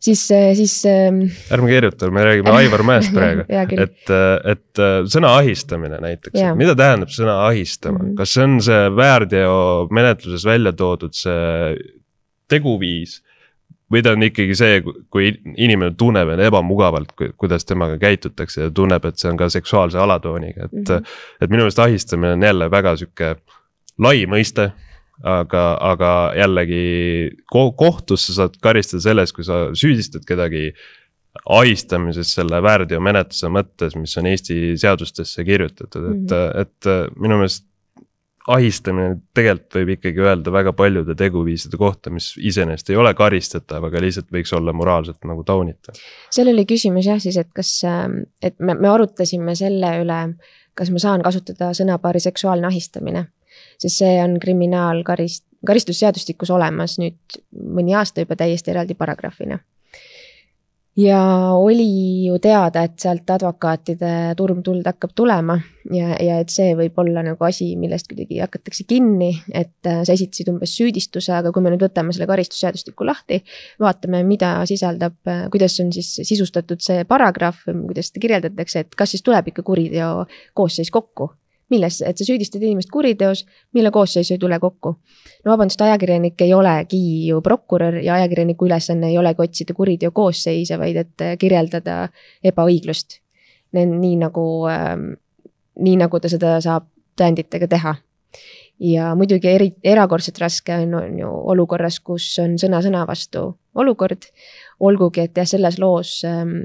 siis, 0.00 0.24
äh, 0.34 0.50
siis. 0.58 0.74
Ähm, 0.88 1.22
ärme 1.52 1.70
keeruta, 1.70 2.10
me 2.10 2.24
räägime 2.24 2.52
Aivar 2.56 2.84
Mäest 2.86 3.14
praegu 3.14 3.46
et, 3.84 4.10
äh, 4.10 4.52
et 4.54 4.82
sõna 5.12 5.34
ahistamine 5.40 6.00
näiteks, 6.02 6.38
mida 6.58 6.76
tähendab 6.78 7.12
sõna 7.14 7.40
ahistama 7.48 7.98
mm, 7.98 8.04
-hmm. 8.10 8.20
kas 8.20 8.36
see 8.36 8.46
on 8.46 8.60
see 8.64 8.92
väärteomenetluses 8.96 10.46
välja 10.46 10.72
toodud 10.72 11.16
see 11.16 11.74
teguviis 12.50 13.20
või 13.90 14.02
ta 14.06 14.12
on 14.14 14.22
ikkagi 14.22 14.54
see, 14.54 14.82
kui 15.10 15.32
inimene 15.56 15.94
tunneb 15.98 16.28
end 16.30 16.44
ebamugavalt, 16.46 17.10
kuidas 17.36 17.66
temaga 17.66 17.98
käitutakse 17.98 18.68
ja 18.68 18.70
tunneb, 18.70 19.04
et 19.04 19.18
see 19.18 19.30
on 19.30 19.38
ka 19.40 19.48
seksuaalse 19.50 19.98
alatooniga, 19.98 20.68
et 20.68 20.72
mm. 20.72 20.84
-hmm. 20.84 21.16
et 21.40 21.50
minu 21.50 21.64
meelest 21.64 21.78
ahistamine 21.78 22.32
on 22.32 22.42
jälle 22.42 22.70
väga 22.70 22.96
sihuke 22.96 23.36
lai 23.98 24.24
mõiste. 24.30 24.70
Aga, 25.26 25.64
aga 25.92 26.12
jällegi 26.38 26.84
ko 27.50 27.70
kohtus 27.78 28.28
sa 28.28 28.38
saad 28.42 28.58
karistada 28.62 29.04
selles, 29.04 29.34
kui 29.36 29.44
sa 29.46 29.68
süüdistad 29.76 30.24
kedagi 30.28 30.70
ahistamises 31.46 32.32
selle 32.34 32.58
väärteomenetluse 32.64 33.50
mõttes, 33.54 33.94
mis 33.98 34.16
on 34.18 34.26
Eesti 34.32 34.76
seadustesse 34.80 35.44
kirjutatud, 35.46 36.04
et 36.10 36.14
mm, 36.16 36.26
-hmm. 36.26 36.60
et 36.64 37.20
minu 37.20 37.38
meelest 37.38 37.66
ahistamine 38.48 39.18
tegelikult 39.36 39.76
võib 39.76 39.92
ikkagi 39.96 40.22
öelda 40.24 40.52
väga 40.52 40.72
paljude 40.76 41.14
teguviiside 41.18 41.78
kohta, 41.80 42.10
mis 42.10 42.32
iseenesest 42.38 42.90
ei 42.90 42.98
ole 43.00 43.12
karistatav, 43.14 43.84
aga 43.86 44.00
lihtsalt 44.02 44.30
võiks 44.32 44.52
olla 44.56 44.72
moraalselt 44.76 45.20
nagu 45.28 45.44
taunitav. 45.46 45.98
seal 46.32 46.50
oli 46.52 46.64
küsimus 46.68 47.06
jah 47.06 47.20
siis, 47.22 47.36
et 47.40 47.50
kas, 47.54 47.72
ähm, 47.84 48.22
et 48.42 48.58
me, 48.58 48.74
me 48.74 48.88
arutasime 48.88 49.54
selle 49.58 49.92
üle, 50.02 50.20
kas 50.74 50.90
ma 50.90 51.02
saan 51.02 51.22
kasutada 51.26 51.72
sõnapaari 51.76 52.22
seksuaalne 52.22 52.70
ahistamine. 52.70 53.26
Sest 53.78 54.02
see 54.02 54.16
on 54.22 54.38
kriminaalkarist-, 54.42 55.46
karistusseadustikus 55.66 56.52
olemas 56.54 56.98
nüüd 57.00 57.40
mõni 57.52 57.96
aasta 57.96 58.24
juba 58.24 58.38
täiesti 58.40 58.72
eraldi 58.72 58.96
paragrahvina. 58.98 59.60
Ja 60.98 61.20
oli 61.54 62.26
ju 62.26 62.38
teada, 62.42 62.82
et 62.84 62.98
sealt 63.00 63.30
advokaatide 63.30 64.34
turmtuld 64.36 64.84
hakkab 64.84 65.12
tulema 65.16 65.54
ja, 65.94 66.16
ja 66.18 66.40
et 66.42 66.50
see 66.50 66.74
võib 66.76 66.98
olla 66.98 67.22
nagu 67.24 67.46
asi, 67.46 67.70
millest 67.78 68.10
kuidagi 68.10 68.40
hakatakse 68.42 68.84
kinni, 68.90 69.30
et 69.54 69.86
äh, 69.86 70.02
sa 70.04 70.16
esitasid 70.16 70.50
umbes 70.50 70.74
süüdistuse, 70.76 71.30
aga 71.36 71.54
kui 71.54 71.62
me 71.62 71.70
nüüd 71.72 71.84
võtame 71.86 72.12
selle 72.12 72.26
karistusseadustiku 72.28 73.06
lahti, 73.06 73.38
vaatame, 73.80 74.24
mida 74.26 74.56
sisaldab, 74.68 75.14
äh, 75.30 75.44
kuidas 75.54 75.78
on 75.80 75.94
siis 75.94 76.10
sisustatud 76.26 76.82
see 76.84 77.06
paragrahv, 77.08 77.62
kuidas 77.86 78.10
seda 78.10 78.26
kirjeldatakse, 78.26 78.84
et 78.84 78.98
kas 78.98 79.14
siis 79.14 79.24
tuleb 79.24 79.54
ikka 79.54 79.64
kuriteo 79.70 80.26
koosseis 80.58 80.90
kokku 80.90 81.30
milles, 81.70 82.00
et 82.06 82.18
sa 82.18 82.26
süüdistad 82.26 82.62
inimest 82.62 82.90
kuriteos, 82.92 83.44
mille 83.74 83.90
koosseis 83.94 84.30
ei 84.30 84.38
tule 84.38 84.58
kokku. 84.60 84.96
no 85.44 85.52
vabandust, 85.52 85.80
ajakirjanik 85.80 86.40
ei 86.40 86.54
olegi 86.54 87.26
ju 87.28 87.40
prokurör 87.40 88.00
ja 88.02 88.14
ajakirjaniku 88.14 88.66
ülesanne 88.66 89.10
ei 89.10 89.18
olegi 89.18 89.42
otsida 89.42 89.74
kuriteo 89.74 90.10
koosseise, 90.10 90.78
vaid 90.78 90.96
et 90.96 91.26
kirjeldada 91.38 92.08
ebaõiglust. 92.44 93.20
nii 93.72 94.16
nagu, 94.16 94.46
ähm, 94.68 95.12
nii 95.78 95.96
nagu 95.96 96.20
ta 96.20 96.28
seda 96.28 96.60
saab 96.60 96.88
tõenditega 97.16 97.68
teha. 97.68 97.94
ja 98.80 99.14
muidugi 99.14 99.48
eri, 99.48 99.74
erakordselt 99.84 100.38
raske 100.40 100.72
on, 100.72 100.94
on 100.94 101.18
ju 101.18 101.30
olukorras, 101.52 102.00
kus 102.00 102.38
on 102.40 102.56
sõna 102.58 102.80
sõna 102.82 103.06
vastu 103.06 103.56
olukord. 103.74 104.30
olgugi, 104.80 105.20
et 105.20 105.36
jah, 105.36 105.46
selles 105.46 105.78
loos 105.78 106.22
ähm, 106.24 106.62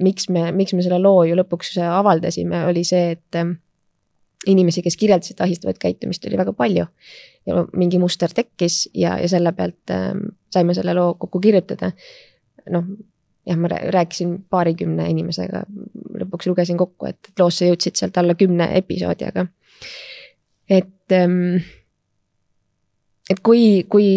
miks 0.00 0.28
me, 0.28 0.48
miks 0.52 0.74
me 0.74 0.82
selle 0.84 0.98
loo 1.02 1.22
ju 1.26 1.36
lõpuks 1.38 1.76
avaldasime, 1.84 2.64
oli 2.68 2.84
see, 2.86 3.14
et 3.16 3.38
ähm, 3.38 3.58
inimesi, 4.46 4.82
kes 4.82 4.96
kirjeldasid 5.00 5.40
ahistavat 5.40 5.78
käitumist, 5.82 6.24
oli 6.28 6.38
väga 6.38 6.52
palju. 6.52 6.86
ja 7.46 7.66
mingi 7.76 7.98
muster 8.00 8.32
tekkis 8.32 8.88
ja, 8.96 9.18
ja 9.20 9.28
selle 9.28 9.52
pealt 9.52 9.90
äh, 9.92 10.14
saime 10.52 10.74
selle 10.74 10.94
loo 10.94 11.14
kokku 11.20 11.40
kirjutada. 11.40 11.92
noh, 12.70 12.84
jah, 13.46 13.58
ma 13.60 13.68
rääkisin 13.68 14.38
paarikümne 14.50 15.08
inimesega, 15.10 15.64
lõpuks 16.20 16.48
lugesin 16.48 16.80
kokku, 16.80 17.10
et 17.12 17.32
loosse 17.38 17.68
jõudsid 17.68 18.00
sealt 18.00 18.16
alla 18.16 18.34
kümne 18.34 18.70
episoodi, 18.78 19.28
aga 19.28 19.46
et 20.68 21.12
ähm,, 21.12 21.58
et 23.30 23.40
kui, 23.44 23.84
kui 23.88 24.08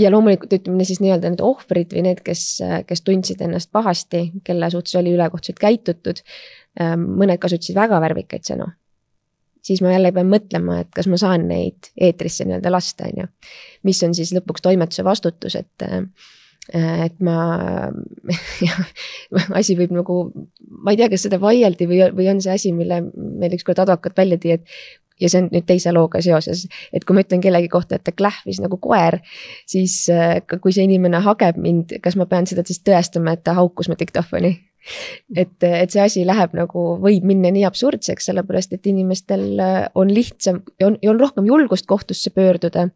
ja 0.00 0.10
loomulikult 0.12 0.52
ütleme 0.56 0.84
siis 0.88 1.00
nii-öelda 1.04 1.32
need 1.32 1.44
ohvrid 1.44 1.92
või 1.92 2.06
need, 2.08 2.22
kes, 2.24 2.62
kes 2.88 3.04
tundsid 3.04 3.42
ennast 3.44 3.72
pahasti, 3.72 4.30
kelle 4.44 4.70
suhtes 4.72 4.96
oli 5.00 5.12
ülekohtselt 5.16 5.60
käitutud. 5.60 6.22
Ähm, 6.80 7.04
mõned 7.20 7.36
kasutasid 7.40 7.76
väga 7.76 7.98
värvikaid 8.00 8.48
sõnu 8.48 8.70
siis 9.62 9.82
ma 9.84 9.94
jälle 9.94 10.12
pean 10.12 10.30
mõtlema, 10.30 10.80
et 10.82 10.92
kas 10.94 11.08
ma 11.10 11.18
saan 11.20 11.48
neid 11.50 11.92
eetrisse 12.00 12.46
nii-öelda 12.46 12.72
lasta, 12.72 13.08
on 13.10 13.24
ju. 13.24 13.26
mis 13.88 14.02
on 14.06 14.14
siis 14.14 14.32
lõpuks 14.36 14.64
toimetuse 14.64 15.04
vastutus, 15.06 15.58
et 15.58 15.86
äh, 15.86 16.00
et 16.72 17.18
ma, 17.26 17.36
asi 19.58 19.74
võib 19.78 19.94
nagu, 19.96 20.16
ma 20.70 20.94
ei 20.94 21.00
tea, 21.00 21.08
kas 21.10 21.26
seda 21.26 21.40
vaieldi 21.42 21.88
või, 21.90 22.02
või 22.14 22.28
on 22.30 22.42
see 22.44 22.52
asi, 22.54 22.70
mille 22.76 23.00
meil 23.02 23.56
ükskord 23.56 23.82
advokaat 23.82 24.16
välja 24.22 24.38
tõi, 24.38 24.58
et 24.60 24.68
ja 25.20 25.30
see 25.30 25.42
on 25.42 25.48
nüüd 25.52 25.66
teise 25.66 25.92
looga 25.94 26.22
seoses, 26.24 26.64
et 26.94 27.04
kui 27.06 27.16
ma 27.16 27.24
ütlen 27.26 27.42
kellegi 27.42 27.70
kohta, 27.72 27.98
et 27.98 28.06
ta 28.06 28.14
klähvis 28.14 28.62
nagu 28.62 28.78
koer, 28.82 29.18
siis 29.70 30.04
äh, 30.12 30.38
kui 30.54 30.74
see 30.74 30.86
inimene 30.86 31.22
hageb 31.26 31.58
mind, 31.62 31.98
kas 32.04 32.18
ma 32.18 32.28
pean 32.30 32.46
seda 32.50 32.64
siis 32.66 32.82
tõestama, 32.86 33.36
et 33.36 33.44
ta 33.46 33.56
haukus 33.58 33.90
mu 33.90 33.98
diktofoni 33.98 34.54
et, 35.42 35.56
et 35.62 35.92
see 35.92 36.02
asi 36.02 36.24
läheb 36.28 36.54
nagu, 36.58 36.84
võib 37.02 37.26
minna 37.28 37.52
nii 37.54 37.64
absurdseks, 37.68 38.30
sellepärast 38.30 38.76
et 38.76 38.88
inimestel 38.90 39.46
äh, 39.62 39.82
on 39.98 40.12
lihtsam, 40.12 40.62
on, 40.84 40.98
on 41.08 41.20
rohkem 41.20 41.46
julgust 41.48 41.86
kohtusse 41.90 42.32
pöörduda. 42.34 42.88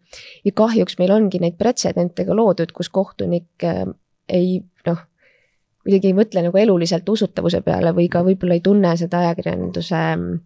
ja 0.45 0.53
kahjuks 0.55 0.99
meil 0.99 1.15
ongi 1.15 1.43
neid 1.43 1.59
pretsedente 1.59 2.27
ka 2.27 2.37
loodud, 2.37 2.73
kus 2.77 2.91
kohtunik 2.93 3.65
äh, 3.65 3.85
ei 4.29 4.61
noh, 4.87 5.05
kuidagi 5.87 6.11
ei 6.11 6.19
mõtle 6.19 6.43
nagu 6.49 6.59
eluliselt 6.59 7.09
usutavuse 7.09 7.63
peale 7.67 7.95
või 7.95 8.11
ka 8.11 8.25
võib-olla 8.27 8.59
ei 8.59 8.65
tunne 8.65 8.97
seda 8.99 9.23
ajakirjanduse 9.23 10.03
mm, 10.17 10.39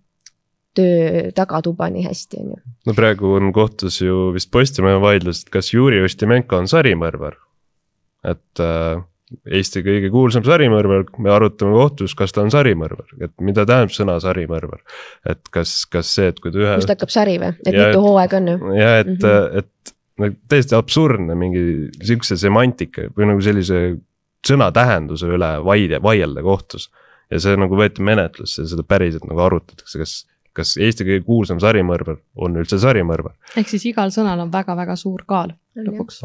töö 0.76 1.30
tagatuba 1.34 1.88
nii 1.91 2.05
hästi, 2.07 2.41
on 2.43 2.51
ju. 2.55 2.59
no 2.86 2.97
praegu 2.97 3.34
on 3.38 3.53
kohtus 3.57 4.01
ju 4.03 4.30
vist 4.34 4.53
Postimehe 4.53 5.01
vaidlus, 5.03 5.45
et 5.45 5.55
kas 5.57 5.72
Juri 5.72 6.03
Ustimenko 6.05 6.61
on 6.61 6.68
sarimõrvar. 6.70 7.38
et 8.24 8.61
äh, 8.61 9.01
Eesti 9.46 9.84
kõige 9.86 10.08
kuulsam 10.10 10.42
sarimõrvar, 10.42 11.04
me 11.22 11.30
arutame 11.30 11.76
kohtus, 11.76 12.16
kas 12.18 12.34
ta 12.34 12.42
on 12.42 12.50
sarimõrvar, 12.50 13.12
et 13.22 13.32
mida 13.46 13.62
tähendab 13.68 13.94
sõna 13.94 14.16
sarimõrvar. 14.22 14.80
et 15.30 15.52
kas, 15.54 15.84
kas 15.86 16.10
see, 16.16 16.32
et 16.32 16.40
kui 16.42 16.50
ta 16.50 16.58
ühe. 16.58 16.74
kust 16.80 16.90
hakkab 16.90 17.14
sari 17.14 17.38
või, 17.38 17.52
et 17.62 17.76
mitu 17.76 18.02
hooaega 18.02 18.40
on 18.40 18.48
ju? 18.50 18.74
ja 18.74 18.92
et 19.04 19.12
mm, 19.12 19.20
-hmm. 19.22 19.58
et 19.62 19.94
nagu 20.20 20.36
täiesti 20.50 20.76
absurdne 20.76 21.36
mingi 21.38 21.62
sihukese 22.02 22.36
semantika 22.40 23.06
või 23.16 23.30
nagu 23.30 23.44
sellise 23.44 23.80
sõna 24.46 24.70
tähenduse 24.74 25.30
üle 25.30 25.52
vaide, 25.64 26.02
vaielda 26.02 26.42
kohtus. 26.42 26.90
ja 27.30 27.38
see 27.38 27.54
nagu 27.54 27.76
võeti 27.78 28.02
menetlusse 28.02 28.64
ja 28.64 28.68
seda 28.72 28.82
päriselt 28.82 29.28
nagu 29.30 29.40
arutatakse, 29.46 29.98
kas 29.98 30.14
kas 30.57 30.74
Eesti 30.80 31.07
kõige 31.07 31.22
kuulsam 31.26 31.61
sarimõrvar 31.62 32.18
on 32.42 32.59
üldse 32.59 32.78
sarimõrvar. 32.82 33.36
ehk 33.61 33.70
siis 33.70 33.86
igal 33.90 34.11
sõnal 34.14 34.42
on 34.42 34.51
väga-väga 34.53 34.96
suur 34.98 35.22
kaal 35.28 35.53
lõpuks. 35.78 36.20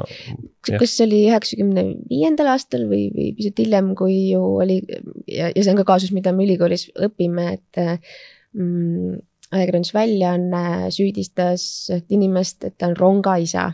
kas 0.66 0.96
see 0.96 1.06
oli 1.06 1.22
üheksakümne 1.30 1.86
viiendal 2.10 2.50
aastal 2.56 2.88
või, 2.90 3.08
või 3.14 3.32
pisut 3.38 3.62
hiljem, 3.62 3.94
kui 3.98 4.18
ju 4.32 4.42
oli 4.64 4.82
ja, 5.28 5.52
ja 5.52 5.62
see 5.62 5.72
on 5.74 5.82
ka 5.84 5.88
kaasus, 5.94 6.14
mida 6.16 6.34
me 6.34 6.46
ülikoolis 6.48 6.90
õpime, 7.08 7.52
et 7.60 7.82
mm, 8.58 9.18
ajakirjandusväljaanne 9.54 10.92
süüdistas 10.96 11.92
inimest, 12.10 12.64
et 12.66 12.78
ta 12.80 12.90
on 12.90 12.98
rongaisa 12.98 13.68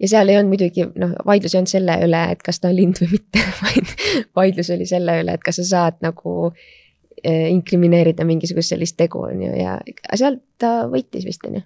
ja 0.00 0.08
seal 0.10 0.32
ei 0.32 0.38
olnud 0.40 0.56
muidugi 0.56 0.88
noh, 0.88 1.12
vaidlus 1.28 1.52
ei 1.52 1.60
olnud 1.60 1.74
selle 1.74 1.98
üle, 2.06 2.22
et 2.32 2.40
kas 2.42 2.62
ta 2.62 2.72
on 2.72 2.78
lind 2.80 3.02
või 3.02 3.18
mitte, 3.18 3.44
vaid 3.66 3.92
vaidlus 4.40 4.72
oli 4.72 4.88
selle 4.88 5.20
üle, 5.20 5.36
et 5.36 5.44
kas 5.44 5.60
sa 5.60 5.68
saad 5.74 6.00
nagu 6.04 6.54
Eh, 6.54 6.82
inkrimineerida 7.24 8.26
mingisugust 8.28 8.74
sellist 8.74 8.98
tegu, 9.00 9.24
on 9.28 9.40
ju, 9.44 9.52
ja 9.58 9.78
seal 10.14 10.40
ta 10.60 10.84
võitis 10.90 11.24
vist, 11.26 11.44
on 11.48 11.60
ju. 11.60 11.64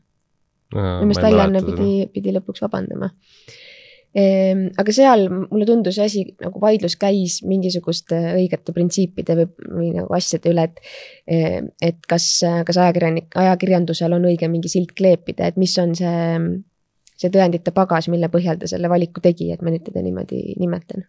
minu 0.74 1.08
meelest 1.08 1.24
väljaanne 1.24 1.64
pidi, 1.66 1.90
pidi 2.12 2.34
lõpuks 2.36 2.62
vabandama. 2.64 3.10
Ehm, 4.16 4.70
aga 4.80 4.92
seal 4.94 5.26
mulle 5.28 5.66
tundus 5.68 5.98
asi 6.00 6.22
nagu 6.40 6.60
vaidlus 6.62 6.94
käis 7.00 7.42
mingisuguste 7.44 8.16
õigete 8.38 8.72
printsiipide 8.72 9.36
või, 9.36 9.48
või 9.68 9.90
nagu 9.98 10.16
asjade 10.16 10.52
üle, 10.54 10.64
et. 10.70 10.80
Eh, 11.28 11.60
et 11.84 12.00
kas, 12.08 12.30
kas 12.66 12.80
ajakirjanik, 12.80 13.28
ajakirjandusel 13.36 14.16
on 14.16 14.24
õige 14.30 14.48
mingi 14.48 14.72
silt 14.72 14.94
kleepida, 14.96 15.50
et 15.50 15.60
mis 15.60 15.76
on 15.82 15.92
see, 15.98 16.40
see 17.20 17.30
tõendite 17.34 17.74
pagas, 17.76 18.08
mille 18.08 18.32
põhjal 18.32 18.58
ta 18.58 18.70
selle 18.70 18.88
valiku 18.88 19.20
tegi, 19.24 19.52
et 19.52 19.62
ma 19.62 19.74
nüüd 19.74 19.84
teda 19.86 20.02
niimoodi 20.04 20.56
nimetan 20.56 21.04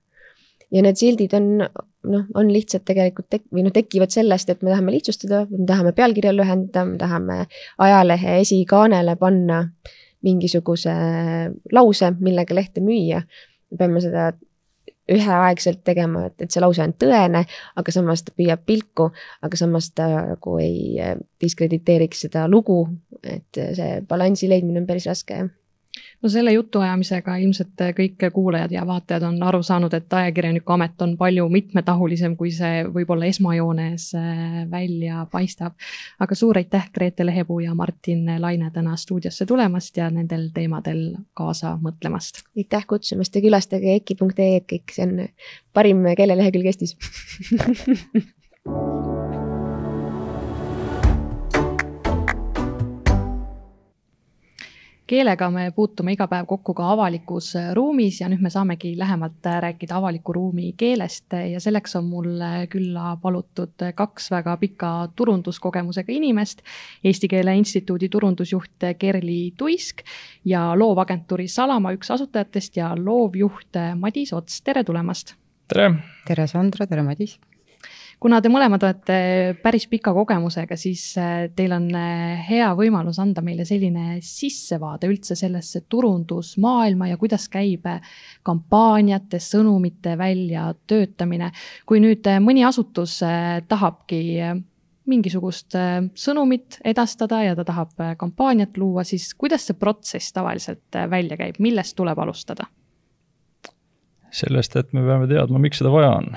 ja 0.71 0.83
need 0.85 0.99
sildid 0.99 1.33
on 1.37 1.47
noh, 1.59 2.25
on 2.37 2.51
lihtsalt 2.53 2.85
tegelikult 2.87 3.29
tek- 3.29 3.47
või 3.53 3.65
noh, 3.65 3.73
tekivad 3.75 4.13
sellest, 4.13 4.49
et 4.49 4.61
me 4.63 4.73
tahame 4.73 4.93
lihtsustada, 4.95 5.45
me 5.51 5.65
tahame 5.69 5.93
pealkirja 5.97 6.33
lühendada, 6.35 6.85
me 6.87 6.99
tahame 7.01 7.39
ajalehe 7.77 8.39
esikaanele 8.43 9.15
panna 9.19 9.63
mingisuguse 10.25 10.93
lause, 11.75 12.13
millega 12.19 12.55
lehte 12.55 12.83
müüa. 12.83 13.23
me 13.71 13.77
peame 13.77 14.01
seda 14.01 14.31
üheaegselt 15.09 15.81
tegema, 15.83 16.27
et, 16.27 16.35
et 16.43 16.51
see 16.53 16.61
lause 16.61 16.83
on 16.85 16.93
tõene, 16.93 17.43
aga 17.81 17.91
samas 17.91 18.21
ta 18.23 18.33
püüab 18.37 18.61
pilku, 18.65 19.09
aga 19.41 19.57
samas 19.57 19.89
ta 19.97 20.07
nagu 20.35 20.57
ei 20.61 20.99
diskrediteeriks 21.41 22.27
seda 22.27 22.47
lugu. 22.47 22.87
et 23.23 23.57
see 23.75 24.01
balansi 24.07 24.47
leidmine 24.47 24.79
on 24.79 24.85
päris 24.87 25.07
raske, 25.09 25.33
jah 25.33 25.49
no 26.21 26.29
selle 26.29 26.53
jutuajamisega 26.53 27.35
ilmselt 27.43 27.83
kõik 27.97 28.25
kuulajad 28.33 28.71
ja 28.75 28.85
vaatajad 28.87 29.23
on 29.29 29.37
aru 29.43 29.61
saanud, 29.63 29.93
et 29.93 30.13
ajakirjaniku 30.13 30.73
amet 30.75 31.01
on 31.01 31.15
palju 31.17 31.47
mitmetahulisem, 31.49 32.35
kui 32.39 32.51
see 32.55 32.83
võib-olla 32.93 33.29
esmajoones 33.29 34.09
äh, 34.19 34.55
välja 34.71 35.25
paistab. 35.31 35.77
aga 36.19 36.35
suur 36.35 36.57
aitäh, 36.57 36.89
Grete 36.93 37.25
Lehepuu 37.25 37.59
ja 37.63 37.75
Martin 37.75 38.25
Laine 38.41 38.71
täna 38.71 38.95
stuudiosse 38.95 39.45
tulemast 39.45 39.97
ja 39.97 40.09
nendel 40.09 40.49
teemadel 40.53 41.05
kaasa 41.33 41.77
mõtlemast. 41.81 42.43
aitäh 42.57 42.87
kutsumast 42.87 43.35
ja 43.35 43.41
külastage 43.41 43.95
eki.ee-d 44.01 44.65
kõik, 44.73 44.91
see 44.95 45.07
on 45.07 45.27
parim 45.73 46.03
keelelehekülg 46.17 46.73
Eestis 46.73 46.97
keelega 55.09 55.49
me 55.49 55.71
puutume 55.75 56.13
iga 56.13 56.27
päev 56.29 56.45
kokku 56.49 56.73
ka 56.77 56.91
avalikus 56.93 57.53
äh, 57.57 57.71
ruumis 57.77 58.19
ja 58.21 58.29
nüüd 58.29 58.43
me 58.45 58.51
saamegi 58.53 58.91
lähemalt 58.97 59.47
äh, 59.49 59.57
rääkida 59.65 59.97
avaliku 59.97 60.33
ruumi 60.35 60.73
keelest 60.77 61.33
ja 61.33 61.61
selleks 61.63 61.95
on 61.97 62.09
mul 62.11 62.29
äh, 62.45 62.59
külla 62.69 63.15
palutud 63.21 63.87
kaks 63.95 64.29
väga 64.31 64.55
pika 64.61 64.91
turunduskogemusega 65.15 66.13
inimest. 66.13 66.61
Eesti 67.03 67.27
Keele 67.31 67.55
Instituudi 67.57 68.09
turundusjuht 68.09 68.89
Kerli 68.99 69.53
Tuisk 69.57 70.05
ja 70.45 70.69
loovagentuuri 70.77 71.47
Salama 71.47 71.93
üks 71.97 72.11
asutajatest 72.13 72.77
ja 72.77 72.93
loovjuht 72.97 73.81
Madis 73.97 74.33
Ots, 74.33 74.61
tere 74.61 74.83
tulemast! 74.83 75.35
tere! 75.69 75.93
tere, 76.27 76.47
Sandra, 76.47 76.85
tere, 76.89 77.03
Madis! 77.05 77.39
Kuna 78.19 78.39
te 78.43 78.51
mõlemad 78.51 78.83
olete 78.83 79.17
päris 79.63 79.85
pika 79.89 80.11
kogemusega, 80.15 80.77
siis 80.79 81.03
äh, 81.19 81.47
teil 81.55 81.73
on 81.75 81.87
äh, 81.95 82.39
hea 82.49 82.67
võimalus 82.77 83.19
anda 83.21 83.43
meile 83.45 83.65
selline 83.67 84.19
sissevaade 84.25 85.09
üldse 85.09 85.37
sellesse 85.39 85.85
turundusmaailma 85.89 87.09
ja 87.13 87.19
kuidas 87.19 87.47
käib 87.51 87.87
äh, 87.89 88.01
kampaaniate, 88.43 89.39
sõnumite 89.43 90.17
väljatöötamine. 90.19 91.51
kui 91.85 92.01
nüüd 92.03 92.27
mõni 92.43 92.65
asutus 92.67 93.19
tahabki 93.67 94.19
mingisugust 95.09 95.75
sõnumit 96.19 96.77
edastada 96.85 97.41
ja 97.43 97.55
ta 97.57 97.65
tahab 97.65 97.95
kampaaniat 98.19 98.77
luua, 98.77 99.03
siis 99.03 99.31
kuidas 99.33 99.65
see 99.67 99.77
protsess 99.79 100.33
tavaliselt 100.35 100.99
välja 101.09 101.37
käib, 101.39 101.59
millest 101.59 101.95
tuleb 101.97 102.19
alustada? 102.19 102.69
sellest, 104.29 104.75
et 104.77 104.93
me 104.93 105.01
peame 105.01 105.25
teadma, 105.25 105.57
miks 105.57 105.79
seda 105.81 105.89
vaja 105.89 106.11
on 106.19 106.35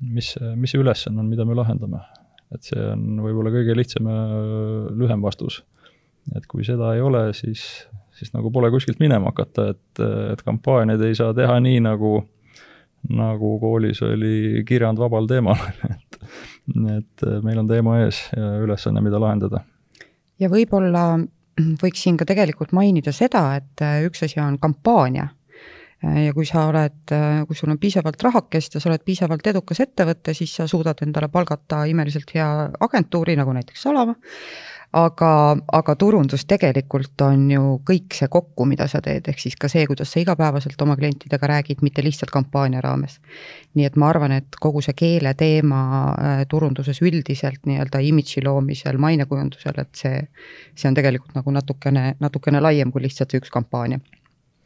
mis, 0.00 0.34
mis 0.56 0.72
see 0.72 0.80
ülesanne 0.80 1.22
on, 1.22 1.28
mida 1.30 1.44
me 1.44 1.56
lahendame. 1.58 2.02
et 2.50 2.66
see 2.66 2.82
on 2.82 3.20
võib-olla 3.22 3.52
kõige 3.54 3.76
lihtsam 3.78 4.08
ja 4.10 4.22
lühem 4.98 5.22
vastus. 5.22 5.62
et 6.36 6.46
kui 6.50 6.64
seda 6.66 6.94
ei 6.96 7.00
ole, 7.00 7.30
siis, 7.34 7.62
siis 8.16 8.32
nagu 8.34 8.50
pole 8.50 8.70
kuskilt 8.70 9.00
minema 9.00 9.30
hakata, 9.30 9.70
et, 9.74 10.04
et 10.32 10.42
kampaaniaid 10.46 11.02
ei 11.06 11.14
saa 11.18 11.34
teha 11.34 11.58
nii, 11.62 11.80
nagu, 11.86 12.20
nagu 13.08 13.56
koolis 13.62 14.02
oli 14.06 14.64
kirjand 14.66 14.98
vabal 15.00 15.28
teemal 15.30 15.60
et, 15.90 16.22
et 16.96 17.26
meil 17.46 17.62
on 17.62 17.68
teema 17.68 18.00
ees 18.04 18.24
ja 18.36 18.56
ülesanne, 18.64 19.02
mida 19.04 19.20
lahendada. 19.20 19.64
ja 20.40 20.50
võib-olla 20.52 21.04
võiks 21.82 22.02
siin 22.02 22.16
ka 22.16 22.26
tegelikult 22.28 22.72
mainida 22.76 23.12
seda, 23.12 23.44
et 23.60 23.84
üks 24.06 24.24
asi 24.26 24.40
on 24.40 24.58
kampaania 24.58 25.28
ja 26.02 26.32
kui 26.32 26.46
sa 26.48 26.64
oled, 26.70 27.12
äh, 27.12 27.42
kui 27.46 27.56
sul 27.56 27.72
on 27.72 27.78
piisavalt 27.80 28.22
rahakest 28.24 28.76
ja 28.76 28.80
sa 28.80 28.90
oled 28.90 29.04
piisavalt 29.04 29.46
edukas 29.52 29.82
ettevõte, 29.84 30.34
siis 30.36 30.54
sa 30.56 30.68
suudad 30.70 31.02
endale 31.04 31.28
palgata 31.28 31.84
imeliselt 31.90 32.32
hea 32.34 32.48
agentuuri, 32.80 33.36
nagu 33.36 33.52
näiteks 33.52 33.82
Salama, 33.84 34.14
aga, 34.96 35.30
aga 35.76 35.94
turundus 36.00 36.46
tegelikult 36.48 37.20
on 37.26 37.44
ju 37.52 37.64
kõik 37.86 38.16
see 38.16 38.30
kokku, 38.32 38.64
mida 38.70 38.88
sa 38.90 39.02
teed, 39.04 39.28
ehk 39.28 39.42
siis 39.44 39.58
ka 39.60 39.68
see, 39.68 39.84
kuidas 39.90 40.12
sa 40.12 40.22
igapäevaselt 40.24 40.80
oma 40.82 40.96
klientidega 40.96 41.52
räägid, 41.52 41.84
mitte 41.84 42.04
lihtsalt 42.04 42.32
kampaania 42.32 42.80
raames. 42.84 43.20
nii 43.74 43.86
et 43.86 43.96
ma 44.00 44.08
arvan, 44.08 44.32
et 44.40 44.56
kogu 44.60 44.80
see 44.82 44.96
keele 44.96 45.34
teema 45.38 45.82
äh, 46.16 46.44
turunduses 46.48 47.02
üldiselt 47.04 47.68
nii-öelda 47.68 48.00
imidži 48.08 48.44
loomisel, 48.44 48.98
mainekujundusel, 48.98 49.84
et 49.84 49.92
see, 50.00 50.22
see 50.74 50.88
on 50.88 50.96
tegelikult 50.96 51.36
nagu 51.36 51.52
natukene, 51.52 52.14
natukene 52.20 52.64
laiem 52.64 52.92
kui 52.92 53.04
lihtsalt 53.04 53.36
üks 53.36 53.52
kampaania. 53.52 54.00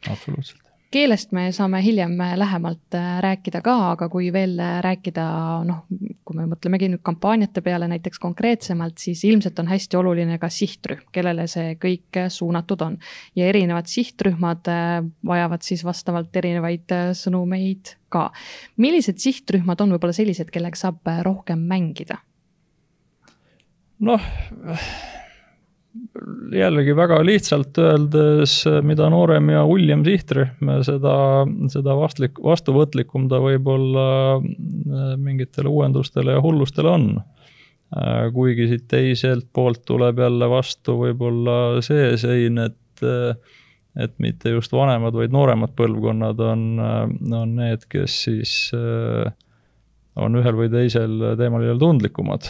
absoluutselt 0.09 0.64
keelest 0.95 1.33
me 1.35 1.49
saame 1.51 1.81
hiljem 1.83 2.13
lähemalt 2.39 2.95
äh, 2.95 3.17
rääkida 3.23 3.59
ka, 3.65 3.73
aga 3.91 4.07
kui 4.11 4.29
veel 4.33 4.55
äh, 4.63 4.77
rääkida, 4.83 5.25
noh, 5.67 5.81
kui 6.25 6.37
me 6.37 6.45
mõtlemegi 6.49 6.89
nüüd 6.93 7.03
kampaaniate 7.05 7.63
peale 7.65 7.89
näiteks 7.91 8.21
konkreetsemalt, 8.23 8.97
siis 9.01 9.25
ilmselt 9.27 9.59
on 9.59 9.71
hästi 9.71 9.99
oluline 9.99 10.37
ka 10.41 10.49
sihtrühm, 10.51 11.03
kellele 11.15 11.47
see 11.51 11.75
kõik 11.81 12.21
äh, 12.21 12.29
suunatud 12.31 12.85
on. 12.85 12.97
ja 13.35 13.49
erinevad 13.51 13.89
sihtrühmad 13.91 14.69
vajavad 15.25 15.65
siis 15.65 15.83
vastavalt 15.85 16.35
erinevaid 16.35 16.93
sõnumeid 17.17 17.95
ka. 18.09 18.29
millised 18.77 19.19
sihtrühmad 19.19 19.81
on 19.83 19.95
võib-olla 19.95 20.15
sellised, 20.15 20.51
kellega 20.53 20.79
saab 20.79 21.11
rohkem 21.27 21.67
mängida? 21.67 22.21
noh 23.99 24.23
jällegi 26.55 26.95
väga 26.95 27.19
lihtsalt 27.25 27.77
öeldes, 27.81 28.57
mida 28.85 29.07
noorem 29.11 29.49
ja 29.53 29.63
uljem 29.67 30.03
sihtrühm, 30.05 30.71
seda, 30.85 31.15
seda 31.71 31.95
vastlik, 31.97 32.39
vastuvõtlikum 32.43 33.29
ta 33.31 33.39
võib-olla 33.43 34.07
äh, 34.37 35.13
mingitele 35.21 35.71
uuendustele 35.71 36.37
ja 36.37 36.43
hullustele 36.43 36.91
on. 36.91 37.07
Äh, 37.95 38.25
kuigi 38.35 38.69
siit 38.71 38.87
teiselt 38.91 39.47
poolt 39.53 39.83
tuleb 39.87 40.19
jälle 40.23 40.49
vastu 40.51 40.97
võib-olla 41.03 41.83
see 41.85 42.15
sein, 42.21 42.59
et, 42.65 43.05
äh, 43.05 43.61
et 43.99 44.15
mitte 44.23 44.55
just 44.55 44.75
vanemad, 44.75 45.15
vaid 45.15 45.35
nooremad 45.35 45.75
põlvkonnad 45.77 46.43
on, 46.43 46.67
on 47.31 47.55
need, 47.55 47.87
kes 47.91 48.21
siis 48.27 48.55
on 50.15 50.35
ühel 50.35 50.57
või 50.59 50.67
teisel 50.71 51.15
teemal 51.39 51.63
jälle 51.63 51.79
tundlikumad 51.79 52.49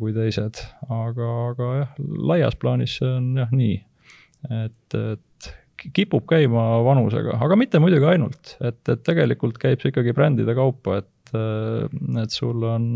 kui 0.00 0.14
teised, 0.16 0.60
aga, 0.92 1.28
aga 1.50 1.70
jah, 1.80 1.94
laias 2.32 2.56
plaanis 2.60 2.98
see 3.00 3.08
on 3.08 3.30
jah 3.40 3.52
nii, 3.54 3.78
et, 4.52 4.98
et 5.00 5.50
kipub 5.96 6.26
käima 6.28 6.82
vanusega, 6.86 7.38
aga 7.42 7.58
mitte 7.58 7.80
muidugi 7.82 8.08
ainult, 8.10 8.56
et, 8.60 8.80
et 8.88 9.02
tegelikult 9.06 9.58
käib 9.62 9.82
see 9.82 9.92
ikkagi 9.92 10.14
brändide 10.16 10.56
kaupa, 10.56 11.00
et, 11.02 11.34
et 12.22 12.36
sul 12.36 12.64
on 12.68 12.94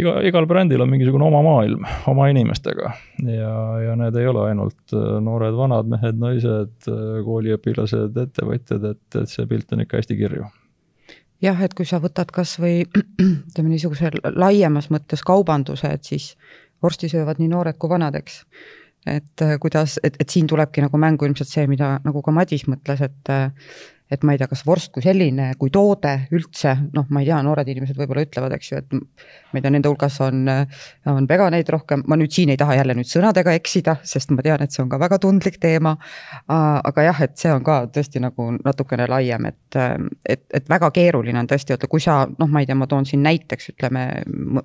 iga, 0.00 0.16
igal 0.26 0.48
brändil 0.50 0.82
on 0.84 0.90
mingisugune 0.92 1.28
oma 1.28 1.40
maailm 1.46 1.86
oma 2.10 2.28
inimestega. 2.32 2.92
Ja, 3.28 3.54
ja 3.84 3.94
need 4.00 4.18
ei 4.20 4.28
ole 4.30 4.48
ainult 4.50 4.96
noored-vanad 5.28 5.88
mehed, 5.92 6.20
naised, 6.20 6.90
kooliõpilased, 7.28 8.20
ettevõtjad, 8.26 8.92
et, 8.94 9.06
et 9.22 9.32
see 9.32 9.48
pilt 9.50 9.72
on 9.76 9.84
ikka 9.86 10.02
hästi 10.02 10.20
kirju 10.20 10.50
jah, 11.42 11.60
et 11.64 11.74
kui 11.74 11.86
sa 11.88 12.00
võtad 12.02 12.30
kas 12.34 12.56
või 12.62 12.84
ütleme 13.50 13.72
niisuguse 13.72 14.12
laiemas 14.34 14.90
mõttes 14.94 15.24
kaubanduse, 15.26 15.90
et 15.90 16.04
siis 16.04 16.34
vorsti 16.82 17.08
söövad 17.12 17.40
nii 17.40 17.50
noored 17.52 17.78
kui 17.80 17.90
vanad, 17.90 18.16
eks. 18.18 18.42
et 19.08 19.44
kuidas, 19.60 19.98
et, 20.04 20.16
et 20.20 20.30
siin 20.30 20.46
tulebki 20.50 20.84
nagu 20.84 21.00
mängu 21.00 21.26
ilmselt 21.28 21.50
see, 21.50 21.66
mida 21.70 21.98
nagu 22.04 22.22
ka 22.22 22.32
Madis 22.32 22.66
mõtles, 22.68 23.02
et 23.04 23.32
et 24.12 24.24
ma 24.24 24.34
ei 24.34 24.38
tea, 24.38 24.48
kas 24.50 24.62
vorst 24.66 24.90
kui 24.92 25.02
selline, 25.04 25.52
kui 25.58 25.70
toode 25.72 26.12
üldse, 26.36 26.74
noh, 26.94 27.06
ma 27.14 27.22
ei 27.22 27.28
tea, 27.30 27.38
noored 27.46 27.68
inimesed 27.72 27.96
võib-olla 27.96 28.24
ütlevad, 28.26 28.52
eks 28.56 28.70
ju, 28.70 28.80
et 28.82 28.96
ma 28.96 29.56
ei 29.56 29.64
tea, 29.64 29.72
nende 29.72 29.88
hulgas 29.88 30.18
on, 30.24 30.42
on 31.08 31.28
veganeid 31.30 31.70
rohkem, 31.72 32.02
ma 32.10 32.18
nüüd 32.20 32.34
siin 32.34 32.52
ei 32.52 32.60
taha 32.60 32.76
jälle 32.76 32.96
nüüd 32.98 33.08
sõnadega 33.08 33.54
eksida, 33.56 33.96
sest 34.04 34.34
ma 34.36 34.44
tean, 34.44 34.60
et 34.64 34.74
see 34.74 34.82
on 34.84 34.90
ka 34.92 35.00
väga 35.00 35.18
tundlik 35.22 35.56
teema. 35.62 35.94
aga 36.48 37.06
jah, 37.06 37.22
et 37.24 37.38
see 37.40 37.52
on 37.52 37.64
ka 37.64 37.78
tõesti 37.94 38.20
nagu 38.20 38.50
natukene 38.58 39.08
laiem, 39.08 39.48
et, 39.48 39.78
et, 40.28 40.44
et 40.52 40.68
väga 40.68 40.90
keeruline 40.94 41.40
on 41.40 41.48
tõesti 41.48 41.72
öelda, 41.72 41.88
kui 41.88 42.04
sa 42.04 42.24
noh, 42.28 42.50
ma 42.50 42.60
ei 42.60 42.68
tea, 42.68 42.76
ma 42.76 42.90
toon 42.90 43.08
siin 43.08 43.24
näiteks 43.24 43.72
ütleme 43.72 44.04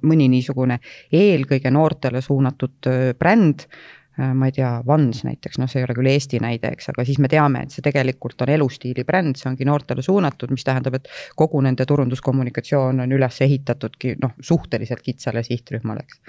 mõni 0.04 0.28
niisugune 0.36 0.82
eelkõige 1.16 1.72
noortele 1.72 2.22
suunatud 2.26 2.92
bränd 3.20 3.70
Äh, 3.70 3.99
ma 4.20 4.50
ei 4.50 4.56
tea, 4.56 4.70
Vans 4.88 5.24
näiteks, 5.24 5.60
noh, 5.62 5.70
see 5.72 5.82
ei 5.82 5.88
ole 5.88 5.96
küll 5.98 6.10
Eesti 6.12 6.40
näide, 6.44 6.74
eks, 6.76 6.90
aga 6.94 7.06
siis 7.08 7.20
me 7.24 7.30
teame, 7.32 7.64
et 7.66 7.76
see 7.76 7.86
tegelikult 7.86 8.42
on 8.46 8.54
elustiili 8.54 9.06
bränd, 9.08 9.40
see 9.40 9.50
ongi 9.52 9.68
noortele 9.68 10.04
suunatud, 10.06 10.52
mis 10.56 10.66
tähendab, 10.68 11.00
et 11.00 11.10
kogu 11.40 11.62
nende 11.66 11.86
turunduskommunikatsioon 11.90 13.04
on 13.06 13.18
üles 13.18 13.42
ehitatudki 13.46 14.16
noh, 14.24 14.36
suhteliselt 14.44 15.04
kitsale 15.06 15.44
sihtrühmale, 15.48 16.06
eks. 16.08 16.22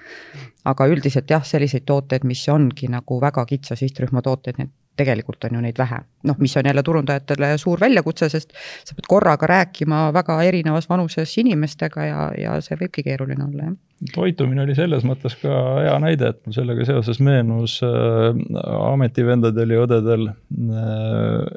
aga 0.70 0.90
üldiselt 0.92 1.30
jah, 1.30 1.44
selliseid 1.46 1.86
tooteid, 1.88 2.26
mis 2.28 2.46
ongi 2.52 2.90
nagu 2.92 3.20
väga 3.22 3.46
kitsa 3.48 3.78
sihtrühma 3.78 4.22
tooteid, 4.26 4.60
need 4.60 4.74
tegelikult 5.00 5.44
on 5.48 5.56
ju 5.56 5.62
neid 5.64 5.78
vähe. 5.80 6.00
noh, 6.28 6.36
mis 6.38 6.56
on 6.56 6.66
jälle 6.68 6.82
turundajatele 6.84 7.52
suur 7.58 7.80
väljakutse, 7.80 8.28
sest 8.28 8.52
sa 8.84 8.96
pead 8.96 9.08
korraga 9.08 9.48
rääkima 9.48 10.10
väga 10.12 10.36
erinevas 10.44 10.88
vanuses 10.88 11.32
inimestega 11.40 12.04
ja, 12.04 12.26
ja 12.38 12.58
see 12.64 12.76
võibki 12.80 13.04
keeruline 13.06 13.44
olla, 13.46 13.70
jah. 13.70 13.76
toitumine 14.14 14.64
oli 14.66 14.76
selles 14.76 15.06
mõttes 15.08 15.36
ka 15.40 15.56
hea 15.80 15.96
näide, 16.04 16.32
et 16.34 16.42
mul 16.44 16.56
sellega 16.56 16.86
seoses 16.88 17.22
meenus 17.24 17.78
äh, 17.86 18.28
ametivendadel 18.92 19.76
ja 19.76 19.86
õdedel 19.86 20.28
äh,, 20.28 20.36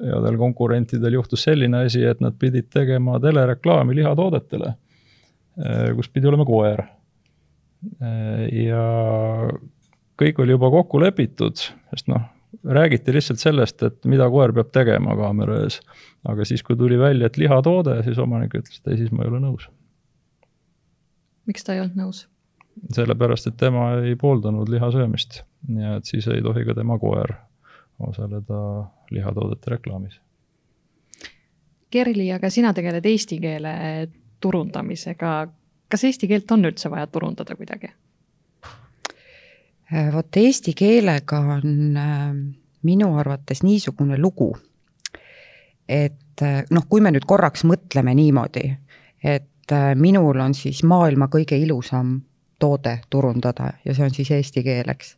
headel 0.08 0.40
konkurentidel 0.42 1.20
juhtus 1.20 1.44
selline 1.50 1.86
asi, 1.88 2.06
et 2.08 2.24
nad 2.24 2.40
pidid 2.40 2.72
tegema 2.74 3.20
telereklaami 3.24 4.00
lihatoodetele 4.00 4.74
äh,, 4.74 5.92
kus 5.98 6.12
pidi 6.14 6.32
olema 6.32 6.48
koer 6.48 6.86
äh,. 8.00 8.48
ja 8.70 8.88
kõik 10.20 10.40
oli 10.44 10.56
juba 10.56 10.70
kokku 10.74 11.02
lepitud, 11.02 11.60
sest 11.94 12.10
noh, 12.12 12.24
räägiti 12.64 13.14
lihtsalt 13.14 13.40
sellest, 13.40 13.84
et 13.84 14.06
mida 14.10 14.28
koer 14.30 14.54
peab 14.54 14.72
tegema 14.76 15.16
kaamera 15.18 15.62
ees. 15.64 15.80
aga 16.28 16.46
siis, 16.46 16.64
kui 16.64 16.76
tuli 16.80 17.00
välja, 17.00 17.28
et 17.28 17.38
lihatoode, 17.38 17.98
siis 18.04 18.20
omanik 18.20 18.54
ütles, 18.60 18.80
et 18.80 18.94
ei, 18.94 18.98
siis 19.04 19.12
ma 19.12 19.24
ei 19.24 19.32
ole 19.32 19.42
nõus. 19.44 19.70
miks 21.46 21.64
ta 21.64 21.74
ei 21.74 21.84
olnud 21.84 22.00
nõus? 22.00 22.28
sellepärast, 22.94 23.48
et 23.48 23.58
tema 23.58 23.92
ei 24.02 24.16
pooldanud 24.16 24.70
liha 24.70 24.92
söömist 24.92 25.44
ja 25.78 25.98
et 25.98 26.10
siis 26.10 26.28
ei 26.28 26.42
tohi 26.42 26.66
ka 26.66 26.74
tema 26.74 26.98
koer 27.00 27.36
osaleda 28.00 28.90
lihatoodete 29.12 29.76
reklaamis. 29.76 30.20
Kerli, 31.94 32.32
aga 32.34 32.50
sina 32.50 32.74
tegeled 32.74 33.06
eesti 33.06 33.38
keele 33.40 33.74
turundamisega. 34.42 35.48
kas 35.90 36.04
eesti 36.04 36.28
keelt 36.28 36.52
on 36.52 36.66
üldse 36.66 36.90
vaja 36.90 37.08
turundada 37.08 37.56
kuidagi? 37.56 37.92
Äh, 39.94 40.10
vot 40.14 40.38
eesti 40.38 40.74
keelega 40.74 41.40
on 41.54 41.98
äh, 41.98 42.30
minu 42.88 43.12
arvates 43.20 43.62
niisugune 43.62 44.18
lugu, 44.18 44.50
et 45.86 46.42
äh, 46.42 46.64
noh, 46.74 46.88
kui 46.90 47.04
me 47.04 47.12
nüüd 47.14 47.28
korraks 47.30 47.66
mõtleme 47.70 48.16
niimoodi, 48.18 48.72
et 49.24 49.74
minul 49.96 50.40
on 50.44 50.56
siis 50.58 50.82
maailma 50.84 51.30
kõige 51.32 51.56
ilusam 51.62 52.18
toode 52.60 52.98
turundada 53.10 53.70
ja 53.86 53.94
see 53.96 54.04
on 54.04 54.16
siis 54.16 54.32
eesti 54.36 54.64
keel, 54.66 54.90
eks. 54.92 55.14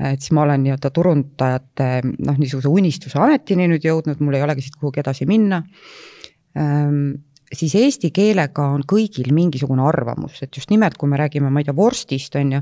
et 0.00 0.24
siis 0.24 0.32
ma 0.34 0.42
olen 0.46 0.64
nii-öelda 0.64 0.90
turundajate 0.94 1.90
noh, 2.08 2.40
niisuguse 2.40 2.72
unistuse 2.72 3.20
ametini 3.20 3.68
nüüd 3.70 3.84
jõudnud, 3.86 4.24
mul 4.24 4.34
ei 4.34 4.42
olegi 4.46 4.64
siit 4.66 4.80
kuhugi 4.80 5.04
edasi 5.04 5.28
minna 5.30 5.60
ähm, 6.58 7.20
siis 7.52 7.74
eesti 7.78 8.10
keelega 8.14 8.66
on 8.74 8.82
kõigil 8.88 9.30
mingisugune 9.34 9.82
arvamus, 9.88 10.42
et 10.44 10.56
just 10.56 10.70
nimelt, 10.72 10.98
kui 11.00 11.08
me 11.10 11.18
räägime, 11.20 11.50
ma 11.52 11.62
ei 11.62 11.68
tea, 11.68 11.76
vorstist, 11.76 12.36
on 12.40 12.52
ju, 12.58 12.60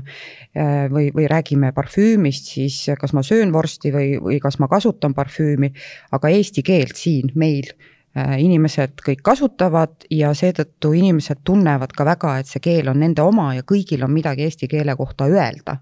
äh, 0.55 0.87
või, 0.91 1.09
või 1.15 1.27
räägime 1.29 1.73
parfüümist, 1.75 2.51
siis 2.55 2.79
kas 2.99 3.13
ma 3.17 3.23
söön 3.25 3.51
vorsti 3.53 3.91
või, 3.93 4.15
või 4.21 4.39
kas 4.43 4.59
ma 4.63 4.69
kasutan 4.71 5.15
parfüümi, 5.17 5.71
aga 6.15 6.31
eesti 6.31 6.63
keelt 6.63 6.95
siin 6.99 7.33
meil 7.35 7.69
äh, 7.73 8.37
inimesed 8.43 9.03
kõik 9.03 9.23
kasutavad 9.25 10.07
ja 10.13 10.33
seetõttu 10.37 10.93
inimesed 10.97 11.43
tunnevad 11.43 11.93
ka 11.95 12.07
väga, 12.07 12.37
et 12.39 12.51
see 12.51 12.63
keel 12.63 12.91
on 12.93 13.01
nende 13.03 13.25
oma 13.25 13.53
ja 13.57 13.67
kõigil 13.67 14.07
on 14.07 14.15
midagi 14.15 14.47
eesti 14.47 14.71
keele 14.71 14.95
kohta 14.95 15.27
öelda 15.27 15.81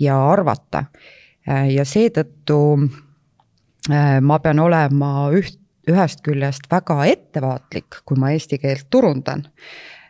ja 0.00 0.20
arvata. 0.28 0.86
Äh, 1.48 1.70
ja 1.78 1.88
seetõttu 1.88 2.60
ma 3.84 4.38
pean 4.40 4.62
olema 4.64 5.26
üht, 5.36 5.58
ühest 5.90 6.22
küljest 6.24 6.68
väga 6.70 7.04
ettevaatlik, 7.10 8.00
kui 8.06 8.20
ma 8.20 8.32
eesti 8.34 8.58
keelt 8.62 8.86
turundan, 8.92 9.44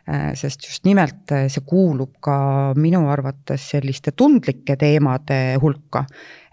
äh, 0.07 0.31
sest 0.37 0.67
just 0.67 0.85
nimelt 0.87 1.31
äh, 1.35 1.47
see 1.51 1.65
kuulub 1.67 2.15
ka 2.23 2.37
minu 2.79 3.05
arvates 3.11 3.69
selliste 3.73 4.15
tundlike 4.15 4.77
teemade 4.79 5.39
hulka. 5.61 6.05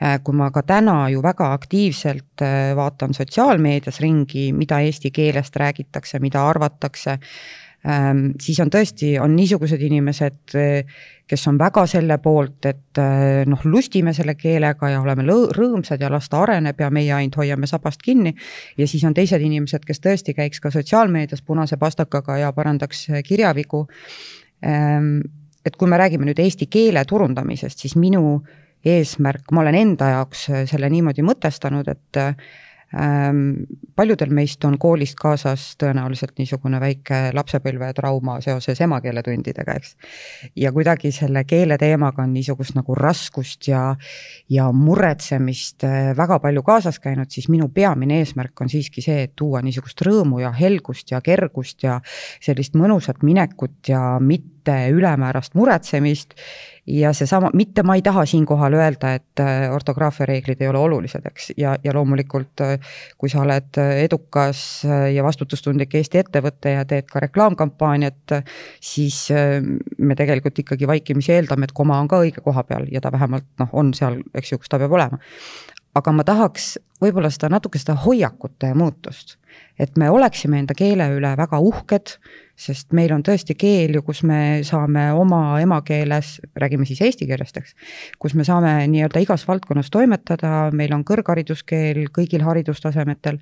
Äh, 0.02 0.18
kui 0.24 0.36
ma 0.36 0.50
ka 0.54 0.64
täna 0.66 1.06
ju 1.12 1.22
väga 1.22 1.52
aktiivselt 1.54 2.42
vaatan 2.76 3.14
sotsiaalmeedias 3.14 4.00
ringi, 4.02 4.50
mida 4.56 4.80
eesti 4.82 5.12
keelest 5.14 5.56
räägitakse, 5.56 6.18
mida 6.22 6.42
arvatakse, 6.48 7.18
siis 7.82 8.60
on 8.62 8.70
tõesti, 8.70 9.16
on 9.18 9.32
niisugused 9.34 9.80
inimesed, 9.82 10.54
kes 11.32 11.46
on 11.48 11.58
väga 11.58 11.82
selle 11.90 12.18
poolt, 12.22 12.66
et 12.68 13.00
eh, 13.00 13.42
noh, 13.48 13.64
lustime 13.66 14.12
selle 14.14 14.34
keelega 14.38 14.92
ja 14.92 15.00
oleme 15.00 15.24
rõõmsad 15.26 16.02
ja 16.02 16.10
las 16.12 16.28
ta 16.30 16.42
areneb 16.44 16.80
ja 16.80 16.90
meie 16.94 17.12
ainult 17.16 17.40
hoiame 17.40 17.66
sabast 17.66 18.02
kinni. 18.04 18.34
ja 18.78 18.86
siis 18.86 19.04
on 19.08 19.14
teised 19.14 19.42
inimesed, 19.42 19.84
kes 19.88 20.00
tõesti 20.00 20.34
käiks 20.36 20.60
ka 20.60 20.70
sotsiaalmeedias 20.70 21.42
punase 21.42 21.76
pastakaga 21.76 22.38
ja 22.38 22.52
parandaks 22.52 23.06
kirjavigu. 23.24 23.86
Ehm, 24.62 25.20
et 25.66 25.76
kui 25.76 25.88
me 25.88 25.98
räägime 25.98 26.26
nüüd 26.26 26.38
eesti 26.38 26.66
keele 26.66 27.04
turundamisest, 27.04 27.78
siis 27.78 27.96
minu 27.96 28.42
eesmärk, 28.84 29.50
ma 29.52 29.62
olen 29.62 29.74
enda 29.78 30.10
jaoks 30.10 30.50
selle 30.70 30.90
niimoodi 30.90 31.22
mõtestanud, 31.22 31.88
et 31.88 32.18
Ehm, 32.18 32.36
paljudel 33.96 34.32
meist 34.34 34.64
on 34.68 34.76
koolist 34.78 35.16
kaasas 35.20 35.64
tõenäoliselt 35.80 36.36
niisugune 36.38 36.80
väike 36.80 37.20
lapsepõlvetrauma 37.32 38.38
seoses 38.44 38.80
emakeeletundidega, 38.84 39.76
eks. 39.80 39.94
ja 40.56 40.72
kuidagi 40.72 41.12
selle 41.12 41.44
keele 41.48 41.78
teemaga 41.80 42.22
on 42.22 42.34
niisugust 42.36 42.76
nagu 42.76 42.94
raskust 42.98 43.68
ja, 43.68 43.84
ja 44.50 44.68
muretsemist 44.72 45.86
eh, 45.88 46.12
väga 46.16 46.38
palju 46.44 46.62
kaasas 46.66 47.00
käinud, 47.00 47.30
siis 47.32 47.48
minu 47.52 47.70
peamine 47.72 48.20
eesmärk 48.20 48.60
on 48.60 48.72
siiski 48.72 49.04
see, 49.04 49.26
et 49.28 49.36
tuua 49.36 49.62
niisugust 49.64 50.04
rõõmu 50.04 50.42
ja 50.44 50.52
helgust 50.52 51.14
ja 51.14 51.22
kergust 51.24 51.82
ja 51.86 52.00
sellist 52.40 52.76
mõnusat 52.76 53.24
minekut 53.24 53.88
ja 53.88 54.18
mitte 54.20 54.51
ülemäärast 54.68 55.54
muretsemist. 55.54 56.34
Ja 56.86 57.12
seesama, 57.14 57.50
mitte 57.54 57.84
ma 57.86 57.94
ei 57.94 58.02
taha 58.02 58.24
siinkohal 58.26 58.74
öelda, 58.74 59.12
et 59.14 59.40
äh, 59.40 59.68
ortograafia 59.70 60.26
reeglid 60.26 60.60
ei 60.60 60.68
ole 60.68 60.80
olulised, 60.82 61.22
eks, 61.30 61.52
ja, 61.56 61.76
ja 61.84 61.94
loomulikult 61.94 62.60
äh, 62.64 62.94
kui 63.18 63.30
sa 63.30 63.44
oled 63.44 63.78
äh, 63.78 64.00
edukas 64.02 64.82
ja 65.14 65.22
vastutustundlik 65.22 65.94
Eesti 65.94 66.18
ettevõte 66.18 66.74
ja 66.74 66.82
teed 66.84 67.06
ka 67.06 67.22
reklaamkampaaniat, 67.22 68.34
siis 68.82 69.28
me 69.98 70.18
tegelikult 70.18 70.58
ikkagi 70.58 70.88
vaikimisi 70.90 71.36
eeldame, 71.36 71.70
et 71.70 71.76
koma 71.76 72.00
on 72.02 72.10
ka 72.10 72.18
õige 72.24 72.42
koha 72.42 72.66
peal 72.66 72.90
ja 72.90 73.00
ta 73.00 73.14
vähemalt 73.14 73.46
noh, 73.62 73.70
on 73.78 73.94
seal, 73.94 74.18
eks 74.34 74.50
ju, 74.50 74.58
kus 74.58 74.72
ta 74.72 74.82
peab 74.82 74.98
olema. 74.98 75.22
aga 75.94 76.12
ma 76.12 76.24
tahaks 76.26 76.78
võib-olla 77.02 77.30
seda 77.30 77.52
natuke 77.52 77.78
seda 77.78 77.94
hoiakute 78.02 78.74
muutust, 78.74 79.36
et 79.78 79.94
me 79.96 80.10
oleksime 80.10 80.58
enda 80.58 80.74
keele 80.74 81.12
üle 81.14 81.36
väga 81.38 81.62
uhked 81.62 82.16
sest 82.56 82.92
meil 82.92 83.12
on 83.14 83.22
tõesti 83.26 83.56
keel 83.58 83.96
ju, 83.96 84.02
kus 84.06 84.22
me 84.28 84.62
saame 84.66 85.08
oma 85.16 85.60
emakeeles, 85.62 86.40
räägime 86.58 86.86
siis 86.88 87.00
eesti 87.02 87.26
keelest, 87.26 87.56
eks, 87.62 87.76
kus 88.22 88.34
me 88.38 88.44
saame 88.46 88.74
nii-öelda 88.92 89.22
igas 89.24 89.46
valdkonnas 89.48 89.90
toimetada, 89.90 90.70
meil 90.72 90.92
on 90.94 91.04
kõrghariduskeel 91.08 92.04
kõigil 92.14 92.44
haridustasemetel 92.46 93.40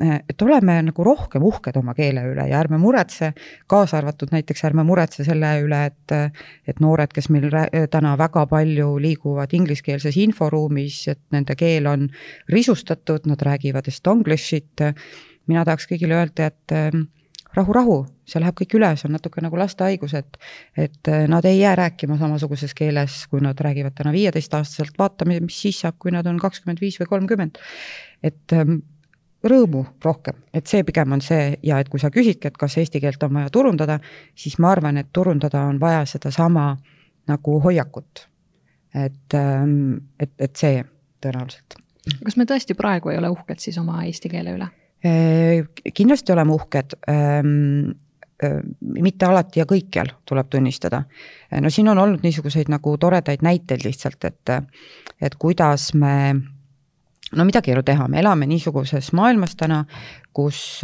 et 0.00 0.42
oleme 0.42 0.78
nagu 0.86 1.04
rohkem 1.04 1.44
uhked 1.44 1.76
oma 1.76 1.92
keele 1.96 2.22
üle 2.30 2.46
ja 2.48 2.60
ärme 2.62 2.78
muretse, 2.80 3.32
kaasa 3.68 3.98
arvatud 3.98 4.32
näiteks 4.32 4.64
ärme 4.70 4.84
muretse 4.86 5.24
selle 5.26 5.50
üle, 5.64 5.82
et, 5.90 6.38
et 6.68 6.80
noored, 6.80 7.12
kes 7.12 7.28
meil 7.32 7.50
täna 7.92 8.14
väga 8.20 8.46
palju 8.50 8.94
liiguvad 9.02 9.52
ingliskeelses 9.56 10.16
inforuumis, 10.22 11.02
et 11.12 11.20
nende 11.36 11.56
keel 11.58 11.88
on 11.90 12.08
risustatud, 12.52 13.28
nad 13.28 13.42
räägivad 13.44 13.90
estonglish'it. 13.92 14.86
mina 15.50 15.64
tahaks 15.64 15.88
kõigile 15.90 16.16
öelda, 16.16 16.46
et 16.46 16.78
rahu, 17.54 17.72
rahu, 17.74 17.96
see 18.28 18.42
läheb 18.42 18.56
kõik 18.60 18.76
üle, 18.78 18.90
see 18.96 19.08
on 19.08 19.16
natuke 19.16 19.42
nagu 19.42 19.58
lastehaigus, 19.58 20.14
et 20.18 20.38
et 20.78 21.10
nad 21.28 21.44
ei 21.44 21.58
jää 21.60 21.74
rääkima 21.76 22.18
samasuguses 22.18 22.74
keeles, 22.78 23.24
kui 23.30 23.42
nad 23.44 23.58
räägivad 23.58 23.96
täna 23.98 24.12
viieteistaastaselt, 24.14 24.94
vaatame, 24.98 25.40
mis 25.40 25.58
siis 25.62 25.80
saab, 25.82 25.98
kui 25.98 26.14
nad 26.14 26.26
on 26.26 26.38
kakskümmend 26.38 26.80
viis 26.80 27.00
või 27.00 27.10
kolmkümmend. 27.14 27.58
et 28.22 28.58
rõõmu 29.44 29.84
rohkem, 30.04 30.36
et 30.52 30.66
see 30.68 30.84
pigem 30.84 31.12
on 31.16 31.22
see 31.24 31.54
ja 31.64 31.78
et 31.80 31.88
kui 31.88 32.00
sa 32.00 32.10
küsidki, 32.12 32.50
et 32.50 32.58
kas 32.60 32.76
eesti 32.80 33.00
keelt 33.00 33.22
on 33.24 33.34
vaja 33.34 33.50
turundada, 33.52 33.98
siis 34.34 34.58
ma 34.60 34.74
arvan, 34.74 35.00
et 35.00 35.08
turundada 35.12 35.64
on 35.68 35.80
vaja 35.80 36.04
sedasama 36.06 36.74
nagu 37.30 37.60
hoiakut. 37.60 38.26
et, 38.94 39.34
ähm, 39.34 39.92
et, 40.18 40.32
et 40.38 40.56
see 40.56 40.84
tõenäoliselt. 41.22 41.78
kas 42.24 42.36
me 42.36 42.44
tõesti 42.44 42.74
praegu 42.74 43.12
ei 43.12 43.18
ole 43.18 43.28
uhked 43.30 43.58
siis 43.62 43.78
oma 43.78 44.02
eesti 44.04 44.28
keele 44.28 44.56
üle? 44.56 44.66
Äh, 45.04 45.64
kindlasti 45.94 46.32
oleme 46.32 46.52
uhked. 46.52 46.92
Ähm, 47.08 47.96
äh, 48.42 48.60
mitte 48.80 49.26
alati 49.26 49.62
ja 49.62 49.64
kõikjal, 49.64 50.12
tuleb 50.28 50.50
tunnistada. 50.52 51.04
no 51.60 51.70
siin 51.70 51.88
on 51.88 51.98
olnud 51.98 52.22
niisuguseid 52.22 52.68
nagu 52.68 52.96
toredaid 53.00 53.40
näiteid 53.42 53.84
lihtsalt, 53.84 54.24
et, 54.24 54.52
et 55.20 55.34
kuidas 55.40 55.94
me 55.94 56.34
no 57.32 57.44
midagi 57.44 57.70
ei 57.70 57.78
ole 57.78 57.82
teha, 57.82 58.08
me 58.08 58.20
elame 58.20 58.46
niisuguses 58.46 59.12
maailmas 59.16 59.56
täna, 59.56 59.84
kus 60.36 60.82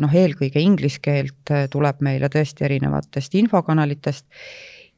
noh, 0.00 0.14
eelkõige 0.14 0.60
inglise 0.62 1.00
keelt 1.02 1.52
tuleb 1.70 2.00
meile 2.00 2.30
tõesti 2.32 2.64
erinevatest 2.64 3.34
infokanalitest. 3.34 4.26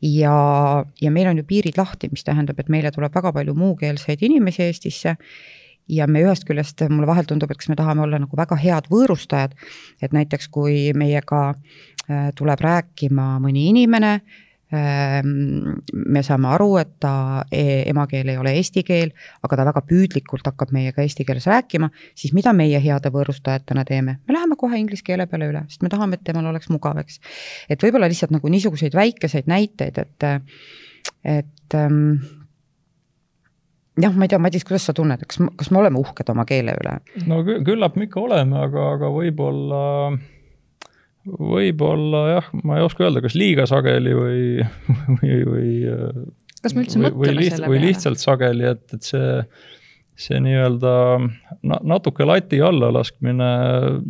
Ja, 0.02 0.84
ja 1.00 1.10
meil 1.10 1.26
on 1.26 1.40
ju 1.40 1.44
piirid 1.46 1.78
lahti, 1.78 2.10
mis 2.12 2.22
tähendab, 2.22 2.58
et 2.60 2.68
meile 2.68 2.92
tuleb 2.94 3.14
väga 3.14 3.32
palju 3.34 3.54
muukeelseid 3.58 4.22
inimesi 4.22 4.62
Eestisse 4.62 5.16
ja 5.88 6.06
me 6.06 6.22
ühest 6.24 6.44
küljest, 6.48 6.84
mulle 6.90 7.08
vahel 7.10 7.28
tundub, 7.28 7.50
et 7.50 7.60
kas 7.60 7.70
me 7.72 7.78
tahame 7.78 8.04
olla 8.04 8.20
nagu 8.22 8.36
väga 8.36 8.58
head 8.60 8.90
võõrustajad, 8.92 9.56
et 10.02 10.12
näiteks 10.16 10.50
kui 10.52 10.92
meiega 10.96 11.42
äh, 11.54 12.28
tuleb 12.38 12.60
rääkima 12.64 13.36
mõni 13.42 13.68
inimene, 13.72 14.18
Ehm, 14.68 15.78
me 16.12 16.20
saame 16.20 16.50
aru, 16.52 16.74
et 16.76 16.90
ta 17.00 17.40
e, 17.48 17.86
emakeel 17.88 18.28
ei 18.28 18.36
ole 18.36 18.52
eesti 18.58 18.82
keel, 18.84 19.14
aga 19.46 19.56
ta 19.56 19.64
väga 19.70 19.80
püüdlikult 19.88 20.44
hakkab 20.44 20.74
meiega 20.76 21.00
eesti 21.00 21.24
keeles 21.24 21.46
rääkima, 21.48 21.88
siis 22.12 22.34
mida 22.36 22.52
meie 22.52 22.76
heade 22.84 23.08
võõrustajatena 23.14 23.86
teeme? 23.88 24.18
me 24.28 24.36
läheme 24.36 24.58
kohe 24.60 24.76
inglise 24.76 25.06
keele 25.06 25.24
peale 25.30 25.48
üle, 25.48 25.62
sest 25.72 25.86
me 25.86 25.88
tahame, 25.88 26.18
et 26.18 26.26
temal 26.28 26.50
oleks 26.52 26.68
mugav, 26.68 27.00
eks. 27.00 27.16
et 27.72 27.80
võib-olla 27.80 28.10
lihtsalt 28.12 28.34
nagu 28.36 28.52
niisuguseid 28.52 28.98
väikeseid 28.98 29.48
näiteid, 29.48 30.02
et, 30.04 30.28
et 31.24 31.78
ähm, 31.80 32.18
jah, 34.02 34.14
ma 34.14 34.26
ei 34.26 34.32
tea, 34.32 34.40
Madis, 34.42 34.66
kuidas 34.68 34.88
sa 34.88 34.94
tunned, 34.96 35.22
kas, 35.28 35.40
kas 35.60 35.70
me 35.74 35.82
oleme 35.82 36.00
uhked 36.00 36.32
oma 36.32 36.46
keele 36.48 36.74
üle? 36.80 36.98
no 37.30 37.40
küllap 37.46 37.98
me 37.98 38.08
ikka 38.08 38.20
oleme, 38.24 38.58
aga, 38.68 38.90
aga 38.96 39.12
võib-olla 39.14 39.84
võib-olla 41.28 42.22
jah, 42.32 42.52
ma 42.64 42.78
ei 42.78 42.86
oska 42.86 43.06
öelda, 43.06 43.22
kas 43.24 43.36
liiga 43.38 43.66
sageli 43.68 44.14
või, 44.16 44.44
või, 45.18 45.40
või. 45.48 45.72
kas 46.62 46.76
me 46.76 46.84
üldse 46.84 47.02
mõtleme 47.02 47.42
selle 47.44 47.66
peale? 47.66 47.72
või 47.74 47.82
lihtsalt 47.84 48.22
sageli, 48.22 48.68
et, 48.72 48.84
et 48.96 49.10
see, 49.10 49.34
see 50.18 50.40
nii-öelda 50.42 50.92
natuke 51.62 52.26
lati 52.26 52.58
alla 52.64 52.88
laskmine, 52.94 53.50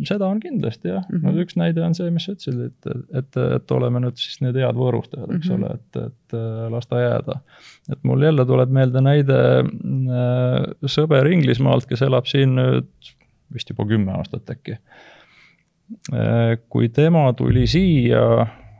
seda 0.09 0.25
on 0.25 0.39
kindlasti 0.41 0.89
jah 0.89 1.03
mm, 1.05 1.19
-hmm. 1.19 1.35
no 1.35 1.43
üks 1.45 1.57
näide 1.59 1.83
on 1.85 1.93
see, 1.97 2.09
mis 2.13 2.25
sa 2.25 2.33
ütlesid, 2.33 2.63
et, 2.65 3.05
et, 3.21 3.39
et 3.59 3.75
oleme 3.77 4.01
nüüd 4.01 4.17
siis 4.17 4.41
need 4.41 4.57
head 4.57 4.79
võõrustajad, 4.79 5.29
eks 5.35 5.51
mm 5.51 5.55
-hmm. 5.55 5.69
ole, 5.69 5.77
et, 5.77 6.01
et 6.09 6.73
las 6.73 6.89
ta 6.89 7.03
jääda. 7.03 7.39
et 7.91 8.03
mul 8.03 8.25
jälle 8.25 8.45
tuleb 8.45 8.73
meelde 8.73 9.05
näide 9.05 9.39
äh, 9.61 10.89
sõber 10.97 11.29
Inglismaalt, 11.29 11.85
kes 11.85 12.01
elab 12.01 12.25
siin 12.25 12.57
nüüd 12.57 13.13
vist 13.53 13.69
juba 13.69 13.85
kümme 13.89 14.17
aastat 14.17 14.49
äkki 14.49 14.77
Äh, 16.13 16.59
kui 16.69 16.89
tema 16.93 17.31
tuli 17.33 17.65
siia 17.69 18.21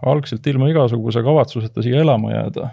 algselt 0.05 0.45
ilma 0.47 0.67
igasuguse 0.69 1.23
kavatsuseta 1.25 1.81
siia 1.81 2.03
elama 2.03 2.31
jääda, 2.35 2.69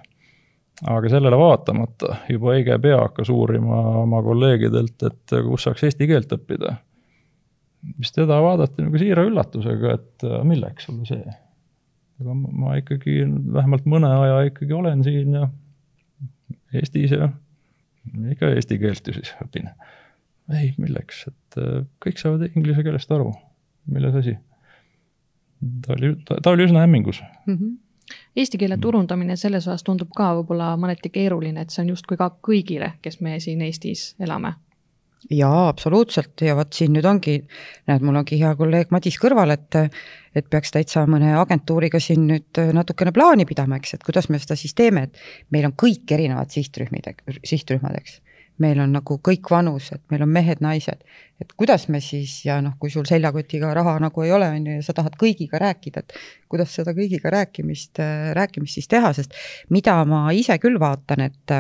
aga 0.85 1.09
sellele 1.09 1.39
vaatamata 1.41 2.19
juba 2.29 2.53
õige 2.57 2.77
pea 2.83 2.99
hakkas 3.01 3.31
uurima 3.33 3.79
oma 4.03 4.21
kolleegidelt, 4.25 5.07
et 5.09 5.37
kus 5.49 5.67
saaks 5.67 5.87
eesti 5.89 6.09
keelt 6.11 6.33
õppida. 6.37 6.77
siis 7.97 8.13
teda 8.13 8.41
vaadati 8.43 8.85
nagu 8.85 8.99
siira 9.01 9.25
üllatusega, 9.25 9.95
et 9.95 10.27
milleks 10.45 10.89
sulle 10.89 11.09
see. 11.09 11.37
aga 12.21 12.35
ma 12.35 12.77
ikkagi 12.81 13.23
vähemalt 13.57 13.89
mõne 13.89 14.13
aja 14.21 14.45
ikkagi 14.51 14.73
olen 14.73 15.05
siin 15.05 15.41
ja 15.41 15.49
Eestis 16.77 17.13
ja 17.15 17.31
ikka 18.33 18.51
eesti 18.53 18.79
keelt 18.79 19.07
ju 19.07 19.17
siis 19.17 19.33
õpin. 19.45 19.71
ei, 20.53 20.75
milleks, 20.79 21.27
et 21.31 21.61
kõik 22.05 22.21
saavad 22.21 22.51
inglise 22.53 22.85
keelest 22.85 23.13
aru 23.13 23.33
milles 23.87 24.15
asi? 24.15 24.37
ta 25.87 25.95
oli, 25.95 26.13
ta 26.27 26.53
oli 26.53 26.67
üsna 26.67 26.83
hämmingus 26.85 27.23
mm. 27.47 27.55
-hmm. 27.55 27.77
Eesti 28.37 28.59
keele 28.59 28.77
turundamine 28.79 29.37
selles 29.37 29.67
osas 29.67 29.83
tundub 29.87 30.13
ka 30.17 30.33
võib-olla 30.39 30.75
mõneti 30.79 31.11
keeruline, 31.11 31.65
et 31.65 31.75
see 31.75 31.83
on 31.83 31.95
justkui 31.95 32.19
ka 32.21 32.31
kõigile, 32.49 32.93
kes 33.03 33.21
me 33.21 33.41
siin 33.43 33.65
Eestis 33.67 34.13
elame. 34.23 34.55
Jaa, 35.31 35.69
absoluutselt. 35.69 36.39
Ja 36.45 36.55
vot 36.55 36.77
siin 36.77 36.93
nüüd 36.95 37.07
ongi, 37.09 37.41
näed, 37.89 38.05
mul 38.07 38.21
ongi 38.21 38.39
hea 38.39 38.53
kolleeg 38.59 38.93
Madis 38.95 39.17
kõrval, 39.19 39.57
et 39.57 39.79
et 40.37 40.51
peaks 40.53 40.71
täitsa 40.71 41.07
mõne 41.09 41.33
agentuuriga 41.41 41.99
siin 42.03 42.27
nüüd 42.29 42.61
natukene 42.77 43.11
plaani 43.17 43.47
pidama, 43.49 43.79
eks, 43.81 43.95
et 43.97 44.05
kuidas 44.05 44.29
me 44.29 44.39
seda 44.39 44.55
siis 44.61 44.77
teeme, 44.77 45.07
et 45.09 45.51
meil 45.51 45.65
on 45.67 45.73
kõik 45.73 46.13
erinevad 46.13 46.53
sihtrühmid, 46.53 47.09
sihtrühmad, 47.41 47.97
eks 47.97 48.21
meil 48.63 48.81
on 48.81 48.95
nagu 48.97 49.19
kõik 49.25 49.51
vanused, 49.51 50.01
meil 50.13 50.25
on 50.25 50.31
mehed-naised, 50.33 51.03
et 51.43 51.55
kuidas 51.61 51.89
me 51.93 52.01
siis 52.05 52.39
ja 52.47 52.59
noh, 52.65 52.77
kui 52.81 52.93
sul 52.93 53.07
seljakotiga 53.09 53.73
raha 53.77 53.99
nagu 54.03 54.25
ei 54.25 54.33
ole, 54.33 54.49
on 54.59 54.69
ju, 54.71 54.77
ja 54.79 54.85
sa 54.87 54.95
tahad 54.97 55.19
kõigiga 55.21 55.61
rääkida, 55.63 56.05
et 56.05 56.15
kuidas 56.53 56.73
seda 56.77 56.95
kõigiga 56.97 57.33
rääkimist, 57.35 58.01
rääkimist 58.39 58.81
siis 58.81 58.89
teha, 58.93 59.13
sest 59.17 59.37
mida 59.73 59.99
ma 60.09 60.27
ise 60.37 60.57
küll 60.63 60.81
vaatan, 60.81 61.27
et 61.29 61.57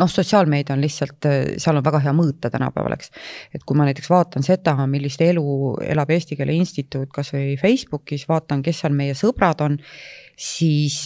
noh, 0.00 0.10
sotsiaalmeedia 0.10 0.74
on 0.74 0.82
lihtsalt, 0.82 1.28
seal 1.60 1.78
on 1.78 1.84
väga 1.84 2.02
hea 2.06 2.12
mõõta 2.16 2.50
tänapäeval, 2.52 2.96
eks. 2.96 3.12
et 3.54 3.64
kui 3.66 3.78
ma 3.78 3.86
näiteks 3.88 4.10
vaatan 4.10 4.46
seda, 4.46 4.74
millist 4.90 5.22
elu 5.24 5.44
elab 5.86 6.10
Eesti 6.14 6.38
Keele 6.38 6.56
Instituut 6.58 7.12
kas 7.14 7.34
või 7.36 7.56
Facebookis, 7.60 8.26
vaatan, 8.30 8.64
kes 8.66 8.82
seal 8.84 8.96
meie 8.96 9.16
sõbrad 9.18 9.62
on, 9.66 9.78
siis 10.40 11.04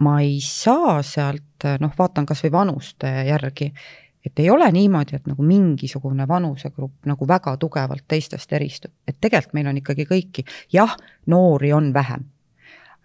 ma 0.00 0.20
ei 0.24 0.38
saa 0.44 1.00
sealt 1.06 1.66
noh, 1.80 1.92
vaatan 1.98 2.26
kasvõi 2.26 2.52
vanuste 2.52 3.10
järgi, 3.28 3.70
et 4.26 4.38
ei 4.38 4.50
ole 4.50 4.68
niimoodi, 4.72 5.16
et 5.16 5.28
nagu 5.28 5.44
mingisugune 5.44 6.26
vanusegrupp 6.28 7.08
nagu 7.08 7.28
väga 7.28 7.56
tugevalt 7.60 8.04
teistest 8.08 8.52
eristub, 8.52 8.92
et 9.08 9.16
tegelikult 9.20 9.56
meil 9.56 9.70
on 9.72 9.80
ikkagi 9.80 10.06
kõiki, 10.08 10.44
jah, 10.72 10.96
noori 11.26 11.72
on 11.76 11.92
vähem. 11.94 12.24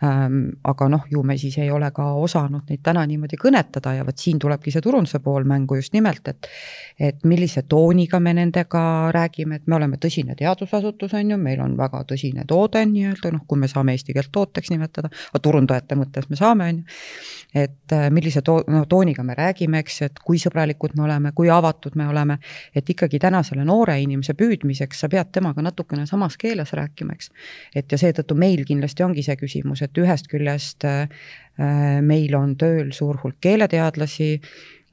Aga 0.02 0.88
noh, 0.91 1.06
ju 1.10 1.24
me 1.24 1.38
siis 1.39 1.56
ei 1.64 1.70
ole 1.72 1.88
ka 1.96 2.10
osanud 2.20 2.68
neid 2.70 2.82
täna 2.84 3.06
niimoodi 3.08 3.38
kõnetada 3.39 3.93
ja 3.96 4.04
vot 4.06 4.20
siin 4.20 4.39
tulebki 4.39 4.74
see 4.74 4.84
turunduse 4.84 5.22
pool 5.24 5.46
mängu 5.48 5.78
just 5.80 5.93
nimelt, 5.96 6.28
et 6.28 6.50
et 7.00 7.24
millise 7.24 7.64
tooniga 7.68 8.20
me 8.20 8.34
nendega 8.34 9.12
räägime, 9.16 9.56
et 9.56 9.68
me 9.68 9.76
oleme 9.76 9.98
tõsine 10.00 10.36
teadusasutus, 10.36 11.14
on 11.14 11.32
ju, 11.32 11.38
meil 11.39 11.60
on 11.64 11.78
väga 11.78 12.04
tõsine 12.08 12.46
toode 12.48 12.84
nii-öelda, 12.88 13.32
noh, 13.36 13.43
kui 13.48 13.60
me 13.60 13.68
saame 13.72 13.96
eesti 13.96 14.16
keelt 14.16 14.32
tooteks 14.36 14.72
nimetada, 14.72 15.10
aga 15.32 15.41
turundajate 15.43 15.98
mõttes 16.00 16.30
me 16.30 16.39
saame, 16.39 16.70
on 16.72 16.80
ju. 16.82 17.00
et 17.64 17.96
äh, 17.96 18.08
millise 18.12 18.43
to-, 18.43 18.64
no 18.68 18.86
tooniga 18.91 19.24
me 19.24 19.36
räägime, 19.36 19.80
eks, 19.84 20.02
et 20.10 20.20
kui 20.24 20.39
sõbralikud 20.39 20.96
me 21.00 21.04
oleme, 21.08 21.32
kui 21.36 21.50
avatud 21.52 21.96
me 21.96 22.08
oleme, 22.08 22.39
et 22.76 22.89
ikkagi 22.89 23.20
tänasele 23.20 23.64
noore 23.68 23.98
inimese 24.02 24.36
püüdmiseks 24.36 25.04
sa 25.04 25.12
pead 25.12 25.32
temaga 25.36 25.64
natukene 25.64 26.06
samas 26.08 26.38
keeles 26.38 26.72
rääkima, 26.76 27.16
eks. 27.16 27.32
et 27.76 27.91
ja 27.91 28.00
seetõttu 28.00 28.36
meil 28.39 28.66
kindlasti 28.68 29.04
ongi 29.04 29.24
see 29.24 29.36
küsimus, 29.39 29.84
et 29.86 30.01
ühest 30.01 30.29
küljest 30.31 30.86
äh, 30.89 31.07
meil 32.03 32.36
on 32.36 32.55
tööl 32.59 32.91
suur 32.95 33.21
hulk 33.21 33.38
keeleteadlasi, 33.43 34.33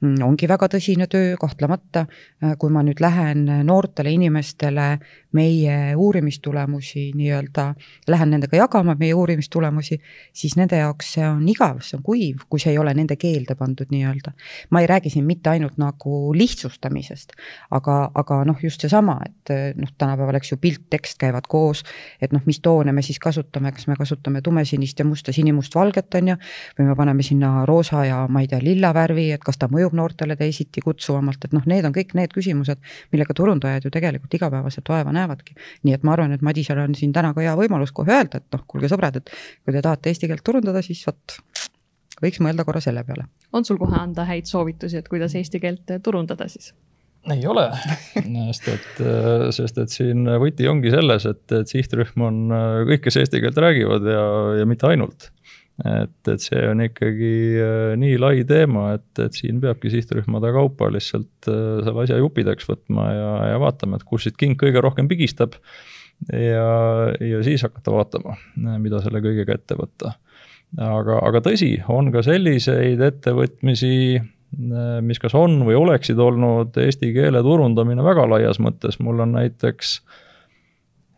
ongi 0.03 0.47
väga 0.49 0.67
tõsine 0.75 1.07
töö, 1.11 1.35
kahtlemata. 1.39 2.05
Äh, 2.43 2.55
kui 2.59 2.71
ma 2.73 2.83
nüüd 2.83 3.01
lähen 3.03 3.45
noortele 3.65 4.11
inimestele 4.11 4.87
meie 5.33 5.95
uurimistulemusi 5.95 7.11
nii-öelda, 7.17 7.65
lähen 8.07 8.33
nendega 8.35 8.57
jagama 8.57 8.95
meie 8.99 9.13
uurimistulemusi, 9.17 9.97
siis 10.33 10.55
nende 10.59 10.77
jaoks 10.77 11.13
see 11.15 11.25
on 11.25 11.41
igav, 11.49 11.81
see 11.81 11.97
on 11.97 12.03
kuiv, 12.05 12.43
kui 12.49 12.61
see 12.61 12.73
ei 12.75 12.77
ole 12.81 12.93
nende 12.93 13.17
keelde 13.19 13.55
pandud 13.57 13.89
nii-öelda. 13.89 14.33
ma 14.69 14.81
ei 14.81 14.87
räägi 14.87 15.09
siin 15.09 15.25
mitte 15.25 15.49
ainult 15.49 15.77
nagu 15.81 16.33
lihtsustamisest, 16.37 17.33
aga, 17.71 18.11
aga 18.15 18.43
noh, 18.45 18.59
just 18.63 18.81
seesama, 18.81 19.17
et 19.25 19.53
noh, 19.79 19.89
tänapäeval, 19.97 20.37
eks 20.37 20.53
ju, 20.53 20.57
pilt, 20.61 20.85
tekst 20.93 21.17
käivad 21.21 21.49
koos, 21.49 21.83
et 22.21 22.33
noh, 22.33 22.41
mis 22.45 22.61
toone 22.61 22.93
me 22.93 23.01
siis 23.01 23.19
kasutame, 23.19 23.71
kas 23.73 23.87
me 23.87 23.97
kasutame 23.97 24.41
tumesinist 24.41 24.99
ja 24.99 25.05
musta, 25.05 25.33
sinimustvalget, 25.33 26.13
on 26.21 26.33
ju, 26.33 26.37
või 26.77 26.89
me 26.91 26.97
paneme 26.99 27.25
sinna 27.25 27.65
roosa 27.69 28.05
ja 28.05 28.23
ma 28.29 28.45
ei 28.45 28.51
tea, 28.51 28.61
lilla 28.61 28.93
värvi, 28.93 29.31
et 29.33 29.43
kas 29.43 29.57
ta 29.57 29.69
mõjub 29.71 29.92
tundub 29.93 30.01
noortele 30.01 30.35
teisiti 30.35 30.81
kutsuvamalt, 30.81 31.45
et 31.45 31.53
noh, 31.53 31.63
need 31.65 31.85
on 31.85 31.93
kõik 31.93 32.13
need 32.17 32.33
küsimused, 32.33 32.79
millega 33.11 33.33
turundajad 33.33 33.85
ju 33.85 33.91
tegelikult 33.91 34.33
igapäevaselt 34.33 34.89
vaeva 34.89 35.11
näevadki. 35.13 35.55
nii 35.83 35.93
et 35.93 36.03
ma 36.03 36.13
arvan, 36.13 36.33
et 36.33 36.41
Madisel 36.41 36.79
on 36.79 36.95
siin 36.95 37.13
täna 37.13 37.33
ka 37.33 37.41
hea 37.41 37.55
võimalus 37.55 37.93
kohe 37.93 38.11
öelda, 38.11 38.41
et 38.41 38.47
noh, 38.53 38.63
kuulge 38.67 38.89
sõbrad, 38.89 39.17
et 39.17 39.29
kui 39.63 39.73
te 39.73 39.81
tahate 39.81 40.09
eesti 40.09 40.27
keelt 40.27 40.43
turundada, 40.43 40.81
siis 40.81 41.03
vot 41.05 41.37
võiks 42.21 42.39
mõelda 42.39 42.65
korra 42.65 42.81
selle 42.81 43.03
peale. 43.03 43.27
on 43.53 43.65
sul 43.65 43.77
kohe 43.77 43.95
anda 43.97 44.25
häid 44.25 44.45
soovitusi, 44.45 44.97
et 44.97 45.07
kuidas 45.07 45.35
eesti 45.35 45.59
keelt 45.59 45.99
turundada 46.03 46.47
siis? 46.47 46.73
ei 47.31 47.45
ole, 47.47 47.69
sest 48.51 48.67
et, 48.67 49.03
sest 49.55 49.77
et 49.79 49.93
siin 49.93 50.25
võti 50.41 50.67
ongi 50.67 50.91
selles, 50.91 51.25
et, 51.29 51.45
et 51.55 51.69
sihtrühm 51.69 52.25
on 52.25 52.41
kõik, 52.89 53.05
kes 53.05 53.21
eesti 53.21 53.39
keelt 53.43 53.61
räägivad 53.63 54.09
ja, 54.11 54.25
ja 54.59 54.65
mitte 54.67 54.89
ainult. 54.89 55.29
Et, 55.81 56.29
et 56.29 56.43
see 56.43 56.61
on 56.69 56.83
ikkagi 56.85 57.33
äh, 57.61 57.93
nii 57.99 58.19
lai 58.21 58.43
teema, 58.49 58.91
et, 58.97 59.09
et 59.23 59.39
siin 59.39 59.61
peabki 59.63 59.91
sihtrühmade 59.93 60.53
kaupa 60.55 60.91
lihtsalt 60.93 61.49
äh, 61.49 61.81
selle 61.85 62.05
asja 62.05 62.19
jupideks 62.21 62.69
võtma 62.69 63.07
ja, 63.09 63.31
ja 63.53 63.63
vaatama, 63.63 63.97
et 63.97 64.07
kus 64.07 64.27
siit 64.27 64.37
king 64.39 64.59
kõige 64.59 64.83
rohkem 64.83 65.09
pigistab. 65.11 65.57
ja, 66.29 66.67
ja 67.19 67.41
siis 67.43 67.65
hakata 67.65 67.91
vaatama, 67.95 68.37
mida 68.79 69.01
selle 69.03 69.23
kõigega 69.23 69.57
ette 69.57 69.75
võtta. 69.79 70.13
aga, 70.77 71.19
aga 71.25 71.41
tõsi, 71.49 71.75
on 71.89 72.13
ka 72.13 72.21
selliseid 72.25 73.01
ettevõtmisi 73.01 74.21
Äh, 74.53 74.99
mis 75.01 75.17
kas 75.21 75.33
on 75.37 75.63
või 75.65 75.75
oleksid 75.77 76.19
olnud 76.21 76.77
eesti 76.77 77.09
keele 77.15 77.41
turundamine 77.45 78.03
väga 78.05 78.27
laias 78.29 78.59
mõttes, 78.61 78.99
mul 79.01 79.23
on 79.25 79.33
näiteks 79.37 79.97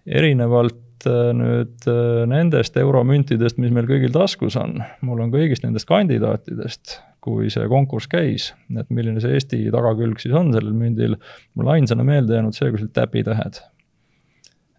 erinevalt 0.05 0.79
äh, 1.09 1.31
nüüd 1.35 1.87
äh, 1.89 2.23
nendest 2.29 2.77
euromüntidest, 2.79 3.59
mis 3.61 3.73
meil 3.73 3.87
kõigil 3.89 4.13
taskus 4.15 4.57
on, 4.59 4.79
mul 5.05 5.23
on 5.25 5.33
kõigist 5.33 5.65
nendest 5.65 5.87
kandidaatidest, 5.89 6.99
kui 7.25 7.49
see 7.53 7.65
konkurss 7.71 8.09
käis, 8.11 8.51
et 8.77 8.89
milline 8.93 9.21
see 9.23 9.35
Eesti 9.37 9.61
tagakülg 9.73 10.21
siis 10.21 10.35
on 10.37 10.53
sellel 10.53 10.75
mündil, 10.77 11.17
mulle 11.57 11.77
ainsana 11.77 12.05
meelde 12.07 12.37
jäänud 12.37 12.57
see, 12.57 12.71
kus 12.73 12.85
olid 12.85 12.95
täpitähed. 12.97 13.61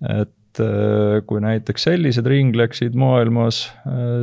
et 0.06 0.34
et 0.56 0.62
äh, 0.64 1.18
kui 1.28 1.40
näiteks 1.44 1.82
sellised 1.84 2.24
ringleksid 2.24 2.94
maailmas, 2.96 3.58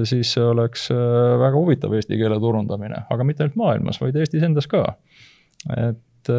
siis 0.10 0.32
see 0.34 0.42
oleks 0.42 0.88
väga 0.90 1.54
huvitav 1.54 1.94
eesti 1.94 2.18
keele 2.18 2.40
turundamine, 2.42 3.04
aga 3.14 3.28
mitte 3.28 3.46
ainult 3.46 3.60
maailmas, 3.62 4.00
vaid 4.02 4.18
Eestis 4.18 4.42
endas 4.42 4.66
ka. 4.72 4.82
et, 5.78 6.34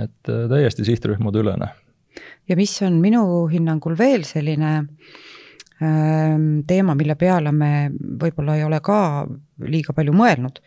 et 0.00 0.32
täiesti 0.50 0.88
sihtrühmade 0.90 1.44
ülene. 1.44 1.70
Ja 2.48 2.56
mis 2.56 2.74
on 2.84 2.98
minu 3.02 3.24
hinnangul 3.52 3.96
veel 3.98 4.24
selline 4.28 4.72
ähm, 5.82 6.48
teema, 6.68 6.96
mille 6.98 7.16
peale 7.20 7.52
me 7.52 7.70
võib-olla 7.94 8.58
ei 8.58 8.66
ole 8.66 8.80
ka 8.84 8.98
liiga 9.64 9.96
palju 9.96 10.16
mõelnud 10.16 10.60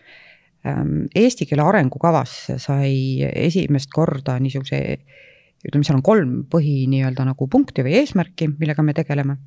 ähm,. 0.68 1.06
Eesti 1.16 1.48
keele 1.50 1.66
arengukavas 1.68 2.36
sai 2.64 3.24
esimest 3.30 3.92
korda 3.94 4.40
niisuguse 4.42 4.82
ütleme, 5.68 5.84
seal 5.84 6.00
on 6.00 6.06
kolm 6.06 6.34
põhi 6.52 6.86
nii-öelda 6.90 7.26
nagu 7.28 7.48
punkti 7.52 7.86
või 7.86 7.98
eesmärki, 8.02 8.50
millega 8.60 8.84
me 8.84 8.94
tegeleme. 8.98 9.38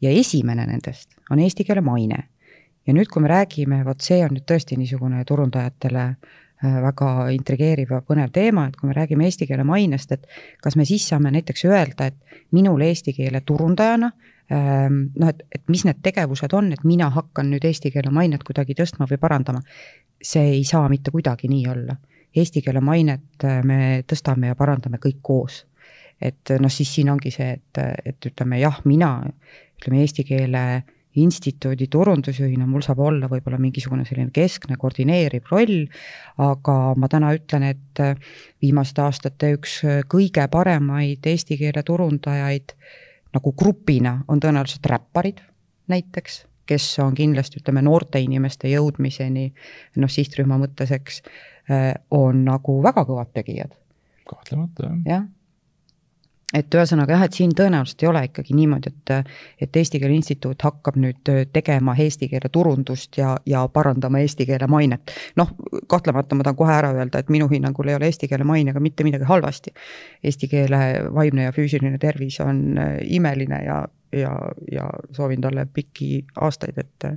ja 0.00 0.10
esimene 0.10 0.66
nendest 0.68 1.14
on 1.30 1.40
eesti 1.40 1.64
keele 1.64 1.80
maine. 1.80 2.28
ja 2.86 2.94
nüüd, 2.94 3.08
kui 3.10 3.22
me 3.22 3.28
räägime, 3.28 3.84
vot 3.84 4.00
see 4.00 4.22
on 4.24 4.36
nüüd 4.36 4.48
tõesti 4.48 4.76
niisugune 4.78 5.24
turundajatele 5.24 6.04
äh, 6.08 6.34
väga 6.62 7.28
intrigeeriv 7.34 7.90
ja 7.92 8.00
põnev 8.00 8.30
teema, 8.32 8.66
et 8.68 8.76
kui 8.76 8.88
me 8.88 8.94
räägime 8.96 9.26
eesti 9.28 9.46
keele 9.46 9.64
mainest, 9.64 10.12
et 10.12 10.24
kas 10.62 10.76
me 10.76 10.86
siis 10.88 11.04
saame 11.08 11.30
näiteks 11.34 11.66
öelda, 11.68 12.06
et 12.06 12.40
minul 12.56 12.80
eesti 12.80 13.12
keele 13.16 13.42
turundajana 13.44 14.10
ähm, 14.52 15.02
noh, 15.18 15.28
et, 15.28 15.42
et 15.52 15.62
mis 15.68 15.84
need 15.84 16.00
tegevused 16.02 16.56
on, 16.56 16.72
et 16.72 16.84
mina 16.84 17.10
hakkan 17.12 17.50
nüüd 17.52 17.64
eesti 17.68 17.92
keele 17.92 18.12
mainet 18.14 18.44
kuidagi 18.46 18.76
tõstma 18.78 19.08
või 19.10 19.20
parandama. 19.20 19.60
see 20.22 20.56
ei 20.56 20.64
saa 20.64 20.88
mitte 20.88 21.10
kuidagi 21.10 21.48
nii 21.48 21.66
olla 21.68 21.96
eesti 22.36 22.62
keele 22.62 22.80
mainet 22.80 23.44
äh, 23.44 23.62
me 23.64 24.02
tõstame 24.08 24.52
ja 24.52 24.56
parandame 24.56 25.00
kõik 25.02 25.20
koos. 25.22 25.64
et 26.20 26.48
noh, 26.60 26.72
siis 26.72 26.88
siin 26.94 27.10
ongi 27.12 27.30
see, 27.30 27.50
et, 27.58 27.78
et 28.04 28.26
ütleme 28.26 28.56
jah, 28.56 28.78
mina 28.84 29.18
ütleme 29.76 30.00
eesti 30.00 30.24
keele 30.24 30.62
instituudi 31.22 31.88
turundusjuhina 31.92 32.66
mul 32.68 32.84
saab 32.84 33.00
olla 33.06 33.30
võib-olla 33.30 33.58
mingisugune 33.62 34.04
selline 34.08 34.32
keskne 34.34 34.76
koordineeriv 34.80 35.48
roll, 35.50 35.86
aga 36.42 36.76
ma 36.96 37.10
täna 37.12 37.32
ütlen, 37.36 37.68
et 37.72 38.02
äh, 38.04 38.14
viimaste 38.62 39.04
aastate 39.04 39.54
üks 39.56 39.80
kõige 40.12 40.46
paremaid 40.52 41.26
eesti 41.26 41.58
keele 41.60 41.82
turundajaid 41.86 42.76
nagu 43.36 43.52
grupina 43.52 44.18
on 44.28 44.40
tõenäoliselt 44.40 44.86
räpparid 44.88 45.42
näiteks, 45.92 46.44
kes 46.66 46.86
on 46.98 47.14
kindlasti, 47.14 47.60
ütleme, 47.60 47.82
noorte 47.86 48.18
inimeste 48.18 48.70
jõudmiseni 48.72 49.50
noh, 50.02 50.10
sihtrühma 50.10 50.58
mõttes, 50.58 50.90
eks 50.94 51.20
Äh, 51.70 51.94
on 52.14 52.44
nagu 52.46 52.78
väga 52.82 53.02
kõvad 53.08 53.32
tegijad. 53.34 53.72
kahtlemata, 54.26 54.86
jah. 54.86 54.98
jah, 55.06 55.24
et 56.54 56.74
ühesõnaga 56.74 57.16
jah, 57.16 57.24
et 57.26 57.34
siin 57.34 57.50
tõenäoliselt 57.58 58.02
ei 58.04 58.08
ole 58.08 58.22
ikkagi 58.28 58.54
niimoodi, 58.54 58.92
et, 58.92 59.32
et 59.66 59.76
Eesti 59.76 59.98
Keele 60.00 60.14
Instituut 60.14 60.62
hakkab 60.62 60.98
nüüd 61.02 61.30
tegema 61.52 61.96
eesti 61.98 62.28
keele 62.30 62.50
turundust 62.52 63.18
ja, 63.18 63.32
ja 63.46 63.64
parandama 63.72 64.20
eesti 64.22 64.46
keele 64.46 64.68
mainet. 64.70 65.14
noh, 65.36 65.50
kahtlemata 65.90 66.38
ma 66.38 66.46
tahan 66.46 66.58
kohe 66.58 66.74
ära 66.76 66.92
öelda, 66.94 67.18
et 67.18 67.32
minu 67.34 67.48
hinnangul 67.50 67.90
ei 67.90 67.98
ole 67.98 68.10
eesti 68.10 68.28
keele 68.30 68.46
mainega 68.46 68.80
mitte 68.80 69.04
midagi 69.04 69.26
halvasti. 69.26 69.74
Eesti 70.22 70.48
keele 70.48 70.82
vaimne 71.14 71.48
ja 71.48 71.54
füüsiline 71.56 71.98
tervis 71.98 72.38
on 72.40 72.78
äh, 72.78 72.98
imeline 73.02 73.62
ja, 73.64 73.80
ja, 74.12 74.36
ja 74.72 74.90
soovin 75.12 75.42
talle 75.42 75.66
pikki 75.66 76.24
aastaid, 76.40 76.78
et 76.78 77.10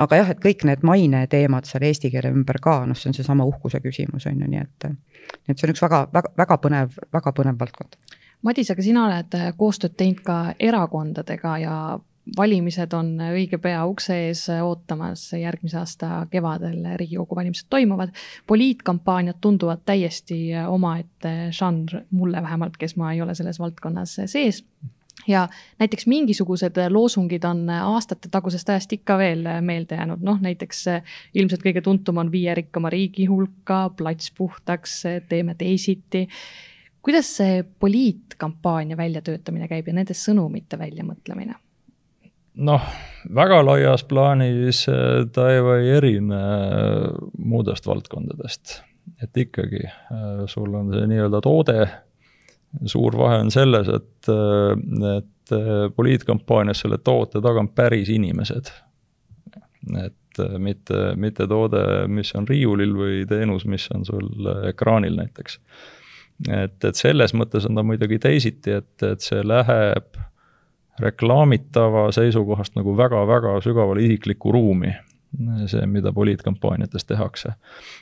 aga 0.00 0.20
jah, 0.20 0.32
et 0.32 0.40
kõik 0.40 0.64
need 0.68 0.84
maineteemad 0.86 1.68
seal 1.68 1.84
eesti 1.88 2.10
keele 2.12 2.32
ümber 2.32 2.60
ka, 2.62 2.80
noh, 2.88 2.96
see 2.96 3.10
on 3.12 3.16
seesama 3.16 3.44
uhkuse 3.48 3.82
küsimus, 3.84 4.26
on 4.30 4.40
ju, 4.40 4.48
nii 4.48 4.62
et, 4.62 4.88
et 5.48 5.52
see 5.58 5.68
on 5.68 5.74
üks 5.74 5.84
väga, 5.84 6.06
väga, 6.14 6.32
väga 6.40 6.58
põnev, 6.64 6.96
väga 7.12 7.34
põnev 7.36 7.60
valdkond. 7.60 8.00
Madis, 8.42 8.70
aga 8.72 8.82
sina 8.82 9.06
oled 9.06 9.34
äh, 9.36 9.50
koostööd 9.56 9.96
teinud 10.00 10.22
ka 10.24 10.38
erakondadega 10.58 11.56
ja 11.60 11.74
valimised 12.36 12.92
on 12.94 13.14
õige 13.30 13.58
pea 13.58 13.80
ukse 13.88 14.16
ees 14.28 14.44
ootamas, 14.62 15.24
järgmise 15.34 15.80
aasta 15.80 16.26
kevadel 16.30 16.84
Riigikogu 17.00 17.36
valimised 17.36 17.66
toimuvad. 17.70 18.14
poliitkampaaniad 18.46 19.40
tunduvad 19.40 19.82
täiesti 19.84 20.50
omaette 20.68 21.50
žanr, 21.50 22.04
mulle 22.10 22.42
vähemalt, 22.42 22.76
kes 22.76 22.96
ma 22.96 23.12
ei 23.12 23.22
ole 23.22 23.34
selles 23.34 23.58
valdkonnas 23.58 24.16
sees 24.26 24.64
ja 25.28 25.48
näiteks 25.78 26.06
mingisugused 26.06 26.76
loosungid 26.88 27.44
on 27.44 27.70
aastatetagusest 27.70 28.68
ajast 28.68 28.92
ikka 28.92 29.18
veel 29.18 29.44
meelde 29.60 29.94
jäänud, 29.94 30.22
noh 30.24 30.40
näiteks 30.40 30.84
ilmselt 31.34 31.64
kõige 31.64 31.82
tuntum 31.84 32.22
on 32.22 32.32
viie 32.32 32.54
rikkama 32.54 32.90
riigi 32.90 33.26
hulka, 33.26 33.90
plats 33.96 34.32
puhtaks, 34.36 35.02
teeme 35.28 35.54
teisiti. 35.54 36.28
Kuidas 37.02 37.32
see 37.40 37.62
poliitkampaania 37.78 38.96
väljatöötamine 38.96 39.68
käib 39.68 39.88
ja 39.88 39.96
nende 39.96 40.16
sõnumite 40.16 40.78
väljamõtlemine? 40.78 41.56
noh, 42.60 42.86
väga 43.34 43.60
laias 43.64 44.04
plaanis 44.04 44.84
äh, 44.90 45.24
ta 45.32 45.48
ei 45.52 45.90
erine 45.96 46.36
äh, 46.36 47.08
muudest 47.38 47.86
valdkondadest, 47.86 48.80
et 49.22 49.36
ikkagi 49.36 49.84
äh, 49.86 50.44
sul 50.50 50.74
on 50.74 50.92
see 50.94 51.06
nii-öelda 51.10 51.40
toode 51.44 51.78
suur 52.86 53.16
vahe 53.18 53.40
on 53.42 53.50
selles, 53.50 53.88
et, 53.90 54.28
et 55.16 55.52
poliitkampaanias 55.96 56.84
selle 56.84 57.00
toote 57.02 57.40
taga 57.42 57.64
on 57.64 57.68
päris 57.74 58.12
inimesed. 58.14 58.70
et 60.04 60.38
mitte, 60.62 61.00
mitte 61.18 61.48
toode, 61.50 61.80
mis 62.06 62.30
on 62.38 62.46
riiulil 62.46 62.92
või 62.94 63.24
teenus, 63.26 63.66
mis 63.66 63.88
on 63.90 64.06
sul 64.06 64.52
ekraanil 64.68 65.18
näiteks. 65.18 65.58
Et, 66.48 66.76
et 66.84 66.96
selles 66.96 67.34
mõttes 67.36 67.66
on 67.68 67.76
ta 67.76 67.84
muidugi 67.86 68.20
teisiti, 68.22 68.78
et, 68.80 68.94
et 69.06 69.20
see 69.20 69.42
läheb 69.44 70.18
reklaamitava 71.00 72.10
seisukohast 72.12 72.76
nagu 72.76 72.96
väga-väga 72.96 73.58
sügavale 73.64 74.04
isiklikku 74.04 74.52
ruumi 74.52 74.92
see, 75.70 75.86
mida 75.86 76.12
poliitkampaaniates 76.12 77.04
tehakse. 77.04 77.52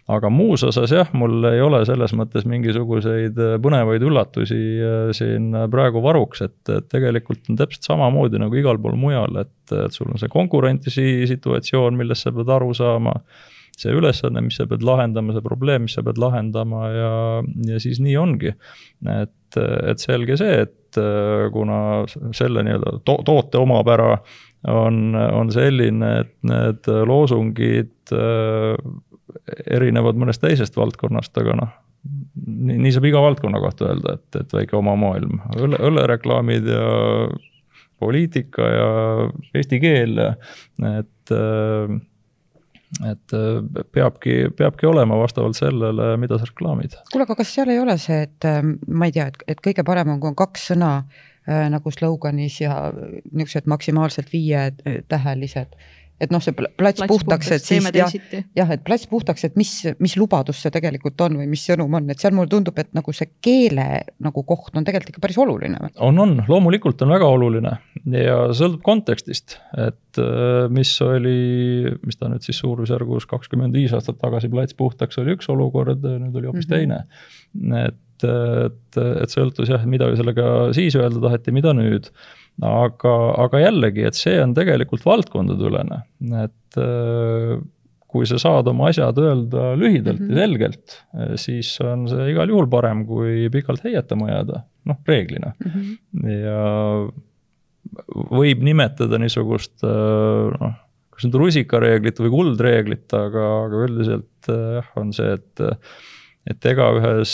aga 0.09 0.31
muus 0.31 0.65
osas 0.65 0.93
jah, 0.93 1.11
mul 1.13 1.45
ei 1.51 1.61
ole 1.61 1.83
selles 1.87 2.15
mõttes 2.17 2.47
mingisuguseid 2.49 3.37
põnevaid 3.63 4.05
üllatusi 4.09 4.61
äh, 4.81 4.97
siin 5.17 5.53
praegu 5.71 6.03
varuks, 6.05 6.43
et 6.47 6.73
tegelikult 6.89 7.51
on 7.51 7.61
täpselt 7.61 7.91
samamoodi 7.91 8.41
nagu 8.41 8.57
igal 8.57 8.81
pool 8.81 8.97
mujal, 8.97 9.43
et, 9.45 9.77
et 9.77 9.95
sul 9.95 10.09
on 10.13 10.21
see 10.21 10.33
konkurentsi 10.33 11.29
situatsioon, 11.29 11.99
millest 12.01 12.27
sa 12.27 12.33
pead 12.35 12.57
aru 12.57 12.73
saama, 12.77 13.15
see 13.79 13.95
ülesanne, 13.95 14.43
mis 14.45 14.59
sa 14.59 14.67
pead 14.69 14.85
lahendama, 14.87 15.35
see 15.35 15.45
probleem, 15.45 15.87
mis 15.87 15.97
sa 15.99 16.05
pead 16.07 16.21
lahendama 16.21 16.85
ja, 16.95 17.15
ja 17.71 17.81
siis 17.83 18.03
nii 18.05 18.17
ongi. 18.21 18.55
et, 19.15 19.59
et 19.59 20.03
selge 20.03 20.39
see, 20.41 20.63
et 20.67 21.01
äh, 21.01 21.49
kuna 21.55 21.81
selle 22.37 22.65
nii-öelda 22.67 22.99
to 23.09 23.19
toote 23.27 23.61
omapära 23.63 24.17
on, 24.69 25.15
on 25.15 25.53
selline, 25.55 26.15
et 26.25 26.33
need 26.49 26.89
loosungid 27.07 28.15
äh, 28.15 28.75
erinevad 29.71 30.19
mõnest 30.19 30.43
teisest 30.43 30.77
valdkonnast, 30.79 31.37
aga 31.41 31.55
noh, 31.61 31.77
nii, 32.47 32.79
nii 32.83 32.95
saab 32.95 33.07
iga 33.09 33.23
valdkonna 33.23 33.61
kohta 33.63 33.93
öelda, 33.93 34.19
et, 34.19 34.41
et 34.43 34.57
väike 34.61 34.77
oma 34.79 34.97
maailm, 34.99 35.41
õlle, 35.57 35.81
õllereklaamid 35.91 36.69
ja 36.71 36.85
poliitika 37.99 38.69
ja 38.71 38.91
eesti 39.59 39.81
keel, 39.83 40.19
et 40.93 41.35
äh, 41.35 41.99
et 43.05 43.35
äh, 43.37 43.83
peabki, 43.93 44.37
peabki 44.57 44.89
olema 44.89 45.19
vastavalt 45.21 45.59
sellele, 45.59 46.15
mida 46.21 46.39
sa 46.41 46.49
reklaamid. 46.49 46.97
kuule, 47.13 47.27
aga 47.29 47.37
kas 47.39 47.55
seal 47.55 47.73
ei 47.73 47.81
ole 47.83 47.99
see, 48.01 48.23
et 48.29 48.49
äh, 48.49 48.63
ma 48.89 49.09
ei 49.09 49.15
tea, 49.15 49.29
et, 49.33 49.43
et 49.55 49.63
kõige 49.65 49.85
parem 49.87 50.15
on, 50.15 50.21
kui 50.23 50.31
on 50.33 50.39
kaks 50.39 50.71
sõna 50.73 50.93
äh, 51.03 51.67
nagu 51.73 51.93
sloganis 51.95 52.61
ja 52.63 52.79
niisugused 52.95 53.69
maksimaalselt 53.71 54.33
viietähelised 54.33 55.77
et 56.19 56.33
noh, 56.35 56.43
see 56.43 56.55
plats, 56.57 56.75
plats 56.79 57.05
puhtaks, 57.07 57.51
et 57.55 57.65
siis 57.65 57.85
jah, 57.95 58.13
jah, 58.59 58.71
et 58.75 58.83
plats 58.85 59.07
puhtaks, 59.11 59.45
et 59.47 59.59
mis, 59.61 59.71
mis 60.03 60.17
lubadus 60.19 60.59
see 60.65 60.73
tegelikult 60.75 61.21
on 61.27 61.39
või 61.41 61.47
mis 61.51 61.63
sõnum 61.63 61.95
on, 61.95 62.09
et 62.11 62.19
seal 62.19 62.35
mulle 62.35 62.51
tundub, 62.51 62.79
et 62.83 62.91
nagu 62.97 63.15
see 63.15 63.31
keele 63.45 63.87
nagu 64.25 64.43
koht 64.49 64.75
on 64.79 64.87
tegelikult 64.87 65.15
ikka 65.15 65.23
päris 65.23 65.39
oluline. 65.39 65.79
on, 65.95 66.19
on, 66.25 66.35
loomulikult 66.51 67.07
on 67.07 67.15
väga 67.15 67.29
oluline 67.37 67.77
ja 68.19 68.41
sõltub 68.57 68.83
kontekstist, 68.87 69.59
et 69.79 70.23
äh, 70.23 70.67
mis 70.75 70.93
oli, 71.07 71.95
mis 72.03 72.19
ta 72.19 72.33
nüüd 72.33 72.47
siis 72.47 72.59
suurusjärgus 72.65 73.29
kakskümmend 73.31 73.79
viis 73.79 73.95
aastat 73.95 74.19
tagasi 74.19 74.51
plats 74.53 74.77
puhtaks 74.79 75.23
oli 75.23 75.37
üks 75.37 75.51
olukord, 75.55 76.03
nüüd 76.03 76.35
oli 76.35 76.51
hoopis 76.51 76.67
mm 76.67 76.75
-hmm. 76.75 77.07
teine. 77.55 77.87
et, 77.87 78.27
et, 78.27 79.01
et 79.23 79.31
sõltus 79.31 79.71
jah, 79.71 79.87
mida 79.87 80.11
sellega 80.19 80.73
siis 80.75 80.99
öelda 80.99 81.23
taheti, 81.23 81.55
mida 81.55 81.73
nüüd 81.77 82.11
aga, 82.65 83.15
aga 83.45 83.61
jällegi, 83.63 84.07
et 84.09 84.19
see 84.19 84.39
on 84.43 84.55
tegelikult 84.57 85.05
valdkondadeülene, 85.07 86.01
et 86.43 86.81
äh, 86.83 87.59
kui 88.09 88.27
sa 88.29 88.41
saad 88.41 88.69
oma 88.71 88.89
asjad 88.91 89.19
öelda 89.21 89.75
lühidalt 89.79 90.19
mm 90.19 90.27
-hmm. 90.27 90.33
ja 90.33 90.35
mhm. 90.35 90.41
selgelt, 90.43 90.99
äh, 91.15 91.37
siis 91.37 91.81
on 91.85 92.09
see 92.09 92.31
igal 92.33 92.49
juhul 92.49 92.69
parem, 92.71 93.07
kui 93.07 93.49
pikalt 93.53 93.85
heietama 93.85 94.31
jääda, 94.31 94.65
noh, 94.85 94.99
reeglina 95.07 95.53
mm. 95.59 95.71
-hmm. 95.71 96.29
ja 96.43 96.63
võib 98.33 98.63
nimetada 98.65 99.19
niisugust 99.19 99.85
äh, 99.85 100.59
noh, 100.61 100.75
kas 101.11 101.27
nüüd 101.27 101.35
rusikareeglit 101.35 102.21
või 102.21 102.31
kuldreeglit, 102.31 103.13
aga, 103.13 103.45
aga 103.67 103.85
üldiselt 103.87 104.49
jah, 104.49 104.87
on 104.97 105.13
see, 105.13 105.35
et 105.35 105.67
et 106.49 106.65
ega 106.65 106.87
ühes 106.97 107.33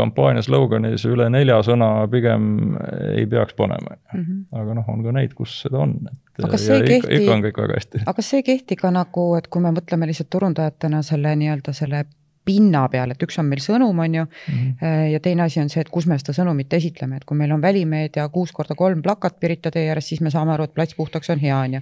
kampaania 0.00 0.42
sloganis 0.46 1.04
üle 1.08 1.28
nelja 1.32 1.60
sõna 1.66 1.90
pigem 2.12 2.76
ei 3.14 3.26
peaks 3.30 3.56
panema 3.58 3.96
mm. 3.96 4.20
-hmm. 4.20 4.62
aga 4.62 4.78
noh, 4.80 4.88
on 4.92 5.04
ka 5.04 5.14
neid, 5.16 5.34
kus 5.38 5.60
seda 5.64 5.84
on, 5.84 5.96
et 6.10 6.44
aga 6.48 6.60
see 6.60 6.80
kehti, 6.80 6.96
ikka, 7.00 7.12
ikka 7.18 7.36
on 7.36 7.44
kõik 7.48 7.60
väga 7.64 7.80
hästi. 7.80 8.02
aga 8.06 8.16
kas 8.20 8.32
see 8.32 8.42
ei 8.42 8.48
kehti 8.52 8.80
ka 8.80 8.94
nagu, 8.94 9.26
et 9.38 9.50
kui 9.52 9.62
me 9.64 9.74
mõtleme 9.76 10.08
lihtsalt 10.10 10.32
turundajatena 10.32 11.02
selle 11.06 11.36
nii-öelda 11.42 11.76
selle 11.76 12.04
pinna 12.44 12.86
peal, 12.90 13.12
et 13.12 13.22
üks 13.22 13.38
on 13.40 13.48
meil 13.50 13.60
sõnum, 13.62 13.98
on 14.00 14.14
ju 14.14 14.24
mm, 14.24 14.54
-hmm. 14.54 15.06
ja 15.12 15.20
teine 15.20 15.42
asi 15.44 15.60
on 15.60 15.68
see, 15.68 15.80
et 15.84 15.90
kus 15.92 16.06
me 16.06 16.18
seda 16.18 16.32
sõnumit 16.36 16.72
esitleme, 16.72 17.16
et 17.16 17.24
kui 17.24 17.36
meil 17.36 17.52
on 17.52 17.62
välimeedia 17.62 18.28
kuus 18.28 18.52
korda 18.52 18.74
kolm 18.74 19.02
plakat 19.02 19.38
Pirita 19.40 19.70
tee 19.70 19.88
ääres, 19.90 20.08
siis 20.08 20.20
me 20.20 20.30
saame 20.30 20.52
aru, 20.54 20.64
et 20.64 20.74
plats 20.74 20.94
puhtaks 20.96 21.30
on 21.30 21.38
hea, 21.38 21.56
on 21.56 21.74
ju. 21.74 21.80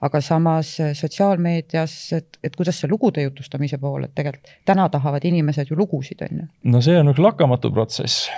aga 0.00 0.20
samas 0.20 0.72
äh, 0.80 0.92
sotsiaalmeedias, 0.94 1.94
et, 2.18 2.38
et 2.44 2.56
kuidas 2.56 2.80
see 2.80 2.90
lugude 2.90 3.22
jutustamise 3.22 3.78
pool, 3.78 4.04
et 4.04 4.14
tegelikult 4.14 4.50
täna 4.64 4.88
tahavad 4.88 5.24
inimesed 5.24 5.70
ju 5.70 5.76
lugusid, 5.76 6.22
on 6.26 6.42
ju. 6.42 6.48
no 6.74 6.80
see 6.80 6.98
on 6.98 7.12
üks 7.12 7.22
lakkamatu 7.22 7.70
protsess, 7.74 8.30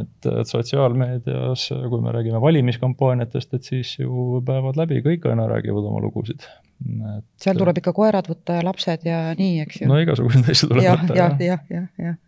et, 0.00 0.32
et 0.32 0.48
sotsiaalmeedias, 0.48 1.68
kui 1.90 2.02
me 2.02 2.16
räägime 2.16 2.40
valimiskampaaniatest, 2.40 3.54
et 3.54 3.70
siis 3.74 3.98
ju 3.98 4.42
päevad 4.46 4.76
läbi 4.80 5.02
kõik 5.06 5.30
aina 5.30 5.46
räägivad 5.50 5.86
oma 5.92 6.02
lugusid 6.02 6.48
et. 7.18 7.26
seal 7.40 7.58
tuleb 7.60 7.78
ikka 7.82 7.92
koerad 7.96 8.30
võtta 8.30 8.58
ja 8.58 8.64
lapsed 8.66 9.06
ja 9.08 9.20
nii, 9.38 9.60
eks 9.66 9.82
ju. 9.82 9.90
no 9.90 10.00
igasuguseid 10.00 10.50
asju 10.50 10.72
tuleb 10.72 10.84
ja, 10.84 10.96
võtta. 10.96 11.16
jah, 11.18 11.38
jah, 11.44 11.64
jah, 11.70 11.86
jah 11.98 12.18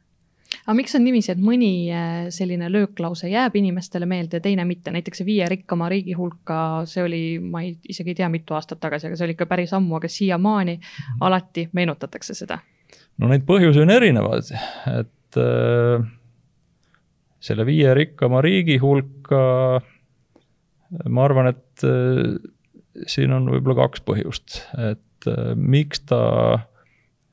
aga 0.63 0.75
miks 0.77 0.95
on 0.97 1.05
niiviisi, 1.07 1.33
et 1.35 1.43
mõni 1.43 1.73
äh, 1.93 2.27
selline 2.35 2.69
lööklause 2.73 3.31
jääb 3.31 3.57
inimestele 3.59 4.07
meelde 4.09 4.39
ja 4.39 4.45
teine 4.45 4.67
mitte, 4.69 4.93
näiteks 4.95 5.23
see 5.23 5.29
viie 5.29 5.49
rikkama 5.51 5.89
riigi 5.93 6.17
hulka, 6.19 6.59
see 6.89 7.05
oli, 7.05 7.23
ma 7.43 7.65
ei, 7.65 7.75
isegi 7.93 8.13
ei 8.13 8.21
tea, 8.21 8.29
mitu 8.33 8.57
aastat 8.59 8.81
tagasi, 8.83 9.09
aga 9.09 9.19
see 9.19 9.27
oli 9.29 9.37
ikka 9.37 9.49
päris 9.51 9.73
ammu, 9.77 9.97
aga 9.99 10.11
siiamaani 10.13 10.77
mm 10.77 10.83
-hmm. 10.83 11.23
alati 11.29 11.69
meenutatakse 11.73 12.35
seda. 12.39 12.59
no 13.19 13.29
neid 13.29 13.47
põhjusi 13.49 13.83
on 13.83 13.91
erinevaid, 13.91 14.53
et 14.99 15.41
äh, 15.41 16.07
selle 17.41 17.67
viie 17.67 17.95
rikkama 17.95 18.43
riigi 18.45 18.79
hulka 18.79 19.81
ma 21.09 21.25
arvan, 21.25 21.53
et 21.55 21.85
äh, 21.85 22.37
siin 23.09 23.33
on 23.35 23.49
võib-olla 23.53 23.87
kaks 23.87 24.05
põhjust, 24.07 24.61
et 24.91 25.31
äh, 25.31 25.53
miks 25.57 26.05
ta, 26.09 26.23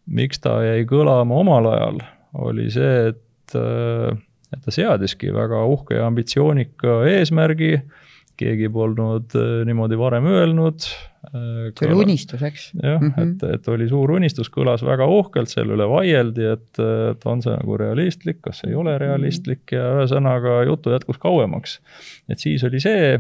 miks 0.10 0.42
ta 0.44 0.60
jäi 0.66 0.86
kõlama 0.90 1.42
omal 1.44 1.70
ajal, 1.74 2.02
oli 2.46 2.70
see, 2.74 3.12
et, 3.14 3.56
äh, 3.58 4.12
et 4.54 4.66
ta 4.66 4.74
seadiski 4.74 5.34
väga 5.36 5.64
uhke 5.70 6.00
ja 6.00 6.08
ambitsioonika 6.10 7.02
eesmärgi, 7.12 7.76
keegi 8.40 8.70
polnud 8.72 9.36
äh, 9.36 9.62
niimoodi 9.68 10.00
varem 10.00 10.28
öelnud. 10.32 10.86
see 11.20 11.90
oli 11.90 11.98
unistus, 12.06 12.40
eks? 12.48 12.70
jah 12.80 13.02
mm, 13.02 13.10
-hmm. 13.12 13.34
et, 13.36 13.58
et 13.60 13.68
oli 13.68 13.90
suur 13.90 14.14
unistus, 14.16 14.48
kõlas 14.50 14.86
väga 14.88 15.04
uhkelt, 15.12 15.52
selle 15.52 15.76
üle 15.76 15.90
vaieldi, 15.92 16.46
et, 16.54 16.80
et 17.12 17.26
on 17.28 17.44
see 17.44 17.52
nagu 17.52 17.76
realistlik, 17.78 18.40
kas 18.46 18.64
ei 18.64 18.78
ole 18.80 18.96
realistlik 18.98 19.76
ja 19.76 19.90
ühesõnaga 19.98 20.62
jutu 20.70 20.96
jätkus 20.96 21.20
kauemaks. 21.20 21.82
et 22.32 22.40
siis 22.40 22.64
oli 22.64 22.80
see 22.80 23.20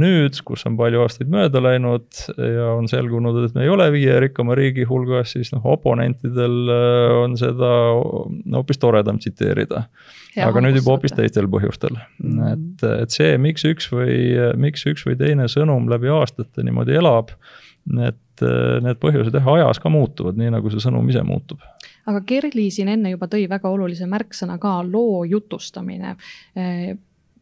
nüüd, 0.00 0.36
kus 0.46 0.64
on 0.68 0.76
palju 0.78 1.02
aastaid 1.04 1.30
mööda 1.32 1.60
läinud 1.62 2.20
ja 2.36 2.68
on 2.74 2.88
selgunud, 2.90 3.38
et 3.46 3.56
me 3.56 3.64
ei 3.64 3.72
ole 3.72 3.88
viie 3.94 4.18
rikkama 4.26 4.56
riigi 4.58 4.86
hulgas, 4.88 5.32
siis 5.36 5.52
noh, 5.54 5.64
oponentidel 5.76 6.56
äh, 6.72 7.14
on 7.22 7.36
seda 7.40 7.70
hoopis 8.54 8.82
toredam 8.82 9.20
tsiteerida. 9.22 9.86
aga 10.44 10.62
nüüd 10.64 10.80
juba 10.80 10.96
hoopis 10.96 11.16
teistel 11.16 11.48
põhjustel 11.52 11.96
mm, 11.96 12.32
-hmm. 12.32 12.52
et, 12.52 12.86
et 13.06 13.14
see, 13.14 13.38
miks 13.40 13.64
üks 13.64 13.88
või, 13.92 14.18
miks 14.60 14.86
üks 14.86 15.06
või 15.08 15.16
teine 15.16 15.48
sõnum 15.48 15.88
läbi 15.90 16.12
aastate 16.12 16.64
niimoodi 16.66 16.98
elab, 17.00 17.32
need, 17.86 18.20
need 18.84 19.00
põhjused 19.00 19.34
jah, 19.34 19.48
ajas 19.56 19.80
ka 19.80 19.92
muutuvad, 19.92 20.36
nii 20.36 20.52
nagu 20.52 20.70
see 20.70 20.82
sõnum 20.82 21.08
ise 21.08 21.24
muutub 21.24 21.62
aga 22.06 22.22
Kerli 22.26 22.68
siin 22.70 22.90
enne 22.92 23.10
juba 23.14 23.28
tõi 23.30 23.48
väga 23.50 23.70
olulise 23.72 24.06
märksõna 24.10 24.60
ka 24.62 24.78
loo 24.86 25.24
jutustamine 25.26 26.14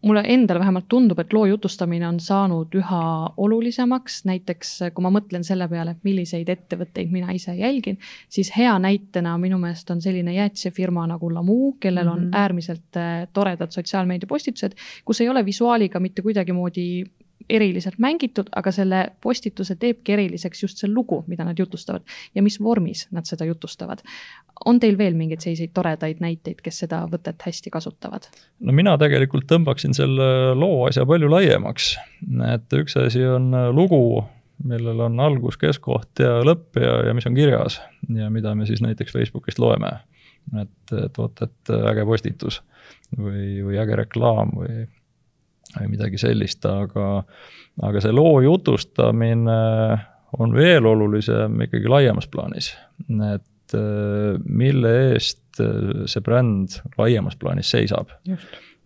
mulle 0.04 0.22
endale 0.28 0.60
vähemalt 0.60 0.86
tundub, 0.88 1.18
et 1.18 1.32
loo 1.32 1.46
jutustamine 1.48 2.06
on 2.08 2.20
saanud 2.20 2.74
üha 2.78 3.00
olulisemaks, 3.36 4.20
näiteks 4.28 4.72
kui 4.94 5.04
ma 5.04 5.12
mõtlen 5.14 5.44
selle 5.46 5.68
peale, 5.70 5.96
et 5.96 6.04
milliseid 6.06 6.48
ettevõtteid 6.52 7.12
mina 7.12 7.32
ise 7.36 7.54
jälgin, 7.58 7.98
siis 8.28 8.52
hea 8.56 8.74
näitena 8.78 9.36
minu 9.40 9.58
meelest 9.62 9.90
on 9.90 10.02
selline 10.04 10.34
jäätisefirma 10.36 11.06
nagu 11.10 11.32
Lamu, 11.34 11.74
kellel 11.80 12.08
on 12.08 12.20
mm 12.20 12.30
-hmm. 12.30 12.38
äärmiselt 12.42 12.96
äh, 12.96 13.26
toredad 13.32 13.70
sotsiaalmeediapostitused, 13.70 14.72
kus 15.04 15.20
ei 15.20 15.28
ole 15.28 15.44
visuaaliga 15.44 16.00
mitte 16.00 16.22
kuidagimoodi 16.22 17.04
eriliselt 17.50 17.98
mängitud, 17.98 18.48
aga 18.56 18.72
selle 18.72 19.00
postituse 19.22 19.76
teebki 19.80 20.14
eriliseks 20.16 20.62
just 20.62 20.80
see 20.80 20.90
lugu, 20.90 21.22
mida 21.26 21.44
nad 21.44 21.58
jutustavad 21.58 22.04
ja 22.34 22.42
mis 22.42 22.60
vormis 22.62 23.06
nad 23.12 23.28
seda 23.28 23.44
jutustavad. 23.44 24.02
on 24.64 24.80
teil 24.80 24.98
veel 24.98 25.14
mingeid 25.14 25.42
selliseid 25.42 25.72
toredaid 25.74 26.20
näiteid, 26.22 26.60
kes 26.62 26.78
seda 26.84 27.02
võtet 27.10 27.42
hästi 27.46 27.70
kasutavad? 27.70 28.28
no 28.60 28.72
mina 28.72 28.96
tegelikult 28.98 29.48
tõmbaksin 29.50 29.94
selle 29.94 30.54
loo 30.54 30.86
asja 30.88 31.06
palju 31.06 31.30
laiemaks, 31.30 31.94
et 32.54 32.78
üks 32.80 32.96
asi 33.00 33.24
on 33.26 33.52
lugu, 33.74 34.24
millel 34.64 35.00
on 35.08 35.20
algus, 35.20 35.58
keskkoht 35.60 36.22
ja 36.24 36.40
lõpp 36.46 36.80
ja, 36.80 37.00
ja 37.08 37.14
mis 37.14 37.26
on 37.26 37.36
kirjas 37.36 37.80
ja 38.08 38.30
mida 38.30 38.54
me 38.54 38.66
siis 38.66 38.82
näiteks 38.84 39.12
Facebookist 39.12 39.58
loeme. 39.58 39.90
et, 40.60 40.92
et 41.04 41.18
vot, 41.18 41.42
et 41.42 41.76
äge 41.92 42.04
postitus 42.04 42.62
või, 43.18 43.62
või 43.64 43.80
äge 43.80 43.96
reklaam 44.04 44.52
või 44.56 44.84
või 45.78 45.90
midagi 45.96 46.20
sellist, 46.20 46.64
aga, 46.68 47.24
aga 47.82 48.02
see 48.02 48.14
loo 48.14 48.40
jutustamine 48.44 49.60
on 50.38 50.54
veel 50.54 50.86
olulisem 50.86 51.60
ikkagi 51.66 51.90
laiemas 51.90 52.28
plaanis. 52.30 52.74
et 53.34 53.74
äh, 53.74 54.40
mille 54.44 54.92
eest 55.12 55.60
äh, 55.60 56.04
see 56.10 56.24
bränd 56.24 56.80
laiemas 56.98 57.36
plaanis 57.36 57.70
seisab. 57.70 58.12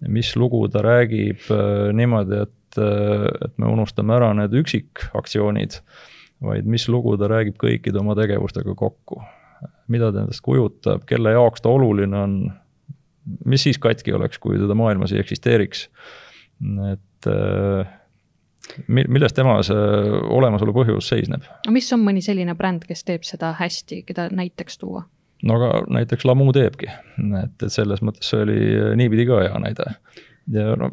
mis 0.01 0.37
lugu 0.37 0.69
ta 0.69 0.83
räägib 0.85 1.49
äh, 1.51 1.89
niimoodi, 1.93 2.45
et, 2.45 2.79
et 2.79 3.59
me 3.59 3.73
unustame 3.73 4.15
ära 4.15 4.31
need 4.37 4.55
üksikaktsioonid, 4.55 5.81
vaid 6.45 6.69
mis 6.71 6.87
lugu 6.89 7.17
ta 7.19 7.31
räägib 7.31 7.59
kõikide 7.59 7.99
oma 8.01 8.15
tegevustega 8.19 8.75
kokku. 8.75 9.23
mida 9.89 10.13
ta 10.13 10.23
endast 10.23 10.45
kujutab, 10.45 11.05
kelle 11.09 11.33
jaoks 11.33 11.65
ta 11.65 11.69
oluline 11.73 12.17
on, 12.17 12.35
mis 13.45 13.63
siis 13.63 13.79
katki 13.79 14.13
oleks, 14.13 14.39
kui 14.39 14.59
teda 14.61 14.75
maailmas 14.77 15.13
ei 15.13 15.21
eksisteeriks 15.21 15.89
et 16.93 17.31
äh, 17.31 17.95
milles 18.89 19.35
tema 19.37 19.59
see 19.67 19.85
olemasolu 20.35 20.75
põhjus 20.77 21.11
seisneb? 21.13 21.47
no 21.67 21.75
mis 21.75 21.89
on 21.95 22.03
mõni 22.05 22.23
selline 22.25 22.55
bränd, 22.59 22.87
kes 22.89 23.05
teeb 23.09 23.27
seda 23.27 23.55
hästi, 23.59 24.03
keda 24.09 24.29
näiteks 24.35 24.81
tuua? 24.83 25.05
no 25.47 25.59
aga 25.59 25.83
näiteks 25.99 26.27
Lamu 26.29 26.51
teebki, 26.55 26.91
et, 27.43 27.55
et 27.63 27.73
selles 27.73 28.03
mõttes 28.05 28.31
see 28.33 28.43
oli 28.45 28.59
niipidi 28.99 29.29
ka 29.29 29.43
hea 29.45 29.61
näide. 29.63 29.93
ja 30.55 30.75
no 30.79 30.93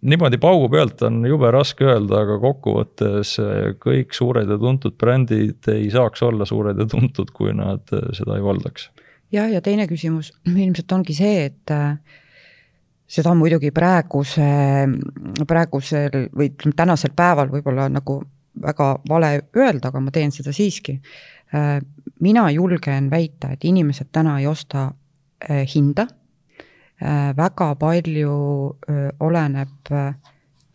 niimoodi 0.00 0.38
paugu 0.38 0.68
pealt 0.70 1.02
on 1.08 1.24
jube 1.26 1.50
raske 1.54 1.86
öelda, 1.88 2.22
aga 2.22 2.38
kokkuvõttes 2.42 3.34
kõik 3.82 4.14
suured 4.14 4.50
ja 4.50 4.58
tuntud 4.60 4.94
brändid 5.00 5.68
ei 5.72 5.88
saaks 5.90 6.22
olla 6.26 6.46
suured 6.46 6.78
ja 6.78 6.86
tuntud, 6.86 7.32
kui 7.34 7.54
nad 7.56 7.88
seda 7.88 8.36
ei 8.36 8.44
valdaks. 8.44 8.90
jah, 9.34 9.50
ja 9.50 9.64
teine 9.64 9.88
küsimus 9.90 10.32
ilmselt 10.66 10.98
ongi 11.00 11.16
see, 11.18 11.48
et 11.50 11.76
seda 13.08 13.32
muidugi 13.34 13.70
praeguse, 13.74 14.48
praegusel 15.48 16.28
või 16.36 16.50
ütleme, 16.52 16.76
tänasel 16.76 17.14
päeval 17.16 17.50
võib-olla 17.52 17.88
nagu 17.92 18.20
väga 18.62 18.88
vale 19.08 19.32
öelda, 19.56 19.88
aga 19.88 20.00
ma 20.02 20.12
teen 20.12 20.32
seda 20.34 20.52
siiski. 20.52 21.00
mina 22.20 22.50
julgen 22.50 23.10
väita, 23.10 23.52
et 23.52 23.64
inimesed 23.64 24.10
täna 24.12 24.38
ei 24.40 24.46
osta 24.46 24.90
hinda, 25.48 26.06
väga 27.36 27.74
palju 27.80 28.34
oleneb 29.20 29.94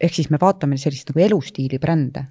ehk 0.03 0.17
siis 0.17 0.29
me 0.31 0.39
vaatame 0.41 0.77
sellist 0.79 1.11
nagu 1.11 1.23
elustiili 1.23 1.79
brände, 1.81 2.25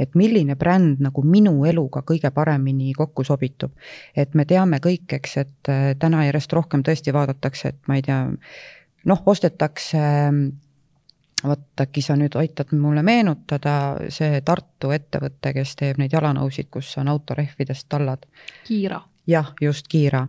et 0.00 0.14
milline 0.18 0.56
bränd 0.58 1.02
nagu 1.04 1.22
minu 1.26 1.52
eluga 1.68 2.02
kõige 2.06 2.30
paremini 2.34 2.94
kokku 2.96 3.24
sobitub. 3.24 3.72
et 4.16 4.34
me 4.34 4.44
teame 4.44 4.80
kõik, 4.84 5.12
eks, 5.18 5.36
et 5.36 5.70
äh, 5.72 5.92
täna 5.98 6.24
järjest 6.26 6.52
rohkem 6.52 6.82
tõesti 6.82 7.14
vaadatakse, 7.14 7.68
et 7.68 7.88
ma 7.88 7.98
ei 7.98 8.02
tea, 8.02 8.22
noh, 9.08 9.22
ostetakse 9.26 10.02
vot 11.44 11.80
äkki 11.80 12.02
sa 12.02 12.16
nüüd 12.18 12.34
aitad 12.38 12.72
mulle 12.74 13.02
meenutada, 13.06 13.74
see 14.12 14.40
Tartu 14.44 14.90
ettevõte, 14.94 15.52
kes 15.54 15.76
teeb 15.78 16.00
neid 16.02 16.14
jalanõusid, 16.14 16.70
kus 16.70 16.90
on 16.98 17.10
autorehvidest 17.12 17.88
tallad. 17.88 18.26
Kiira. 18.66 19.00
jah, 19.26 19.52
just 19.60 19.88
Kiira 19.88 20.26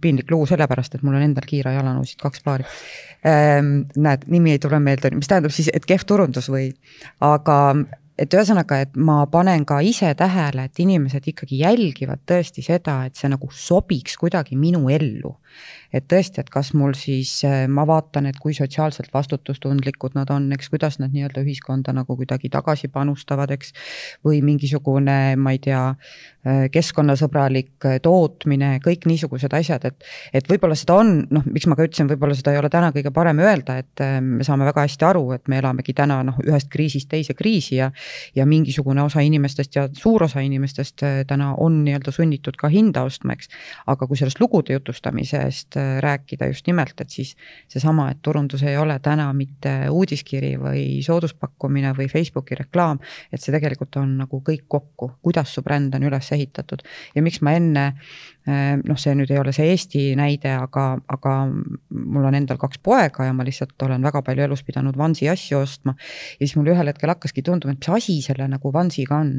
piinlik 0.00 0.30
lugu 0.30 0.48
sellepärast, 0.50 0.96
et 0.96 1.04
mul 1.06 1.14
on 1.18 1.22
endal 1.22 1.46
Kiira 1.46 1.72
jalanõusid 1.76 2.18
kaks 2.22 2.42
paari 2.42 2.66
ähm,. 3.26 3.86
näed, 3.96 4.26
nimi 4.26 4.56
ei 4.56 4.62
tule 4.62 4.80
meelde, 4.82 5.12
mis 5.14 5.30
tähendab 5.30 5.54
siis, 5.54 5.70
et 5.74 5.86
kehv 5.86 6.02
turundus 6.08 6.48
või, 6.50 6.72
aga 7.22 7.58
et 8.18 8.34
ühesõnaga, 8.34 8.80
et 8.82 8.96
ma 8.98 9.20
panen 9.30 9.62
ka 9.68 9.78
ise 9.86 10.10
tähele, 10.18 10.66
et 10.66 10.82
inimesed 10.82 11.30
ikkagi 11.30 11.60
jälgivad 11.62 12.24
tõesti 12.26 12.64
seda, 12.66 13.00
et 13.06 13.18
see 13.18 13.30
nagu 13.30 13.50
sobiks 13.54 14.18
kuidagi 14.18 14.58
minu 14.58 14.88
ellu 14.90 15.36
et 15.92 16.04
tõesti, 16.08 16.42
et 16.42 16.50
kas 16.52 16.72
mul 16.76 16.92
siis, 16.98 17.30
äh, 17.48 17.64
ma 17.68 17.86
vaatan, 17.88 18.28
et 18.28 18.38
kui 18.40 18.54
sotsiaalselt 18.56 19.12
vastutustundlikud 19.14 20.16
nad 20.18 20.30
on, 20.32 20.50
eks, 20.52 20.68
kuidas 20.72 20.98
nad 21.00 21.14
nii-öelda 21.14 21.42
ühiskonda 21.44 21.94
nagu 21.96 22.16
kuidagi 22.18 22.50
tagasi 22.52 22.90
panustavad, 22.92 23.50
eks. 23.56 23.72
või 24.24 24.42
mingisugune, 24.44 25.36
ma 25.40 25.54
ei 25.54 25.60
tea, 25.64 25.82
äh, 26.44 26.66
keskkonnasõbralik 26.74 27.88
äh, 27.88 27.98
tootmine, 28.04 28.74
kõik 28.84 29.08
niisugused 29.08 29.54
asjad, 29.56 29.86
et. 29.88 30.04
et 30.32 30.50
võib-olla 30.50 30.76
seda 30.76 30.98
on, 31.00 31.14
noh, 31.32 31.46
miks 31.48 31.68
ma 31.70 31.78
ka 31.78 31.88
ütlesin, 31.88 32.10
võib-olla 32.10 32.36
seda 32.36 32.52
ei 32.52 32.60
ole 32.60 32.70
täna 32.72 32.92
kõige 32.92 33.12
parem 33.14 33.40
öelda, 33.40 33.78
et 33.80 34.04
me 34.20 34.44
saame 34.44 34.68
väga 34.68 34.84
hästi 34.84 35.08
aru, 35.08 35.24
et 35.38 35.48
me 35.48 35.58
elamegi 35.62 35.94
täna 35.96 36.20
noh, 36.26 36.36
ühest 36.44 36.68
kriisist 36.72 37.08
teise 37.08 37.34
kriisi 37.38 37.78
ja. 37.78 37.90
ja 38.36 38.44
mingisugune 38.46 39.02
osa 39.02 39.24
inimestest 39.24 39.76
ja 39.76 39.86
suur 39.96 40.24
osa 40.28 40.42
inimestest 40.44 41.02
täna 41.28 41.52
on 41.58 41.80
nii-öelda 41.86 42.12
sunnitud 42.14 42.58
ka 42.60 42.68
hinda 42.72 43.04
ostma, 43.08 43.36
eks. 43.38 43.48
aga 43.88 44.06
kui 44.06 44.20
sellest 44.20 44.40
lugude 44.42 44.76
jutustamisest 44.76 45.77
rääkida 46.00 46.48
just 46.50 46.66
nimelt, 46.66 47.00
et 47.00 47.10
siis 47.10 47.34
seesama, 47.68 48.10
et 48.12 48.22
turundus 48.22 48.62
ei 48.66 48.76
ole 48.76 48.98
täna 49.02 49.28
mitte 49.36 49.74
uudiskiri 49.90 50.54
või 50.60 50.84
sooduspakkumine 51.04 51.94
või 51.98 52.08
Facebooki 52.12 52.58
reklaam, 52.58 53.00
et 53.32 53.42
see 53.42 53.54
tegelikult 53.54 53.96
on 54.00 54.16
nagu 54.22 54.42
kõik 54.44 54.66
kokku, 54.68 55.12
kuidas 55.22 55.54
su 55.54 55.62
bränd 55.66 55.94
on 55.98 56.08
üles 56.08 56.32
ehitatud 56.34 56.84
ja 57.14 57.24
miks 57.24 57.40
ma 57.44 57.54
enne 57.58 57.84
äh, 57.88 58.76
noh, 58.84 58.98
see 59.00 59.14
nüüd 59.18 59.32
ei 59.32 59.40
ole 59.40 59.52
see 59.56 59.68
Eesti 59.72 60.04
näide, 60.18 60.54
aga, 60.58 60.86
aga 61.08 61.34
mul 61.48 62.28
on 62.28 62.38
endal 62.38 62.60
kaks 62.60 62.80
poega 62.84 63.28
ja 63.28 63.34
ma 63.36 63.46
lihtsalt 63.46 63.76
olen 63.86 64.04
väga 64.04 64.22
palju 64.26 64.46
elus 64.48 64.64
pidanud 64.66 64.96
Vansi 64.98 65.28
asju 65.30 65.62
ostma. 65.62 65.94
ja 66.38 66.46
siis 66.46 66.56
mul 66.58 66.72
ühel 66.72 66.92
hetkel 66.92 67.12
hakkaski 67.14 67.44
tunduma, 67.46 67.74
et 67.74 67.82
mis 67.82 67.94
asi 68.00 68.20
selle 68.24 68.48
nagu 68.48 68.72
Vansiga 68.72 69.20
on. 69.20 69.38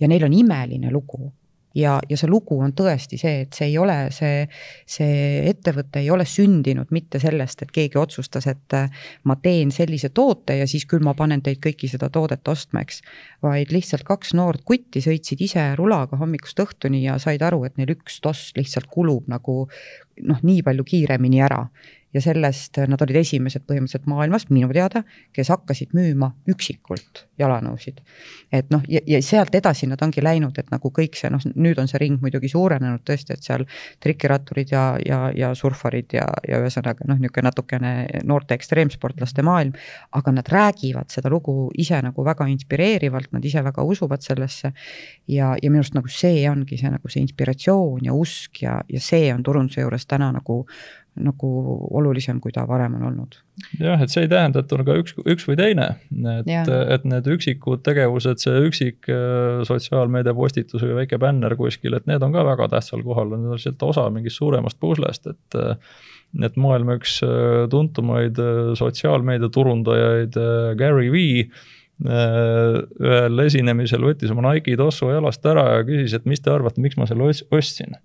ja 0.00 0.08
neil 0.08 0.24
on 0.24 0.34
imeline 0.34 0.92
lugu 0.94 1.32
ja, 1.74 1.98
ja 2.08 2.16
see 2.16 2.30
lugu 2.30 2.58
on 2.62 2.72
tõesti 2.76 3.18
see, 3.20 3.42
et 3.44 3.56
see 3.56 3.68
ei 3.70 3.76
ole 3.80 3.96
see, 4.14 4.46
see 4.88 5.42
ettevõte 5.50 6.00
ei 6.02 6.10
ole 6.10 6.24
sündinud 6.28 6.92
mitte 6.94 7.20
sellest, 7.22 7.62
et 7.62 7.72
keegi 7.74 8.00
otsustas, 8.00 8.48
et 8.50 8.76
äh, 8.76 8.88
ma 9.28 9.36
teen 9.42 9.72
sellise 9.74 10.10
toote 10.14 10.58
ja 10.58 10.66
siis 10.70 10.86
küll 10.88 11.04
ma 11.04 11.14
panen 11.18 11.42
teid 11.44 11.60
kõiki 11.64 11.90
seda 11.90 12.10
toodet 12.12 12.48
ostma, 12.48 12.82
eks. 12.86 13.02
vaid 13.44 13.72
lihtsalt 13.74 14.06
kaks 14.08 14.34
noort 14.38 14.64
kutti 14.68 15.02
sõitsid 15.04 15.44
ise 15.44 15.68
rulaga 15.78 16.18
hommikust 16.20 16.60
õhtuni 16.64 17.04
ja 17.04 17.18
said 17.22 17.44
aru, 17.44 17.64
et 17.68 17.76
neil 17.78 17.94
üks 17.96 18.20
toss 18.24 18.52
lihtsalt 18.56 18.88
kulub 18.90 19.28
nagu 19.30 19.66
noh, 20.26 20.42
nii 20.42 20.64
palju 20.66 20.84
kiiremini 20.86 21.42
ära 21.44 21.62
ja 22.14 22.22
sellest 22.24 22.78
nad 22.88 23.02
olid 23.04 23.18
esimesed 23.20 23.64
põhimõtteliselt 23.68 24.06
maailmas 24.08 24.48
minu 24.48 24.70
teada, 24.72 25.02
kes 25.36 25.50
hakkasid 25.52 25.92
müüma 25.96 26.30
üksikult 26.48 27.26
jalanõusid. 27.38 28.00
et 28.52 28.70
noh, 28.72 28.82
ja, 28.88 29.00
ja 29.06 29.20
sealt 29.22 29.54
edasi 29.54 29.86
nad 29.86 30.00
ongi 30.02 30.22
läinud, 30.24 30.56
et 30.58 30.70
nagu 30.72 30.90
kõik 30.94 31.18
see 31.18 31.30
noh, 31.30 31.42
nüüd 31.54 31.78
on 31.78 31.88
see 31.90 32.00
ring 32.00 32.20
muidugi 32.22 32.48
suurenenud 32.48 33.04
tõesti, 33.06 33.36
et 33.36 33.44
seal 33.44 33.66
trikiratturid 34.00 34.72
ja, 34.72 34.84
ja, 35.04 35.20
ja 35.36 35.52
surfarid 35.58 36.16
ja, 36.16 36.26
ja 36.48 36.62
ühesõnaga 36.62 37.06
noh, 37.08 37.20
niisugune 37.20 37.48
natukene 37.48 37.92
noorte 38.24 38.56
ekstreemsportlaste 38.56 39.44
maailm. 39.44 39.76
aga 40.12 40.32
nad 40.32 40.48
räägivad 40.48 41.12
seda 41.12 41.30
lugu 41.30 41.70
ise 41.76 42.00
nagu 42.02 42.24
väga 42.24 42.46
inspireerivalt, 42.48 43.32
nad 43.32 43.44
ise 43.44 43.62
väga 43.64 43.84
usuvad 43.84 44.24
sellesse. 44.24 44.72
ja, 45.28 45.54
ja 45.62 45.70
minu 45.70 45.84
arust 45.84 45.94
nagu 45.94 46.08
see 46.08 46.48
ongi 46.50 46.78
see 46.78 46.90
nagu 46.90 47.08
see 47.08 47.22
inspiratsioon 47.22 48.08
ja 48.08 48.14
usk 48.14 48.62
ja, 48.62 48.80
ja 48.88 49.00
see 49.00 49.28
on 49.34 49.42
turunduse 49.42 49.84
juures 49.84 50.06
täna 50.06 50.32
nagu 50.32 50.64
nagu 51.22 51.48
olulisem, 51.98 52.40
kui 52.42 52.52
ta 52.54 52.64
varem 52.68 52.96
on 52.98 53.06
olnud. 53.10 53.38
jah, 53.80 54.00
et 54.02 54.12
see 54.12 54.24
ei 54.26 54.30
tähenda, 54.30 54.62
et 54.62 54.74
on 54.74 54.84
ka 54.86 54.96
üks, 55.00 55.16
üks 55.28 55.46
või 55.48 55.56
teine, 55.58 55.88
et, 56.38 56.70
et 56.94 57.06
need 57.08 57.30
üksikud 57.34 57.82
tegevused, 57.86 58.42
see 58.42 58.60
üksik 58.68 59.08
äh, 59.12 59.62
sotsiaalmeedia 59.68 60.34
postitus 60.38 60.84
või 60.84 61.00
väike 61.02 61.20
bänner 61.22 61.56
kuskil, 61.58 61.96
et 61.98 62.06
need 62.10 62.22
on 62.24 62.34
ka 62.34 62.44
väga 62.46 62.70
tähtsal 62.76 63.02
kohal, 63.06 63.32
need 63.34 63.50
on 63.50 63.58
lihtsalt 63.58 63.82
osa 63.88 64.06
mingist 64.14 64.40
suuremast 64.40 64.80
puslest, 64.80 65.30
et 65.32 65.58
et 66.44 66.58
maailma 66.60 66.98
üks 66.98 67.18
äh, 67.24 67.64
tuntumaid 67.72 68.38
äh, 68.42 68.62
sotsiaalmeedia 68.78 69.48
turundajaid, 69.54 70.36
Gary 70.78 71.10
Vee, 71.14 71.48
ühel 71.98 73.42
esinemisel 73.42 74.04
võttis 74.06 74.30
oma 74.30 74.52
Nike'i 74.52 74.76
tossu 74.78 75.08
jalast 75.10 75.42
ära 75.50 75.64
ja 75.72 75.80
küsis, 75.88 76.12
et 76.14 76.28
mis 76.30 76.38
te 76.38 76.52
arvate, 76.54 76.78
miks 76.78 76.94
ma 76.94 77.08
selle 77.10 77.26
ostsin 77.26 77.96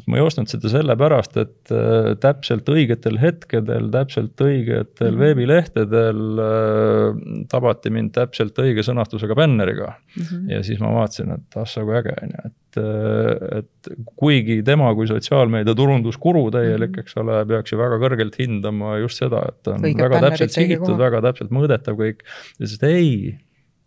et 0.00 0.08
ma 0.10 0.18
ei 0.18 0.24
ostnud 0.24 0.50
seda 0.50 0.70
sellepärast, 0.72 1.36
et 1.40 1.72
äh, 1.74 2.12
täpselt 2.22 2.68
õigetel 2.72 3.18
hetkedel, 3.20 3.90
täpselt 3.92 4.40
õigetel 4.40 5.10
mm 5.10 5.16
-hmm. 5.16 5.20
veebilehtedel 5.24 6.42
äh, 6.44 7.20
tabati 7.52 7.92
mind 7.94 8.14
täpselt 8.16 8.58
õige 8.62 8.84
sõnastusega 8.86 9.36
bänneriga 9.38 9.92
mm. 9.92 10.22
-hmm. 10.22 10.48
ja 10.54 10.62
siis 10.66 10.80
ma 10.80 10.92
vaatasin, 10.94 11.34
et 11.36 11.60
ah 11.60 11.68
sa 11.68 11.84
kui 11.84 11.98
äge 12.00 12.14
on 12.22 12.34
ju, 12.36 12.46
et, 12.50 12.80
äh, 12.84 13.58
et 13.60 13.92
kuigi 14.16 14.62
tema 14.66 14.94
kui 14.94 15.10
sotsiaalmeedia 15.10 15.74
turunduskuru 15.74 16.48
täielik, 16.50 16.96
mhm. 16.96 17.04
eks 17.04 17.20
ole, 17.20 17.44
peaks 17.46 17.72
ju 17.72 17.78
väga 17.78 18.00
kõrgelt 18.02 18.40
hindama 18.40 18.96
just 19.04 19.20
seda, 19.22 19.44
et 19.52 19.68
on 19.68 19.84
Õige 19.84 20.08
väga 20.08 20.24
täpselt 20.28 20.56
sihitud, 20.56 20.96
väga 20.98 21.22
täpselt 21.28 21.54
mõõdetav 21.54 21.98
kõik. 22.00 22.26
ja 22.58 22.66
siis 22.66 22.82
ei, 22.82 23.38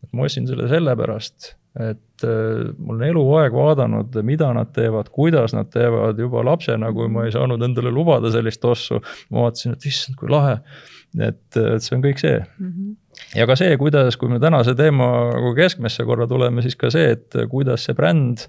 et 0.04 0.14
ma 0.14 0.30
ostsin 0.30 0.48
selle 0.48 0.70
sellepärast 0.72 1.54
et 1.80 2.26
äh, 2.28 2.74
ma 2.78 2.94
olen 2.94 3.08
eluaeg 3.10 3.56
vaadanud, 3.58 4.18
mida 4.26 4.52
nad 4.54 4.74
teevad, 4.76 5.10
kuidas 5.14 5.56
nad 5.58 5.72
teevad, 5.74 6.20
juba 6.22 6.44
lapsena, 6.46 6.92
kui 6.94 7.10
ma 7.10 7.26
ei 7.26 7.34
saanud 7.34 7.64
endale 7.66 7.94
lubada 7.94 8.30
sellist 8.34 8.66
ossu, 8.70 9.00
ma 9.34 9.48
vaatasin, 9.48 9.74
et 9.74 9.88
issand, 9.90 10.20
kui 10.20 10.30
lahe. 10.34 10.60
et, 11.14 11.58
et 11.58 11.84
see 11.86 11.94
on 11.94 12.02
kõik 12.02 12.18
see 12.22 12.38
mm. 12.42 12.70
-hmm. 12.70 12.94
ja 13.38 13.46
ka 13.46 13.56
see, 13.56 13.74
kuidas, 13.78 14.18
kui 14.18 14.30
me 14.30 14.40
tänase 14.42 14.74
teema 14.76 15.08
keskmesse 15.56 16.06
korra 16.10 16.28
tuleme, 16.28 16.62
siis 16.62 16.76
ka 16.76 16.90
see, 16.90 17.12
et 17.12 17.36
kuidas 17.50 17.86
see 17.86 17.94
bränd 17.94 18.48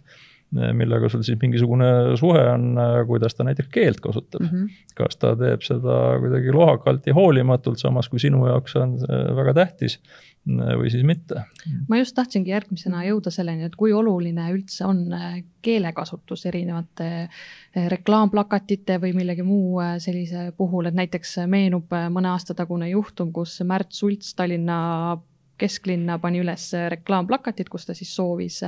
millega 0.54 1.08
sul 1.08 1.22
siis 1.26 1.38
mingisugune 1.40 2.16
suhe 2.16 2.40
on, 2.52 2.78
kuidas 3.08 3.34
ta 3.34 3.44
näiteks 3.44 3.68
keelt 3.68 4.00
kasutab 4.00 4.40
mm. 4.40 4.48
-hmm. 4.48 4.68
kas 4.94 5.16
ta 5.16 5.34
teeb 5.36 5.62
seda 5.66 6.18
kuidagi 6.20 6.52
lohakalt 6.52 7.06
ja 7.06 7.14
hoolimatult, 7.14 7.78
samas 7.78 8.08
kui 8.08 8.18
sinu 8.18 8.46
jaoks 8.46 8.76
on 8.76 8.98
see 8.98 9.36
väga 9.36 9.54
tähtis 9.54 9.98
või 10.46 10.90
siis 10.90 11.04
mitte. 11.04 11.42
ma 11.88 11.98
just 11.98 12.14
tahtsingi 12.16 12.50
järgmisena 12.50 13.04
jõuda 13.06 13.32
selleni, 13.32 13.64
et 13.64 13.76
kui 13.76 13.92
oluline 13.96 14.50
üldse 14.52 14.84
on 14.86 15.06
äh, 15.12 15.38
keelekasutus 15.64 16.44
erinevate 16.50 17.06
äh, 17.24 17.86
reklaamplakatite 17.88 18.98
või 19.00 19.14
millegi 19.16 19.42
muu 19.46 19.80
äh, 19.80 19.96
sellise 19.98 20.50
puhul, 20.56 20.90
et 20.90 20.98
näiteks 20.98 21.38
meenub 21.48 21.92
mõne 22.12 22.34
aasta 22.34 22.54
tagune 22.54 22.90
juhtum, 22.92 23.32
kus 23.32 23.60
Märt 23.64 23.96
Sults 23.96 24.34
Tallinna 24.34 25.16
kesklinna 25.58 26.18
pani 26.18 26.40
üles 26.42 26.64
reklaamplakatid, 26.90 27.68
kus 27.70 27.86
ta 27.86 27.94
siis 27.94 28.10
soovis 28.16 28.58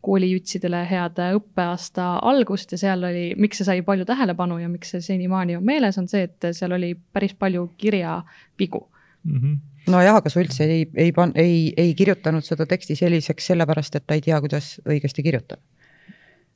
koolijütsidele 0.00 0.80
head 0.88 1.20
õppeaasta 1.36 2.14
algust 2.26 2.72
ja 2.72 2.78
seal 2.80 3.04
oli, 3.04 3.26
miks 3.36 3.60
see 3.60 3.68
sai 3.68 3.82
palju 3.84 4.08
tähelepanu 4.08 4.56
ja 4.58 4.70
miks 4.72 4.96
see 4.96 5.04
senimaani 5.04 5.58
on 5.60 5.68
meeles, 5.68 5.98
on 6.00 6.08
see, 6.08 6.24
et 6.30 6.48
seal 6.56 6.72
oli 6.72 6.94
päris 7.12 7.36
palju 7.36 7.68
kirjavigu 7.76 8.88
mm. 9.24 9.36
-hmm 9.40 9.58
nojah, 9.88 10.20
aga 10.20 10.30
Sults 10.32 10.60
ei, 10.64 10.84
ei 10.94 11.12
pan-, 11.16 11.34
ei, 11.38 11.70
ei 11.78 11.94
kirjutanud 11.98 12.44
seda 12.46 12.66
teksti 12.68 12.96
selliseks 12.98 13.52
sellepärast, 13.52 13.96
et 13.96 14.06
ta 14.06 14.16
ei 14.16 14.24
tea, 14.24 14.40
kuidas 14.42 14.74
õigesti 14.88 15.24
kirjutada. 15.26 15.62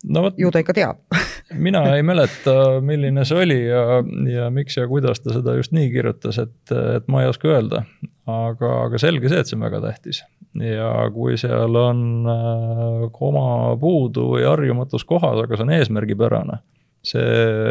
No 0.05 0.21
vot, 0.27 0.37
ju 0.37 0.51
ta 0.53 0.61
ikka 0.61 0.75
teab. 0.77 0.99
Mina 1.67 1.85
ei 1.97 2.03
mäleta, 2.05 2.55
milline 2.85 3.25
see 3.25 3.41
oli 3.41 3.57
ja, 3.63 4.03
ja 4.29 4.51
miks 4.53 4.77
ja 4.77 4.85
kuidas 4.91 5.23
ta 5.25 5.33
seda 5.33 5.55
just 5.57 5.73
nii 5.77 5.89
kirjutas, 5.95 6.39
et, 6.43 6.57
et 6.99 7.09
ma 7.09 7.23
ei 7.23 7.31
oska 7.31 7.49
öelda. 7.49 7.85
aga, 8.29 8.71
aga 8.89 9.01
selge 9.01 9.31
see, 9.33 9.41
et 9.41 9.49
see 9.49 9.57
on 9.57 9.65
väga 9.65 9.81
tähtis. 9.85 10.23
Ja 10.61 10.91
kui 11.15 11.39
seal 11.41 11.77
on 11.81 12.05
äh, 12.31 13.09
koma 13.17 13.75
puudu 13.81 14.29
või 14.37 14.45
harjumatus 14.47 15.07
kohas, 15.09 15.41
aga 15.43 15.57
see 15.57 15.67
on 15.67 15.75
eesmärgipärane, 15.79 16.61
see 17.05 17.25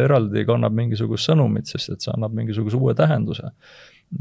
eraldi 0.03 0.44
kannab 0.49 0.76
mingisugust 0.78 1.30
sõnumit, 1.30 1.70
sest 1.70 1.94
et 1.94 2.06
see 2.06 2.14
annab 2.15 2.34
mingisuguse 2.38 2.82
uue 2.82 2.98
tähenduse 2.98 3.53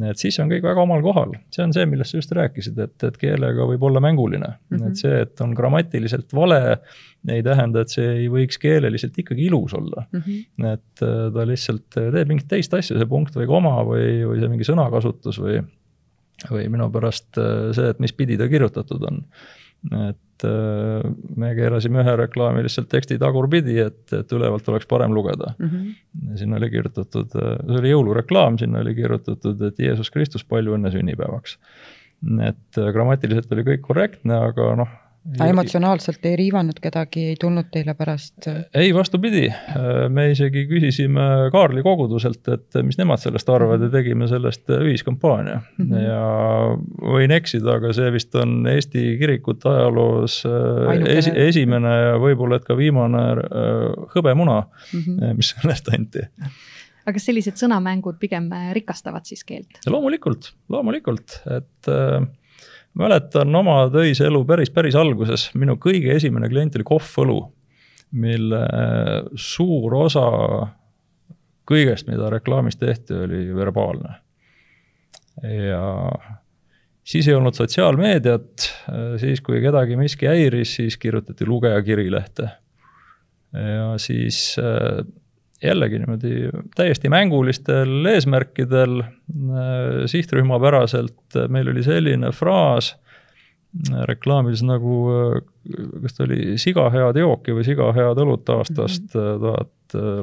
et 0.08 0.20
siis 0.20 0.38
on 0.40 0.50
kõik 0.50 0.64
väga 0.64 0.82
omal 0.84 1.02
kohal, 1.04 1.34
see 1.52 1.64
on 1.64 1.74
see, 1.74 1.86
millest 1.88 2.14
sa 2.14 2.20
just 2.20 2.32
rääkisid, 2.36 2.78
et, 2.80 2.96
et 3.08 3.18
keelega 3.20 3.66
võib 3.68 3.82
olla 3.88 4.00
mänguline 4.04 4.48
mm, 4.48 4.76
-hmm. 4.76 4.88
et 4.88 5.02
see, 5.02 5.20
et 5.26 5.44
on 5.44 5.54
grammatiliselt 5.56 6.32
vale, 6.36 6.60
ei 7.28 7.42
tähenda, 7.46 7.82
et 7.82 7.92
see 7.92 8.08
ei 8.22 8.28
võiks 8.32 8.60
keeleliselt 8.62 9.18
ikkagi 9.18 9.46
ilus 9.50 9.74
olla 9.78 10.06
mm. 10.10 10.20
-hmm. 10.20 10.72
et 10.72 11.04
äh, 11.06 11.24
ta 11.34 11.46
lihtsalt 11.48 11.88
teeb 11.98 12.28
mingit 12.28 12.48
teist 12.48 12.74
asja, 12.74 12.98
see 12.98 13.10
punkt 13.10 13.36
või 13.36 13.48
koma 13.50 13.78
või, 13.88 14.22
või 14.28 14.40
see 14.40 14.52
mingi 14.52 14.68
sõnakasutus 14.68 15.40
või, 15.42 15.60
või 16.50 16.68
minu 16.72 16.90
pärast 16.94 17.38
äh, 17.38 17.72
see, 17.76 17.92
et 17.92 18.00
mis 18.00 18.16
pidi 18.16 18.38
ta 18.40 18.48
kirjutatud 18.48 19.10
on 19.10 19.24
et 19.90 20.46
äh, 20.46 21.06
me 21.36 21.52
keerasime 21.58 22.02
ühe 22.04 22.14
reklaami 22.22 22.62
lihtsalt 22.66 22.90
teksti 22.92 23.18
tagurpidi, 23.22 23.78
et, 23.82 24.02
et 24.14 24.34
ülevalt 24.36 24.68
oleks 24.70 24.88
parem 24.90 25.14
lugeda 25.16 25.54
mm. 25.58 25.68
-hmm. 25.68 26.36
sinna 26.38 26.60
oli 26.60 26.70
kirjutatud, 26.70 27.34
äh, 27.34 27.56
see 27.66 27.80
oli 27.82 27.94
jõulureklaam, 27.94 28.58
sinna 28.60 28.82
oli 28.84 28.94
kirjutatud, 28.98 29.62
et 29.68 29.82
Jeesus 29.82 30.10
Kristus, 30.10 30.44
palju 30.44 30.76
õnne 30.78 30.92
sünnipäevaks. 30.94 31.58
et 32.46 32.78
äh, 32.78 32.92
grammatiliselt 32.94 33.52
oli 33.52 33.66
kõik 33.66 33.86
korrektne, 33.88 34.38
aga 34.50 34.74
noh, 34.78 34.98
aga 35.22 35.46
emotsionaalselt 35.52 36.24
ei 36.26 36.34
riivanud 36.38 36.78
kedagi, 36.82 37.28
ei 37.32 37.36
tulnud 37.40 37.68
teile 37.72 37.94
pärast? 37.98 38.48
ei, 38.74 38.90
vastupidi, 38.94 39.44
me 40.10 40.28
isegi 40.32 40.64
küsisime 40.70 41.26
Kaarli 41.54 41.84
koguduselt, 41.86 42.42
et 42.52 42.80
mis 42.86 42.98
nemad 42.98 43.22
sellest 43.22 43.52
arvavad 43.52 43.86
ja 43.86 43.90
tegime 43.92 44.26
sellest 44.30 44.72
ühiskampaania 44.80 45.60
mm. 45.60 45.86
-hmm. 45.86 46.02
ja 46.02 47.12
võin 47.14 47.36
eksida, 47.38 47.78
aga 47.78 47.92
see 47.96 48.10
vist 48.14 48.34
on 48.38 48.66
Eesti 48.72 49.04
kirikute 49.20 49.70
ajaloos 49.70 50.42
äh, 50.48 51.06
esi, 51.16 51.32
esimene 51.48 51.94
ja 52.08 52.18
võib-olla 52.22 52.58
et 52.58 52.66
ka 52.66 52.76
viimane 52.78 53.24
äh, 53.38 54.04
hõbemuna 54.16 54.62
mm, 54.66 55.00
-hmm. 55.00 55.38
mis 55.38 55.54
sellest 55.54 55.94
anti 55.94 56.26
aga 57.02 57.14
kas 57.14 57.24
sellised 57.30 57.58
sõnamängud 57.58 58.18
pigem 58.18 58.50
rikastavad 58.74 59.26
siis 59.26 59.44
keelt? 59.44 59.82
loomulikult, 59.86 60.52
loomulikult, 60.68 61.42
et 61.46 61.90
äh, 61.90 62.22
mäletan 62.98 63.54
oma 63.56 63.86
töise 63.92 64.26
elu 64.28 64.42
päris, 64.48 64.70
päris 64.70 64.96
alguses, 64.98 65.48
minu 65.58 65.78
kõige 65.80 66.16
esimene 66.16 66.50
klient 66.52 66.76
oli 66.76 66.86
Kohv 66.86 67.18
Õlu, 67.24 67.40
mille 68.22 68.60
suur 69.40 69.94
osa 70.02 70.26
kõigest, 71.68 72.08
mida 72.10 72.28
reklaamis 72.32 72.76
tehti, 72.76 73.16
oli 73.24 73.46
verbaalne. 73.56 74.18
ja 75.42 75.84
siis 77.04 77.28
ei 77.28 77.34
olnud 77.34 77.56
sotsiaalmeediat, 77.56 78.68
siis 79.22 79.40
kui 79.40 79.62
kedagi 79.64 79.96
miski 79.96 80.28
häiris, 80.28 80.76
siis 80.76 80.98
kirjutati 81.00 81.46
lugeja 81.48 81.82
kirilehte. 81.82 82.50
ja 83.52 83.94
siis 83.98 84.56
jällegi 85.62 86.00
niimoodi 86.02 86.34
täiesti 86.76 87.10
mängulistel 87.12 88.06
eesmärkidel, 88.12 89.00
äh, 89.02 90.02
sihtrühmapäraselt, 90.10 91.38
meil 91.48 91.70
oli 91.72 91.84
selline 91.86 92.32
fraas 92.34 92.92
äh, 92.94 94.02
reklaamis 94.10 94.64
nagu, 94.66 94.96
äh, 95.12 95.42
kas 96.02 96.18
ta 96.18 96.26
oli 96.26 96.56
siga 96.62 96.88
head 96.94 97.20
jooki 97.20 97.54
või 97.56 97.66
siga 97.66 97.90
head 97.96 98.22
õlut 98.24 98.50
aastast 98.56 99.14
mhm. 99.14 99.44
tuhat 99.44 99.70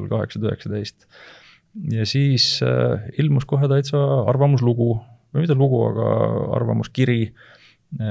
kaheksasada 0.10 0.50
üheksateist. 0.50 1.08
ja 1.94 2.06
siis 2.10 2.58
ilmus 3.22 3.46
kohe 3.46 3.70
täitsa 3.70 4.00
arvamuslugu, 4.28 4.96
või 5.34 5.46
mitte 5.46 5.56
lugu, 5.58 5.84
aga 5.92 6.08
arvamuskiri, 6.58 7.22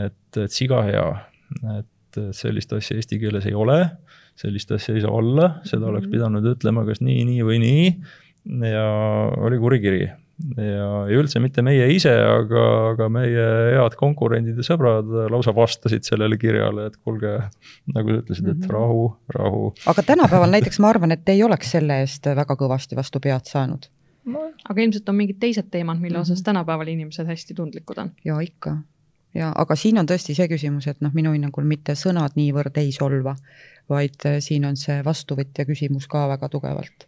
et, 0.05 0.39
et 0.39 0.55
siga 0.55 0.85
hea, 0.87 1.07
et 1.81 1.89
sellist 2.33 2.73
asja 2.73 2.97
eesti 2.97 3.19
keeles 3.19 3.47
ei 3.47 3.55
ole 3.55 3.83
sellist 4.39 4.71
asja 4.75 4.95
ei 4.95 5.03
saa 5.03 5.13
olla, 5.15 5.51
seda 5.67 5.89
oleks 5.89 6.07
mhm. 6.07 6.15
pidanud 6.15 6.49
ütlema 6.55 6.87
kas 6.89 7.03
nii, 7.05 7.27
nii 7.29 7.45
või 7.47 7.61
nii 7.63 7.85
ja 8.71 8.87
oli 9.45 9.59
kuri 9.61 9.81
kiri. 9.83 10.01
ja, 10.57 10.89
ja 11.11 11.19
üldse 11.19 11.43
mitte 11.43 11.65
meie 11.67 11.89
ise, 11.93 12.13
aga, 12.15 12.65
aga 12.93 13.09
meie 13.13 13.47
head 13.75 13.97
konkurendid 13.99 14.61
ja 14.61 14.67
sõbrad 14.67 15.11
lausa 15.33 15.55
vastasid 15.57 16.07
sellele 16.07 16.39
kirjale, 16.39 16.89
et 16.89 16.99
kuulge, 17.03 17.35
nagu 17.95 18.15
sa 18.15 18.23
ütlesid, 18.23 18.51
et 18.55 18.63
mhm. 18.63 18.73
rahu, 18.75 19.05
rahu. 19.35 19.63
aga 19.91 20.07
tänapäeval 20.13 20.55
näiteks 20.55 20.81
ma 20.85 20.93
arvan, 20.95 21.17
et 21.17 21.35
ei 21.35 21.43
oleks 21.47 21.75
selle 21.75 22.03
eest 22.05 22.31
väga 22.39 22.59
kõvasti 22.61 22.99
vastu 22.99 23.23
pead 23.25 23.51
saanud 23.51 23.91
no.. 24.31 24.53
aga 24.69 24.85
ilmselt 24.85 25.11
on 25.11 25.19
mingid 25.19 25.43
teised 25.43 25.73
teemad, 25.73 25.99
mille 25.99 26.21
osas 26.21 26.37
mm 26.37 26.41
-hmm. 26.41 26.53
tänapäeval 26.53 26.95
inimesed 26.95 27.27
hästi 27.27 27.59
tundlikud 27.59 27.99
on. 27.99 28.15
ja 28.25 28.39
ikka 28.41 28.79
ja 29.35 29.53
aga 29.57 29.77
siin 29.77 29.99
on 29.99 30.07
tõesti 30.07 30.37
see 30.37 30.49
küsimus, 30.49 30.87
et 30.91 31.01
noh, 31.05 31.13
minu 31.15 31.33
hinnangul 31.35 31.67
mitte 31.69 31.95
sõnad 31.99 32.37
niivõrd 32.39 32.79
ei 32.81 32.93
solva, 32.93 33.37
vaid 33.89 34.27
äh, 34.27 34.39
siin 34.45 34.65
on 34.69 34.77
see 34.77 35.01
vastuvõtja 35.05 35.67
küsimus 35.69 36.09
ka 36.09 36.27
väga 36.29 36.49
tugevalt. 36.49 37.07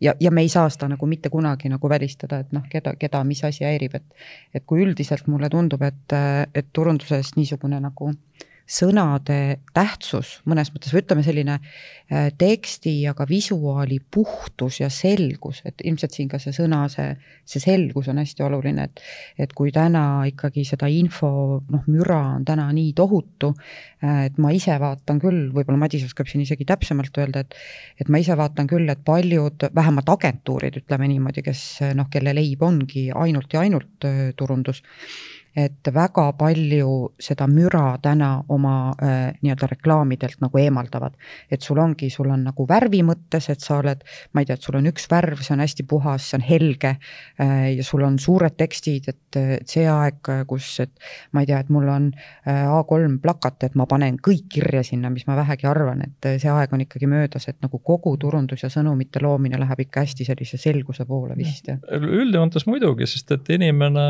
ja, 0.00 0.14
ja 0.20 0.30
me 0.30 0.42
ei 0.42 0.48
saa 0.48 0.70
seda 0.70 0.88
nagu 0.88 1.06
mitte 1.06 1.30
kunagi 1.30 1.68
nagu 1.72 1.88
välistada, 1.88 2.42
et 2.42 2.52
noh, 2.52 2.64
keda, 2.70 2.96
keda 2.98 3.24
mis 3.24 3.44
asi 3.44 3.64
häirib, 3.64 3.94
et 3.94 4.24
et 4.54 4.64
kui 4.66 4.82
üldiselt 4.84 5.26
mulle 5.26 5.50
tundub, 5.50 5.82
et, 5.82 6.12
äh, 6.12 6.46
et 6.54 6.72
turunduses 6.72 7.36
niisugune 7.36 7.80
nagu 7.80 8.12
äh, 8.12 8.51
sõnade 8.72 9.38
tähtsus 9.74 10.38
mõnes 10.48 10.70
mõttes 10.72 10.92
või 10.94 11.02
ütleme, 11.02 11.24
selline 11.26 11.58
äh, 11.58 12.30
teksti 12.38 12.94
ja 13.02 13.12
ka 13.16 13.26
visuaali 13.28 13.98
puhtus 14.12 14.80
ja 14.80 14.88
selgus, 14.92 15.60
et 15.68 15.84
ilmselt 15.84 16.16
siin 16.16 16.30
ka 16.32 16.40
see 16.42 16.54
sõna, 16.56 16.84
see, 16.92 17.10
see 17.48 17.62
selgus 17.62 18.08
on 18.12 18.20
hästi 18.22 18.46
oluline, 18.46 18.88
et 18.88 19.02
et 19.42 19.52
kui 19.56 19.72
täna 19.74 20.24
ikkagi 20.30 20.64
seda 20.68 20.88
info 20.92 21.60
noh, 21.72 21.84
müra 21.90 22.20
on 22.36 22.46
täna 22.48 22.68
nii 22.72 22.94
tohutu, 22.96 23.52
äh, 24.04 24.24
et 24.30 24.40
ma 24.42 24.54
ise 24.56 24.78
vaatan 24.80 25.20
küll, 25.22 25.44
võib-olla 25.52 25.84
Madis 25.84 26.06
oskab 26.08 26.30
siin 26.30 26.46
isegi 26.46 26.66
täpsemalt 26.68 27.22
öelda, 27.22 27.44
et 27.44 27.58
et 28.00 28.08
ma 28.12 28.22
ise 28.22 28.36
vaatan 28.38 28.70
küll, 28.70 28.88
et 28.88 29.04
paljud, 29.04 29.68
vähemalt 29.74 30.08
agentuurid, 30.16 30.80
ütleme 30.82 31.10
niimoodi, 31.12 31.44
kes 31.44 31.62
noh, 31.98 32.08
kelle 32.12 32.34
leib 32.34 32.62
ongi 32.64 33.10
ainult 33.12 33.52
ja 33.52 33.66
ainult 33.66 34.08
äh, 34.08 34.32
turundus 34.36 34.82
et 35.56 35.88
väga 35.94 36.30
palju 36.38 37.12
seda 37.20 37.46
müra 37.50 37.98
täna 38.02 38.30
oma 38.52 38.94
äh, 38.96 39.34
nii-öelda 39.42 39.68
reklaamidelt 39.74 40.40
nagu 40.40 40.58
eemaldavad. 40.58 41.12
et 41.50 41.62
sul 41.62 41.78
ongi, 41.78 42.08
sul 42.10 42.30
on 42.32 42.44
nagu 42.48 42.66
värvi 42.68 43.02
mõttes, 43.04 43.50
et 43.52 43.60
sa 43.60 43.78
oled, 43.82 44.00
ma 44.32 44.40
ei 44.40 44.48
tea, 44.48 44.56
et 44.56 44.64
sul 44.64 44.78
on 44.78 44.88
üks 44.88 45.08
värv, 45.10 45.42
see 45.44 45.54
on 45.54 45.62
hästi 45.64 45.84
puhas, 45.88 46.30
see 46.30 46.38
on 46.40 46.46
helge 46.46 46.94
äh, 46.94 47.68
ja 47.76 47.84
sul 47.84 48.04
on 48.06 48.18
suured 48.18 48.56
tekstid, 48.56 49.10
et, 49.12 49.40
et 49.58 49.68
see 49.68 49.84
aeg, 49.88 50.32
kus, 50.48 50.70
et 50.84 50.92
ma 51.32 51.44
ei 51.44 51.50
tea, 51.50 51.60
et 51.60 51.72
mul 51.72 51.88
on 51.92 52.08
äh, 52.16 52.64
A3 52.72 53.18
plakat, 53.22 53.68
et 53.68 53.76
ma 53.78 53.86
panen 53.90 54.16
kõik 54.16 54.48
kirja 54.56 54.82
sinna, 54.86 55.12
mis 55.12 55.26
ma 55.28 55.36
vähegi 55.36 55.68
arvan, 55.68 56.00
et 56.06 56.30
see 56.40 56.52
aeg 56.52 56.72
on 56.72 56.86
ikkagi 56.86 57.10
möödas, 57.10 57.48
et 57.52 57.60
nagu 57.64 57.82
kogu 57.84 58.14
turundus 58.20 58.64
ja 58.64 58.72
sõnumite 58.72 59.20
loomine 59.22 59.60
läheb 59.60 59.84
ikka 59.84 60.06
hästi 60.06 60.26
sellise 60.30 60.60
selguse 60.60 61.04
poole 61.08 61.36
vist. 61.36 61.68
üldjoontes 61.92 62.64
muidugi, 62.66 63.06
sest 63.10 63.36
et 63.36 63.52
inimene, 63.58 64.08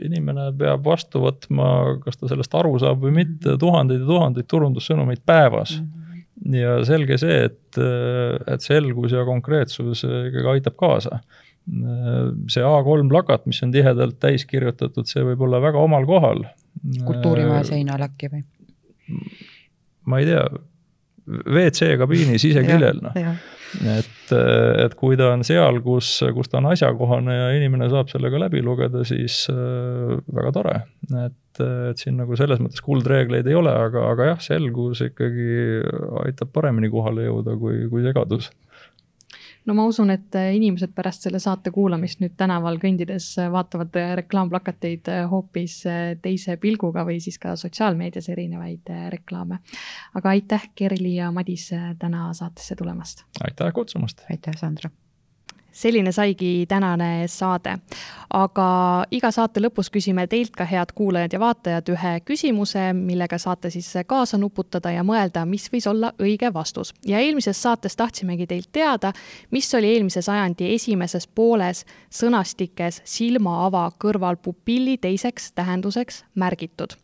inimene 0.00 0.13
inimene 0.14 0.48
peab 0.58 0.84
vastu 0.86 1.24
võtma, 1.24 1.68
kas 2.04 2.20
ta 2.20 2.30
sellest 2.30 2.54
aru 2.56 2.78
saab 2.82 3.02
või 3.04 3.14
mitte, 3.20 3.56
tuhandeid 3.60 4.04
ja 4.04 4.08
tuhandeid 4.08 4.48
turundussõnumeid 4.50 5.24
päevas 5.26 5.76
mm. 5.78 5.88
-hmm. 5.88 6.58
ja 6.60 6.76
selge 6.88 7.18
see, 7.20 7.40
et, 7.50 7.80
et 8.54 8.64
selgus 8.64 9.12
ja 9.12 9.24
konkreetsus 9.26 10.04
ikkagi 10.06 10.46
aitab 10.56 10.78
kaasa. 10.80 11.22
see 12.52 12.60
A3 12.60 13.08
plakat, 13.08 13.46
mis 13.46 13.62
on 13.64 13.72
tihedalt 13.72 14.18
täis 14.20 14.44
kirjutatud, 14.44 15.08
see 15.08 15.24
võib 15.24 15.46
olla 15.46 15.62
väga 15.64 15.80
omal 15.80 16.06
kohal. 16.06 16.44
kultuurimaja 17.06 17.64
seinal 17.64 18.02
äkki 18.04 18.28
või? 18.32 18.44
ma 20.04 20.20
ei 20.20 20.28
tea, 20.28 20.44
WC 21.26 21.94
kabiini 22.00 22.38
siseküljel, 22.40 23.02
noh. 23.04 23.20
Et, 23.74 24.32
et 24.84 24.92
kui 24.94 25.16
ta 25.18 25.32
on 25.34 25.40
seal, 25.42 25.80
kus, 25.82 26.20
kus 26.36 26.50
ta 26.50 26.60
on 26.60 26.68
asjakohane 26.70 27.34
ja 27.34 27.46
inimene 27.56 27.88
saab 27.90 28.12
sellega 28.12 28.38
läbi 28.44 28.60
lugeda, 28.62 29.02
siis 29.08 29.48
äh, 29.50 30.12
väga 30.36 30.52
tore. 30.54 30.76
et, 31.24 31.62
et 31.90 31.98
siin 31.98 32.20
nagu 32.20 32.38
selles 32.38 32.62
mõttes 32.62 32.84
kuldreegleid 32.84 33.48
ei 33.50 33.58
ole, 33.58 33.72
aga, 33.74 34.04
aga 34.12 34.28
jah, 34.30 34.44
selgus 34.46 35.02
ikkagi 35.08 35.48
aitab 36.22 36.54
paremini 36.54 36.92
kohale 36.92 37.26
jõuda 37.26 37.58
kui, 37.58 37.88
kui 37.90 38.06
segadus 38.06 38.52
no 39.66 39.74
ma 39.76 39.84
usun, 39.88 40.12
et 40.14 40.36
äh, 40.38 40.50
inimesed 40.56 40.92
pärast 40.96 41.26
selle 41.26 41.40
saate 41.42 41.72
kuulamist 41.74 42.20
nüüd 42.22 42.34
tänaval 42.40 42.78
kõndides 42.82 43.30
äh, 43.40 43.50
vaatavad 43.52 43.96
äh, 44.00 44.14
reklaamplakateid 44.20 45.10
hoopis 45.30 45.80
teise 46.24 46.58
pilguga 46.62 47.04
või 47.08 47.20
siis 47.24 47.38
ka 47.42 47.54
sotsiaalmeedias 47.60 48.28
erinevaid 48.34 48.92
reklaame. 49.14 49.60
aga 50.14 50.34
aitäh, 50.34 50.68
Kerli 50.74 51.16
ja 51.16 51.30
Madis 51.32 51.70
täna 51.98 52.28
saatesse 52.34 52.76
tulemast! 52.76 53.24
aitäh 53.44 53.72
kutsumast! 53.72 54.26
aitäh, 54.30 54.56
Sandra! 54.60 54.90
Selline 55.74 56.12
saigi 56.12 56.66
tänane 56.68 57.28
saade. 57.28 57.78
aga 58.34 58.66
iga 59.14 59.30
saate 59.30 59.60
lõpus 59.62 59.90
küsime 59.94 60.24
teilt 60.26 60.56
ka, 60.58 60.64
head 60.66 60.90
kuulajad 60.94 61.32
ja 61.32 61.38
vaatajad, 61.38 61.90
ühe 61.94 62.12
küsimuse, 62.26 62.88
millega 62.96 63.38
saate 63.38 63.70
siis 63.70 63.92
kaasa 64.06 64.38
nuputada 64.38 64.90
ja 64.90 65.04
mõelda, 65.06 65.44
mis 65.46 65.68
võis 65.72 65.86
olla 65.90 66.12
õige 66.22 66.52
vastus. 66.54 66.94
ja 67.06 67.18
eelmises 67.18 67.62
saates 67.62 67.96
tahtsimegi 67.96 68.46
teilt 68.46 68.72
teada, 68.72 69.12
mis 69.50 69.74
oli 69.74 69.92
eelmise 69.94 70.22
sajandi 70.22 70.74
esimeses 70.74 71.26
pooles 71.26 71.84
sõnastikes 72.10 73.02
silma 73.04 73.64
ava 73.66 73.90
kõrval 73.98 74.36
pupilli 74.36 74.96
teiseks 74.98 75.52
tähenduseks 75.52 76.24
märgitud. 76.34 76.96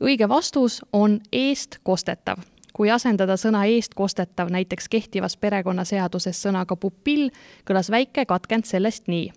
õige 0.00 0.28
vastus 0.28 0.82
on 0.92 1.20
eestkostetav 1.32 2.51
kui 2.72 2.90
asendada 2.90 3.36
sõna 3.36 3.64
eestkostetav 3.68 4.50
näiteks 4.52 4.88
kehtivas 4.88 5.36
perekonnaseaduses 5.36 6.42
sõnaga 6.46 6.76
pupill, 6.76 7.30
kõlas 7.68 7.90
väike 7.90 8.26
katkend 8.26 8.64
sellest 8.64 9.08
nii. 9.08 9.32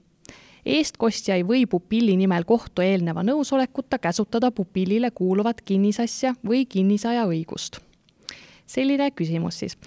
eestkostja 0.65 1.35
ei 1.35 1.43
või 1.43 1.65
pupilli 1.69 2.15
nimel 2.17 2.43
kohtu 2.45 2.81
eelneva 2.81 3.23
nõusolekuta 3.23 3.99
käsutada 3.99 4.51
pupillile 4.51 5.11
kuuluvat 5.11 5.61
kinnisasja 5.61 6.35
või 6.45 6.65
kinnisaja 6.65 7.25
õigust. 7.25 7.79
selline 8.65 9.11
küsimus 9.11 9.59
siis. 9.59 9.77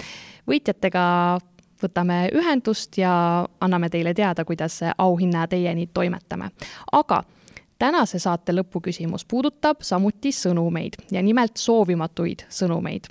võitjatega 0.46 1.38
võtame 1.82 2.28
ühendust 2.34 2.98
ja 2.98 3.46
anname 3.60 3.88
teile 3.88 4.14
teada, 4.14 4.44
kuidas 4.44 4.80
auhinna 4.98 5.46
teieni 5.46 5.86
toimetame. 5.86 6.50
aga 6.92 7.24
tänase 7.78 8.18
saate 8.18 8.52
lõpuküsimus 8.52 9.24
puudutab 9.28 9.82
samuti 9.82 10.32
sõnumeid 10.32 10.98
ja 11.10 11.22
nimelt 11.22 11.56
soovimatuid 11.56 12.46
sõnumeid 12.48 13.06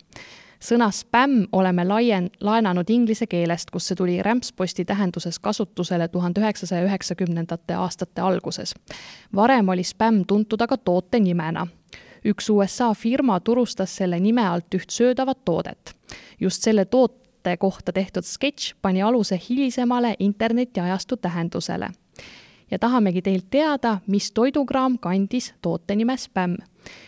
sõna 0.60 0.92
spämm 0.92 1.46
oleme 1.52 1.86
laien-, 1.86 2.30
laenanud 2.42 2.90
inglise 2.90 3.28
keelest, 3.28 3.72
kus 3.72 3.88
see 3.88 3.96
tuli 3.96 4.18
rämpsposti 4.24 4.86
tähenduses 4.86 5.40
kasutusele 5.40 6.08
tuhande 6.08 6.42
üheksasaja 6.42 6.86
üheksakümnendate 6.86 7.74
aastate 7.74 8.22
alguses. 8.22 8.74
varem 9.36 9.70
oli 9.70 9.84
spämm 9.84 10.26
tuntud 10.28 10.62
aga 10.62 10.78
toote 10.78 11.20
nimena. 11.20 11.68
üks 12.26 12.50
USA 12.50 12.94
firma 12.94 13.40
turustas 13.40 13.96
selle 13.96 14.20
nime 14.20 14.48
alt 14.48 14.74
üht 14.74 14.90
söödavat 14.90 15.46
toodet. 15.46 15.96
just 16.40 16.64
selle 16.64 16.86
toote 16.86 17.58
kohta 17.58 17.94
tehtud 17.94 18.24
sketš 18.24 18.74
pani 18.82 19.02
aluse 19.02 19.40
hilisemale 19.50 20.16
internetiajastu 20.20 21.18
tähendusele 21.18 21.90
ja 22.72 22.80
tahamegi 22.80 23.22
teilt 23.22 23.50
teada, 23.50 23.98
mis 24.08 24.32
toidukraam 24.32 24.98
kandis 25.00 25.54
toote 25.62 25.96
nime 25.96 26.18
spämm. 26.18 26.58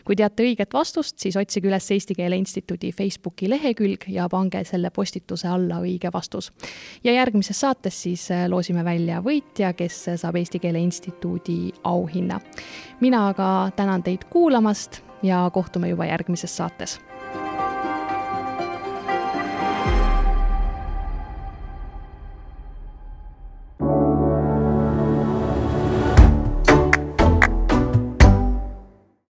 kui 0.04 0.16
teate 0.16 0.44
õiget 0.44 0.74
vastust, 0.74 1.16
siis 1.24 1.38
otsige 1.40 1.70
üles 1.70 1.86
Eesti 1.92 2.16
Keele 2.16 2.36
Instituudi 2.36 2.92
Facebooki 2.92 3.50
lehekülg 3.50 4.10
ja 4.12 4.28
pange 4.30 4.64
selle 4.68 4.90
postituse 4.90 5.48
alla 5.48 5.80
õige 5.80 6.12
vastus. 6.14 6.52
ja 7.04 7.14
järgmises 7.14 7.60
saates 7.60 8.02
siis 8.02 8.32
äh, 8.32 8.48
loosime 8.48 8.86
välja 8.86 9.22
võitja, 9.22 9.74
kes 9.74 10.06
saab 10.16 10.36
Eesti 10.36 10.60
Keele 10.60 10.80
Instituudi 10.80 11.72
auhinna. 11.84 12.40
mina 13.00 13.28
aga 13.28 13.72
tänan 13.76 14.04
teid 14.04 14.26
kuulamast 14.30 15.02
ja 15.24 15.50
kohtume 15.54 15.90
juba 15.90 16.06
järgmises 16.06 16.58
saates 16.58 17.00